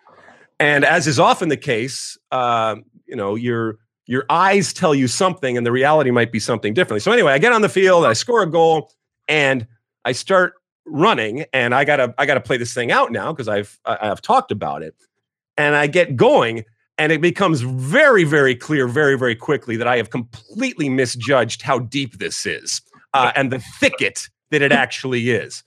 and 0.59 0.85
as 0.85 1.07
is 1.07 1.19
often 1.19 1.49
the 1.49 1.57
case, 1.57 2.17
uh, 2.31 2.77
you 3.07 3.17
know, 3.17 3.35
your 3.35 3.79
your 4.07 4.27
eyes 4.29 4.73
tell 4.73 4.95
you 4.95 5.09
something, 5.09 5.57
and 5.57 5.67
the 5.67 5.73
reality 5.73 6.11
might 6.11 6.31
be 6.31 6.39
something 6.39 6.75
differently. 6.75 7.01
So 7.01 7.13
anyway, 7.13 7.33
I 7.33 7.39
get 7.39 7.53
on 7.53 7.63
the 7.63 7.69
field, 7.69 8.05
I 8.05 8.13
score 8.13 8.43
a 8.43 8.51
goal, 8.51 8.93
and 9.29 9.67
I 10.05 10.13
start 10.13 10.55
running 10.87 11.47
and 11.53 11.75
I 11.75 11.85
gotta 11.85 12.15
I 12.19 12.27
gotta 12.27 12.41
play 12.41 12.57
this 12.57 12.75
thing 12.75 12.93
out 12.93 13.11
now 13.13 13.33
because 13.33 13.49
I've 13.49 13.79
I've 13.85 14.21
talked 14.21 14.53
about 14.53 14.83
it. 14.83 14.95
And 15.57 15.77
I 15.77 15.87
get 15.87 16.17
going 16.17 16.65
and 16.99 17.13
it 17.13 17.21
becomes 17.21 17.61
very, 17.61 18.25
very 18.25 18.55
clear 18.55 18.87
very, 18.87 19.17
very 19.17 19.37
quickly 19.37 19.77
that 19.77 19.87
I 19.87 19.97
have 19.97 20.11
completely 20.11 20.89
misjudged 20.89 21.63
how 21.63 21.79
deep 21.79 22.19
this 22.19 22.47
is 22.47 22.83
uh, 23.15 23.33
and 23.35 23.53
the 23.53 23.63
thicket 23.81 24.29
that 24.51 24.63
it 24.63 24.73
actually 24.85 25.31
is. 25.31 25.63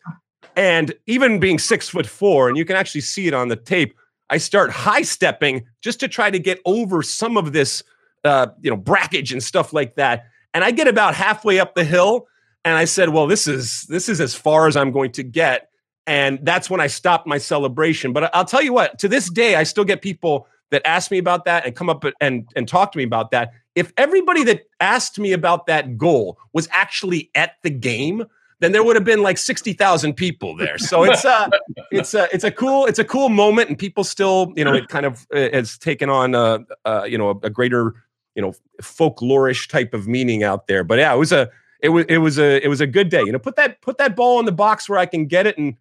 And 0.58 0.96
even 1.06 1.40
being 1.40 1.60
six 1.60 1.88
foot 1.88 2.08
four, 2.08 2.50
and 2.50 2.58
you 2.58 2.66
can 2.66 2.76
actually 2.76 3.02
see 3.02 3.28
it 3.28 3.34
on 3.36 3.48
the 3.48 3.56
tape, 3.56 3.96
I 4.32 4.40
start 4.40 4.72
high 4.72 5.04
stepping 5.04 5.66
just 5.82 6.00
to 6.00 6.08
try 6.08 6.32
to 6.32 6.40
get 6.40 6.60
over 6.66 7.04
some 7.04 7.38
of 7.38 7.54
this, 7.54 7.84
uh, 8.26 8.48
you 8.62 8.72
know, 8.72 8.76
brackage 8.76 9.32
and 9.32 9.42
stuff 9.42 9.72
like 9.72 9.96
that. 9.96 10.26
And 10.56 10.64
I 10.64 10.72
get 10.72 10.88
about 10.88 11.14
halfway 11.14 11.60
up 11.60 11.76
the 11.76 11.84
hill 11.84 12.28
and 12.66 12.76
I 12.76 12.86
said, 12.86 13.10
"Well, 13.10 13.28
this 13.28 13.48
is 13.48 13.86
this 13.88 14.10
is 14.10 14.20
as 14.20 14.34
far 14.34 14.68
as 14.68 14.76
I'm 14.76 14.92
going 14.92 15.12
to 15.14 15.24
get." 15.24 15.70
And 16.08 16.40
that's 16.42 16.70
when 16.70 16.82
I 16.82 16.88
stopped 16.88 17.28
my 17.28 17.38
celebration. 17.38 18.12
But 18.12 18.34
I'll 18.36 18.46
tell 18.46 18.64
you 18.64 18.74
what, 18.74 18.98
to 19.00 19.08
this 19.08 19.30
day, 19.30 19.56
I 19.56 19.64
still 19.64 19.86
get 19.86 20.02
people 20.02 20.48
that 20.72 20.82
ask 20.86 21.12
me 21.12 21.20
about 21.20 21.46
that 21.46 21.66
and 21.66 21.76
come 21.76 21.90
up 21.90 22.04
and 22.20 22.50
and 22.56 22.68
talk 22.68 22.92
to 22.94 22.98
me 22.98 23.04
about 23.04 23.30
that. 23.30 23.52
If 23.76 23.94
everybody 23.96 24.44
that 24.46 24.64
asked 24.80 25.20
me 25.20 25.34
about 25.34 25.68
that 25.68 26.00
goal 26.00 26.40
was 26.52 26.68
actually 26.72 27.30
at 27.36 27.54
the 27.62 27.70
game, 27.70 28.26
then 28.60 28.72
there 28.72 28.84
would 28.84 28.96
have 28.96 29.06
been 29.06 29.22
like 29.22 29.38
60,000 29.38 30.14
people 30.14 30.56
there. 30.56 30.78
So 30.78 31.04
it's 31.04 31.26
a, 31.26 31.50
it's 31.92 32.14
a 32.14 32.28
it's 32.34 32.44
a 32.44 32.52
cool 32.52 32.86
it's 32.86 33.00
a 33.00 33.04
cool 33.04 33.30
moment 33.30 33.70
and 33.70 33.78
people 33.78 34.04
still, 34.04 34.52
you 34.56 34.64
know, 34.64 34.74
it 34.74 34.88
kind 34.88 35.06
of 35.06 35.28
uh, 35.34 35.50
has 35.54 35.78
taken 35.78 36.10
on 36.10 36.34
a, 36.34 36.60
a 36.86 37.08
you 37.08 37.18
know, 37.18 37.30
a, 37.30 37.48
a 37.48 37.50
greater, 37.50 37.94
you 38.36 38.42
know, 38.42 38.54
folklorish 38.82 39.70
type 39.70 39.94
of 39.94 40.08
meaning 40.08 40.44
out 40.44 40.68
there. 40.68 40.84
But 40.84 41.00
yeah, 41.00 41.14
it 41.14 41.18
was 41.18 41.32
a 41.32 41.50
it 41.82 41.90
was 41.90 42.06
it 42.10 42.18
was 42.18 42.40
a 42.40 42.64
it 42.64 42.68
was 42.68 42.82
a 42.82 42.88
good 42.88 43.10
day. 43.10 43.22
You 43.22 43.32
know, 43.32 43.40
put 43.40 43.56
that 43.58 43.82
put 43.82 43.98
that 44.00 44.16
ball 44.16 44.40
in 44.40 44.46
the 44.46 44.52
box 44.52 44.90
where 44.90 44.98
I 44.98 45.06
can 45.06 45.28
get 45.28 45.46
it, 45.46 45.58
and 45.58 45.76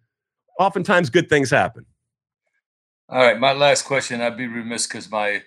oftentimes 0.59 1.09
good 1.09 1.29
things 1.29 1.49
happen. 1.49 1.85
All 3.09 3.19
right, 3.19 3.39
my 3.39 3.53
last 3.53 3.85
question. 3.85 4.21
I'd 4.21 4.37
be 4.37 4.47
remiss 4.47 4.85
because 4.85 5.09
my 5.09 5.41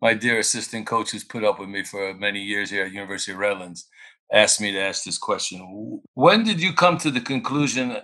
my 0.00 0.14
dear 0.14 0.38
assistant 0.38 0.86
coach 0.86 1.10
who's 1.10 1.24
put 1.24 1.44
up 1.44 1.60
with 1.60 1.68
me 1.68 1.84
for 1.84 2.14
many 2.14 2.40
years 2.40 2.70
here 2.70 2.86
at 2.86 2.92
University 2.92 3.32
of 3.32 3.38
Redlands 3.38 3.86
asked 4.32 4.60
me 4.60 4.72
to 4.72 4.80
ask 4.80 5.04
this 5.04 5.18
question. 5.18 6.00
When 6.14 6.44
did 6.44 6.60
you 6.60 6.72
come 6.72 6.98
to 6.98 7.10
the 7.10 7.20
conclusion 7.20 7.96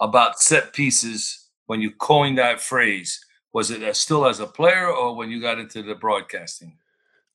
about 0.00 0.40
set 0.40 0.72
pieces 0.72 1.48
when 1.66 1.80
you 1.80 1.90
coined 1.90 2.38
that 2.38 2.60
phrase? 2.60 3.24
Was 3.52 3.70
it 3.70 3.96
still 3.96 4.26
as 4.26 4.40
a 4.40 4.46
player 4.46 4.88
or 4.88 5.14
when 5.14 5.30
you 5.30 5.40
got 5.40 5.58
into 5.58 5.82
the 5.82 5.94
broadcasting? 5.94 6.78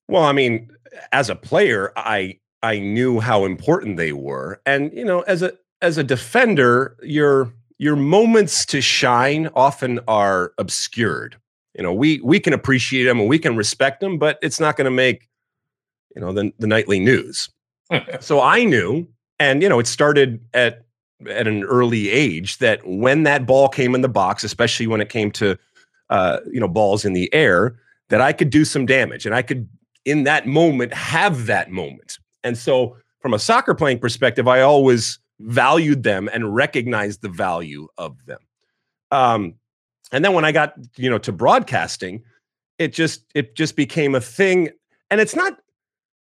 Well, 0.08 0.24
I 0.24 0.32
mean, 0.32 0.72
as 1.12 1.30
a 1.30 1.36
player, 1.36 1.92
I 1.96 2.40
I 2.64 2.80
knew 2.80 3.20
how 3.20 3.46
important 3.46 3.98
they 3.98 4.14
were. 4.14 4.62
And 4.66 4.92
you 4.94 5.06
know, 5.06 5.22
as 5.22 5.42
a 5.42 5.54
as 5.82 5.98
a 5.98 6.04
defender, 6.04 6.98
your 7.04 7.54
your 7.78 7.96
moments 7.96 8.66
to 8.68 8.82
shine 8.82 9.50
often 9.54 10.00
are 10.08 10.54
obscured. 10.58 11.38
You 11.76 11.84
know, 11.84 11.94
we 11.94 12.20
we 12.22 12.40
can 12.40 12.54
appreciate 12.54 13.04
them 13.04 13.20
and 13.20 13.30
we 13.30 13.38
can 13.38 13.56
respect 13.56 14.00
them, 14.00 14.18
but 14.18 14.40
it's 14.42 14.60
not 14.60 14.78
going 14.78 14.86
to 14.86 14.92
make 14.92 15.30
you 16.16 16.22
know 16.22 16.32
the, 16.32 16.52
the 16.58 16.68
nightly 16.68 17.00
news. 17.00 17.50
so 18.20 18.42
I 18.42 18.64
knew, 18.64 19.08
and 19.40 19.62
you 19.62 19.70
know, 19.70 19.80
it 19.80 19.88
started 19.88 20.40
at 20.54 20.84
at 21.28 21.48
an 21.48 21.64
early 21.64 22.10
age 22.10 22.60
that 22.60 22.86
when 22.86 23.24
that 23.24 23.48
ball 23.48 23.70
came 23.70 23.96
in 23.96 24.02
the 24.02 24.10
box, 24.10 24.44
especially 24.44 24.86
when 24.86 25.02
it 25.02 25.10
came 25.10 25.32
to 25.32 25.58
uh, 26.10 26.40
you 26.52 26.60
know 26.60 26.68
balls 26.68 27.06
in 27.06 27.14
the 27.14 27.34
air, 27.34 27.76
that 28.10 28.22
I 28.22 28.34
could 28.34 28.50
do 28.50 28.66
some 28.66 28.86
damage 28.86 29.26
and 29.26 29.36
I 29.36 29.42
could 29.42 29.68
in 30.06 30.24
that 30.24 30.48
moment 30.48 30.94
have 30.94 31.48
that 31.48 31.70
moment. 31.70 32.18
And 32.44 32.58
so, 32.58 32.98
from 33.20 33.34
a 33.34 33.40
soccer 33.40 33.76
playing 33.76 34.00
perspective, 34.00 34.48
I 34.48 34.62
always 34.62 35.20
valued 35.40 36.04
them 36.04 36.30
and 36.34 36.56
recognized 36.56 37.22
the 37.22 37.30
value 37.30 37.88
of 37.98 38.26
them. 38.26 38.40
Um, 39.12 39.56
and 40.12 40.24
then 40.24 40.34
when 40.34 40.46
I 40.46 40.52
got 40.52 40.74
you 40.96 41.10
know 41.10 41.18
to 41.20 41.32
broadcasting, 41.32 42.24
it 42.80 42.94
just 42.94 43.26
it 43.36 43.56
just 43.56 43.76
became 43.76 44.16
a 44.16 44.22
thing. 44.22 44.70
And 45.10 45.22
it's 45.22 45.36
not 45.36 45.60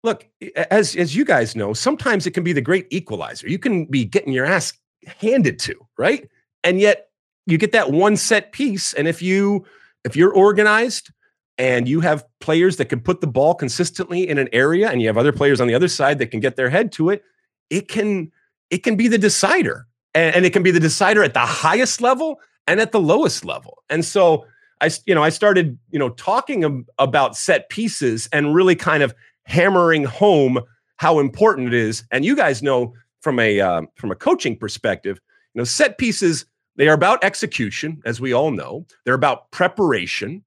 look 0.05 0.27
as 0.71 0.95
as 0.95 1.15
you 1.15 1.25
guys 1.25 1.55
know, 1.55 1.73
sometimes 1.73 2.25
it 2.25 2.31
can 2.31 2.43
be 2.43 2.53
the 2.53 2.61
great 2.61 2.87
equalizer. 2.91 3.49
You 3.49 3.59
can 3.59 3.85
be 3.85 4.05
getting 4.05 4.31
your 4.31 4.45
ass 4.45 4.73
handed 5.05 5.59
to, 5.59 5.75
right? 5.97 6.29
And 6.63 6.79
yet 6.79 7.09
you 7.45 7.57
get 7.57 7.73
that 7.73 7.91
one 7.91 8.15
set 8.15 8.51
piece, 8.51 8.93
and 8.93 9.07
if 9.07 9.21
you 9.21 9.65
if 10.05 10.15
you're 10.15 10.33
organized 10.33 11.11
and 11.57 11.87
you 11.87 12.01
have 12.01 12.25
players 12.39 12.77
that 12.77 12.85
can 12.85 12.99
put 12.99 13.21
the 13.21 13.27
ball 13.27 13.55
consistently 13.55 14.27
in 14.27 14.37
an 14.37 14.49
area 14.51 14.89
and 14.89 15.01
you 15.01 15.07
have 15.07 15.17
other 15.17 15.31
players 15.31 15.61
on 15.61 15.67
the 15.67 15.73
other 15.73 15.87
side 15.87 16.19
that 16.19 16.27
can 16.27 16.39
get 16.39 16.55
their 16.55 16.69
head 16.69 16.91
to 16.91 17.09
it 17.09 17.23
it 17.69 17.87
can 17.87 18.31
it 18.69 18.79
can 18.79 18.95
be 18.95 19.07
the 19.07 19.17
decider 19.17 19.87
and, 20.13 20.35
and, 20.35 20.45
it 20.45 20.53
can 20.53 20.63
be 20.63 20.71
the 20.71 20.79
decider 20.79 21.23
at 21.23 21.33
the 21.33 21.39
highest 21.39 22.01
level 22.01 22.39
and 22.67 22.79
at 22.79 22.91
the 22.91 22.99
lowest 22.99 23.45
level 23.45 23.83
and 23.89 24.03
so 24.03 24.45
i 24.81 24.89
you 25.05 25.15
know 25.15 25.23
i 25.23 25.29
started 25.29 25.77
you 25.91 25.99
know 25.99 26.09
talking 26.09 26.85
about 26.99 27.35
set 27.35 27.69
pieces 27.69 28.27
and 28.31 28.53
really 28.53 28.75
kind 28.75 29.03
of 29.03 29.13
hammering 29.45 30.03
home 30.03 30.59
how 30.97 31.19
important 31.19 31.67
it 31.67 31.73
is 31.73 32.03
and 32.11 32.25
you 32.25 32.35
guys 32.35 32.63
know 32.63 32.93
from 33.21 33.39
a 33.39 33.59
uh, 33.59 33.81
from 33.95 34.11
a 34.11 34.15
coaching 34.15 34.55
perspective 34.55 35.19
you 35.53 35.59
know 35.59 35.65
set 35.65 35.97
pieces 35.97 36.45
they 36.75 36.87
are 36.87 36.93
about 36.93 37.23
execution 37.23 38.01
as 38.05 38.19
we 38.19 38.33
all 38.33 38.51
know 38.51 38.85
they're 39.03 39.13
about 39.13 39.49
preparation 39.51 40.43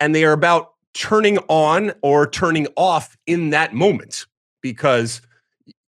and 0.00 0.14
they 0.14 0.24
are 0.24 0.32
about 0.32 0.72
turning 0.94 1.38
on 1.48 1.92
or 2.02 2.28
turning 2.28 2.66
off 2.76 3.16
in 3.26 3.50
that 3.50 3.74
moment 3.74 4.26
because 4.60 5.20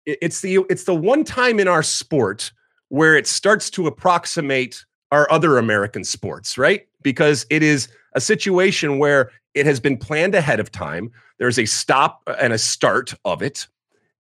it's 0.07 0.41
the 0.41 0.59
it's 0.69 0.85
the 0.85 0.95
one 0.95 1.25
time 1.25 1.61
in 1.61 1.69
our 1.69 1.83
sport 1.83 2.53
where 2.89 3.17
it 3.17 3.27
starts 3.27 3.71
to 3.71 3.87
approximate 3.87 4.85
our 5.13 5.31
other 5.31 5.59
American 5.59 6.05
sports, 6.05 6.59
right? 6.59 6.87
Because 7.03 7.47
it 7.51 7.63
is 7.63 7.89
a 8.15 8.21
situation 8.21 8.99
where 8.99 9.31
it 9.55 9.67
has 9.67 9.81
been 9.81 9.97
planned 9.97 10.35
ahead 10.35 10.61
of 10.61 10.71
time. 10.71 11.11
There's 11.39 11.59
a 11.59 11.67
stop 11.67 12.23
and 12.41 12.53
a 12.53 12.59
start 12.59 13.15
of 13.25 13.43
it, 13.43 13.67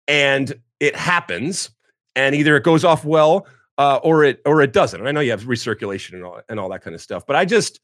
and 0.06 0.54
it 0.80 0.96
happens, 0.96 1.70
and 2.16 2.34
either 2.34 2.56
it 2.56 2.64
goes 2.64 2.84
off 2.84 3.04
well 3.04 3.46
uh, 3.78 4.00
or 4.02 4.24
it 4.24 4.40
or 4.44 4.60
it 4.62 4.72
doesn't. 4.72 5.00
And 5.00 5.08
I 5.08 5.12
know 5.12 5.20
you 5.20 5.30
have 5.30 5.44
recirculation 5.44 6.14
and 6.14 6.24
all 6.24 6.40
and 6.48 6.60
all 6.60 6.68
that 6.70 6.82
kind 6.82 6.94
of 6.94 7.00
stuff, 7.00 7.26
but 7.26 7.36
I 7.36 7.44
just 7.44 7.80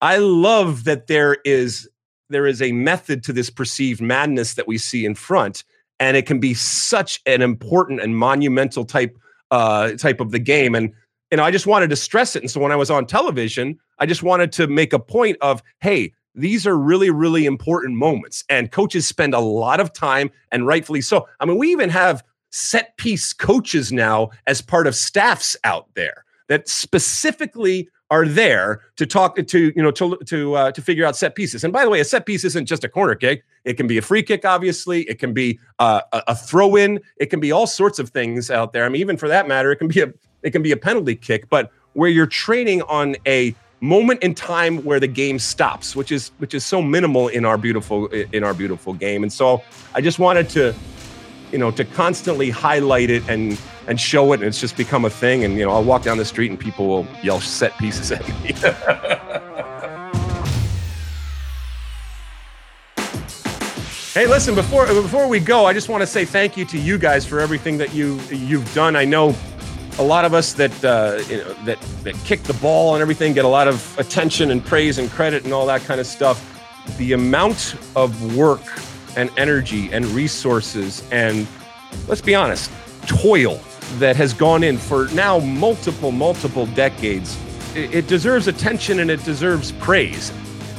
I 0.00 0.18
love 0.18 0.84
that 0.84 1.06
there 1.06 1.38
is 1.44 1.88
there 2.30 2.46
is 2.46 2.62
a 2.62 2.72
method 2.72 3.22
to 3.24 3.32
this 3.32 3.50
perceived 3.50 4.00
madness 4.00 4.54
that 4.54 4.66
we 4.66 4.78
see 4.78 5.04
in 5.04 5.14
front, 5.14 5.64
and 6.00 6.16
it 6.16 6.26
can 6.26 6.40
be 6.40 6.54
such 6.54 7.20
an 7.26 7.42
important 7.42 8.00
and 8.00 8.16
monumental 8.16 8.84
type 8.84 9.16
uh, 9.50 9.92
type 9.92 10.20
of 10.20 10.30
the 10.30 10.38
game. 10.38 10.74
And 10.74 10.92
know, 11.36 11.44
I 11.44 11.50
just 11.50 11.66
wanted 11.66 11.90
to 11.90 11.96
stress 11.96 12.36
it. 12.36 12.42
And 12.42 12.50
so 12.50 12.60
when 12.60 12.72
I 12.72 12.76
was 12.76 12.90
on 12.90 13.06
television, 13.06 13.78
I 13.98 14.06
just 14.06 14.22
wanted 14.22 14.52
to 14.52 14.66
make 14.66 14.92
a 14.92 14.98
point 14.98 15.38
of, 15.40 15.62
hey, 15.80 16.12
these 16.34 16.66
are 16.66 16.76
really, 16.76 17.10
really 17.10 17.46
important 17.46 17.96
moments. 17.96 18.44
And 18.48 18.70
coaches 18.70 19.06
spend 19.06 19.34
a 19.34 19.40
lot 19.40 19.80
of 19.80 19.92
time, 19.92 20.30
and 20.50 20.66
rightfully 20.66 21.00
so. 21.00 21.28
I 21.40 21.46
mean, 21.46 21.58
we 21.58 21.70
even 21.70 21.90
have 21.90 22.24
set 22.50 22.96
piece 22.96 23.32
coaches 23.32 23.92
now 23.92 24.30
as 24.46 24.60
part 24.60 24.86
of 24.86 24.94
staffs 24.94 25.56
out 25.64 25.86
there 25.94 26.24
that 26.48 26.68
specifically 26.68 27.88
are 28.10 28.26
there 28.26 28.82
to 28.96 29.06
talk 29.06 29.36
to 29.36 29.72
you 29.74 29.82
know 29.82 29.90
to 29.90 30.18
to 30.26 30.54
uh, 30.54 30.70
to 30.72 30.82
figure 30.82 31.04
out 31.04 31.16
set 31.16 31.34
pieces. 31.34 31.64
And 31.64 31.72
by 31.72 31.82
the 31.82 31.90
way, 31.90 31.98
a 32.00 32.04
set 32.04 32.26
piece 32.26 32.44
isn't 32.44 32.66
just 32.66 32.84
a 32.84 32.88
corner 32.88 33.14
kick; 33.14 33.42
it 33.64 33.74
can 33.74 33.86
be 33.86 33.96
a 33.96 34.02
free 34.02 34.22
kick, 34.22 34.44
obviously. 34.44 35.02
It 35.08 35.18
can 35.18 35.32
be 35.32 35.58
uh, 35.78 36.02
a, 36.12 36.22
a 36.28 36.34
throw 36.34 36.76
in. 36.76 37.00
It 37.16 37.26
can 37.30 37.40
be 37.40 37.52
all 37.52 37.66
sorts 37.66 37.98
of 37.98 38.10
things 38.10 38.50
out 38.50 38.74
there. 38.74 38.84
I 38.84 38.90
mean, 38.90 39.00
even 39.00 39.16
for 39.16 39.28
that 39.28 39.48
matter, 39.48 39.72
it 39.72 39.76
can 39.76 39.88
be 39.88 40.02
a 40.02 40.12
it 40.42 40.50
can 40.50 40.62
be 40.62 40.72
a 40.72 40.76
penalty 40.76 41.16
kick. 41.16 41.48
But 41.48 41.70
where 41.94 42.10
you're 42.10 42.26
training 42.26 42.82
on 42.82 43.16
a 43.26 43.54
moment 43.80 44.22
in 44.22 44.34
time 44.34 44.84
where 44.84 45.00
the 45.00 45.08
game 45.08 45.38
stops, 45.38 45.96
which 45.96 46.12
is 46.12 46.30
which 46.38 46.54
is 46.54 46.64
so 46.64 46.80
minimal 46.80 47.28
in 47.28 47.44
our 47.44 47.58
beautiful 47.58 48.06
in 48.06 48.44
our 48.44 48.54
beautiful 48.54 48.94
game. 48.94 49.22
And 49.22 49.32
so 49.32 49.62
I 49.94 50.00
just 50.00 50.18
wanted 50.18 50.48
to 50.50 50.74
you 51.52 51.58
know, 51.58 51.70
to 51.70 51.84
constantly 51.84 52.50
highlight 52.50 53.10
it 53.10 53.22
and 53.28 53.60
and 53.86 54.00
show 54.00 54.32
it, 54.32 54.36
and 54.36 54.44
it's 54.44 54.60
just 54.60 54.76
become 54.76 55.04
a 55.04 55.10
thing. 55.10 55.44
And 55.44 55.58
you 55.58 55.66
know, 55.66 55.72
I'll 55.72 55.84
walk 55.84 56.02
down 56.02 56.16
the 56.16 56.24
street 56.24 56.50
and 56.50 56.58
people 56.58 56.88
will 56.88 57.06
yell 57.22 57.40
set 57.40 57.76
pieces 57.78 58.10
at 58.10 58.26
me. 58.42 58.52
hey, 64.14 64.26
listen, 64.26 64.54
before 64.54 64.86
before 64.86 65.28
we 65.28 65.38
go, 65.38 65.66
I 65.66 65.74
just 65.74 65.90
want 65.90 66.00
to 66.00 66.06
say 66.06 66.24
thank 66.24 66.56
you 66.56 66.64
to 66.66 66.78
you 66.78 66.98
guys 66.98 67.26
for 67.26 67.38
everything 67.38 67.76
that 67.78 67.94
you 67.94 68.18
you've 68.30 68.72
done. 68.74 68.96
I 68.96 69.04
know 69.04 69.36
a 69.98 70.02
lot 70.02 70.24
of 70.24 70.34
us 70.34 70.52
that 70.54 70.84
uh, 70.84 71.22
you 71.28 71.38
know, 71.38 71.52
that 71.64 71.78
that 72.02 72.14
kick 72.24 72.42
the 72.44 72.54
ball 72.54 72.94
and 72.94 73.02
everything 73.02 73.32
get 73.32 73.44
a 73.44 73.48
lot 73.48 73.68
of 73.68 73.98
attention 73.98 74.50
and 74.50 74.64
praise 74.64 74.98
and 74.98 75.10
credit 75.10 75.44
and 75.44 75.52
all 75.52 75.66
that 75.66 75.82
kind 75.82 76.00
of 76.00 76.06
stuff. 76.06 76.48
The 76.98 77.12
amount 77.12 77.76
of 77.94 78.36
work 78.36 78.62
and 79.16 79.30
energy 79.36 79.92
and 79.92 80.04
resources 80.06 81.02
and 81.10 81.46
let's 82.08 82.20
be 82.20 82.34
honest, 82.34 82.70
toil 83.06 83.60
that 83.98 84.16
has 84.16 84.32
gone 84.32 84.64
in 84.64 84.78
for 84.78 85.08
now 85.08 85.38
multiple, 85.38 86.12
multiple 86.12 86.66
decades. 86.66 87.38
It, 87.74 88.06
deserves 88.06 88.48
attention 88.48 89.00
and 89.00 89.10
it 89.10 89.24
deserves 89.24 89.72
praise. 89.72 90.30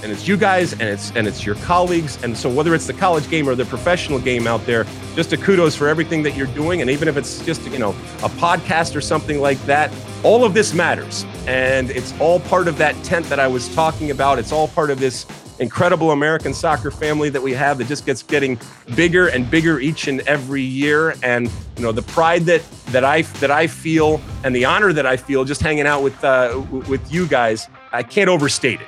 And 0.04 0.12
it's 0.12 0.28
you 0.28 0.36
guys 0.36 0.74
and 0.74 0.84
it's 0.84 1.12
and 1.12 1.26
it's 1.28 1.46
your 1.46 1.56
colleagues. 1.56 2.22
And 2.24 2.38
so 2.38 2.50
whether 2.50 2.76
it's 2.76 2.88
the 2.88 2.94
college 2.94 3.30
game 3.30 3.48
or 3.48 3.56
the 3.56 3.66
professional 3.66 4.20
game 4.20 4.48
out 4.48 4.66
there, 4.66 4.86
just 5.16 5.32
a 5.32 5.38
kudos 5.38 5.76
for 5.76 5.88
everything 5.88 6.24
that 6.24 6.36
you're 6.36 6.48
doing. 6.48 6.82
And 6.82 6.90
even 6.90 7.08
if 7.08 7.16
it's 7.16 7.44
just, 7.46 7.62
you 7.70 7.80
know, 7.80 7.92
a 8.22 8.30
podcast 8.30 8.96
or 8.96 9.02
something 9.02 9.40
like 9.40 9.60
that, 9.66 9.94
all 10.24 10.44
of 10.44 10.54
this 10.54 10.74
matters. 10.74 11.26
And 11.48 11.90
it's 11.92 12.14
all 12.20 12.42
part 12.42 12.68
of 12.68 12.78
that 12.78 13.02
tent 13.04 13.26
that 13.28 13.40
I 13.40 13.48
was 13.48 13.74
talking 13.74 14.12
about. 14.12 14.40
It's 14.40 14.52
all 14.52 14.68
part 14.68 14.90
of 14.90 15.00
this 15.00 15.26
incredible 15.60 16.12
American 16.12 16.54
soccer 16.54 16.92
family 16.92 17.30
that 17.30 17.42
we 17.42 17.54
have 17.54 17.78
that 17.78 17.88
just 17.88 18.06
gets 18.06 18.24
getting 18.24 18.60
bigger 18.96 19.28
and 19.28 19.50
bigger 19.50 19.80
each 19.80 20.08
and 20.08 20.20
every 20.22 20.62
year. 20.62 21.16
And 21.24 21.50
you 21.78 21.84
know 21.84 21.92
the 21.92 22.02
pride 22.02 22.44
that 22.44 22.64
that 22.88 23.04
I 23.04 23.22
that 23.40 23.52
I 23.52 23.68
feel 23.68 24.22
and 24.44 24.56
the 24.56 24.66
honor 24.66 24.94
that 24.94 25.06
I 25.06 25.18
feel 25.18 25.44
just 25.46 25.62
hanging 25.62 25.88
out 25.88 26.04
with 26.04 26.24
uh, 26.24 26.62
with 26.88 27.12
you 27.12 27.28
guys, 27.28 27.68
I 27.92 28.04
can't 28.04 28.30
overstate 28.30 28.82
it. 28.82 28.88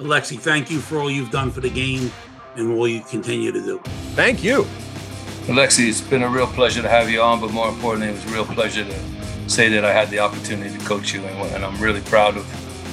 Alexi, 0.00 0.38
thank 0.38 0.70
you 0.70 0.80
for 0.80 0.98
all 0.98 1.10
you've 1.10 1.30
done 1.30 1.50
for 1.50 1.60
the 1.60 1.68
game 1.68 2.10
and 2.56 2.72
all 2.72 2.88
you 2.88 3.02
continue 3.02 3.52
to 3.52 3.60
do. 3.60 3.78
Thank 4.14 4.42
you. 4.42 4.62
Alexi, 5.44 5.88
it's 5.88 6.00
been 6.00 6.22
a 6.22 6.28
real 6.28 6.46
pleasure 6.46 6.80
to 6.80 6.88
have 6.88 7.10
you 7.10 7.20
on, 7.20 7.38
but 7.38 7.52
more 7.52 7.68
importantly, 7.68 8.08
it 8.08 8.12
was 8.12 8.24
a 8.24 8.34
real 8.34 8.46
pleasure 8.46 8.82
to 8.82 9.50
say 9.50 9.68
that 9.68 9.84
I 9.84 9.92
had 9.92 10.08
the 10.08 10.18
opportunity 10.18 10.76
to 10.76 10.84
coach 10.86 11.12
you, 11.12 11.22
and, 11.22 11.54
and 11.54 11.64
I'm 11.64 11.78
really 11.82 12.00
proud 12.00 12.38
of 12.38 12.46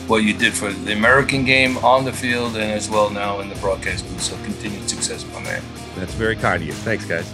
what 0.10 0.24
you 0.24 0.34
did 0.34 0.54
for 0.54 0.70
the 0.72 0.92
American 0.92 1.46
game 1.46 1.78
on 1.78 2.04
the 2.04 2.12
field 2.12 2.58
and 2.58 2.72
as 2.72 2.90
well 2.90 3.10
now 3.10 3.40
in 3.40 3.48
the 3.48 3.56
broadcast 3.56 4.06
booth. 4.10 4.22
So 4.22 4.36
continued 4.44 4.90
success, 4.90 5.26
my 5.34 5.42
man. 5.42 5.64
That's 5.96 6.14
very 6.14 6.36
kind 6.36 6.62
of 6.62 6.68
you. 6.68 6.74
Thanks, 6.74 7.06
guys. 7.06 7.26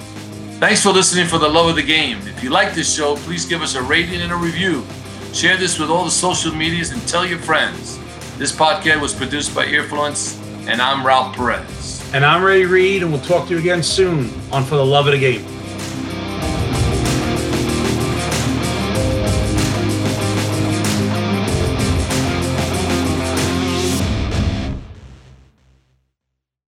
Thanks 0.60 0.84
for 0.84 0.92
listening 0.92 1.26
for 1.26 1.40
the 1.40 1.50
love 1.50 1.68
of 1.68 1.76
the 1.76 1.84
game. 1.84 2.20
If 2.28 2.44
you 2.44 2.52
like 2.52 2.76
this 2.76 2.94
show, 2.94 3.16
please 3.18 3.46
give 3.46 3.64
us 3.64 3.74
a 3.74 3.82
rating 3.82 4.22
and 4.22 4.32
a 4.32 4.36
review. 4.36 4.86
Share 5.34 5.58
this 5.58 5.80
with 5.80 5.90
all 5.90 6.06
the 6.06 6.12
social 6.12 6.54
medias 6.54 6.92
and 6.92 7.02
tell 7.08 7.26
your 7.26 7.40
friends. 7.40 8.00
This 8.44 8.52
podcast 8.52 9.00
was 9.00 9.14
produced 9.14 9.56
by 9.56 9.66
Earfluence, 9.68 10.38
and 10.68 10.82
I'm 10.82 11.08
Ralph 11.08 11.34
Perez. 11.34 12.04
And 12.14 12.26
I'm 12.26 12.44
Ray 12.44 12.66
Reid, 12.66 13.02
and 13.02 13.10
we'll 13.10 13.22
talk 13.22 13.48
to 13.48 13.54
you 13.54 13.58
again 13.58 13.82
soon 13.82 14.34
on 14.52 14.66
For 14.66 14.76
the 14.76 14.86
Love 14.86 15.08
of 15.08 15.14
the 15.14 15.18
Game. 15.18 15.53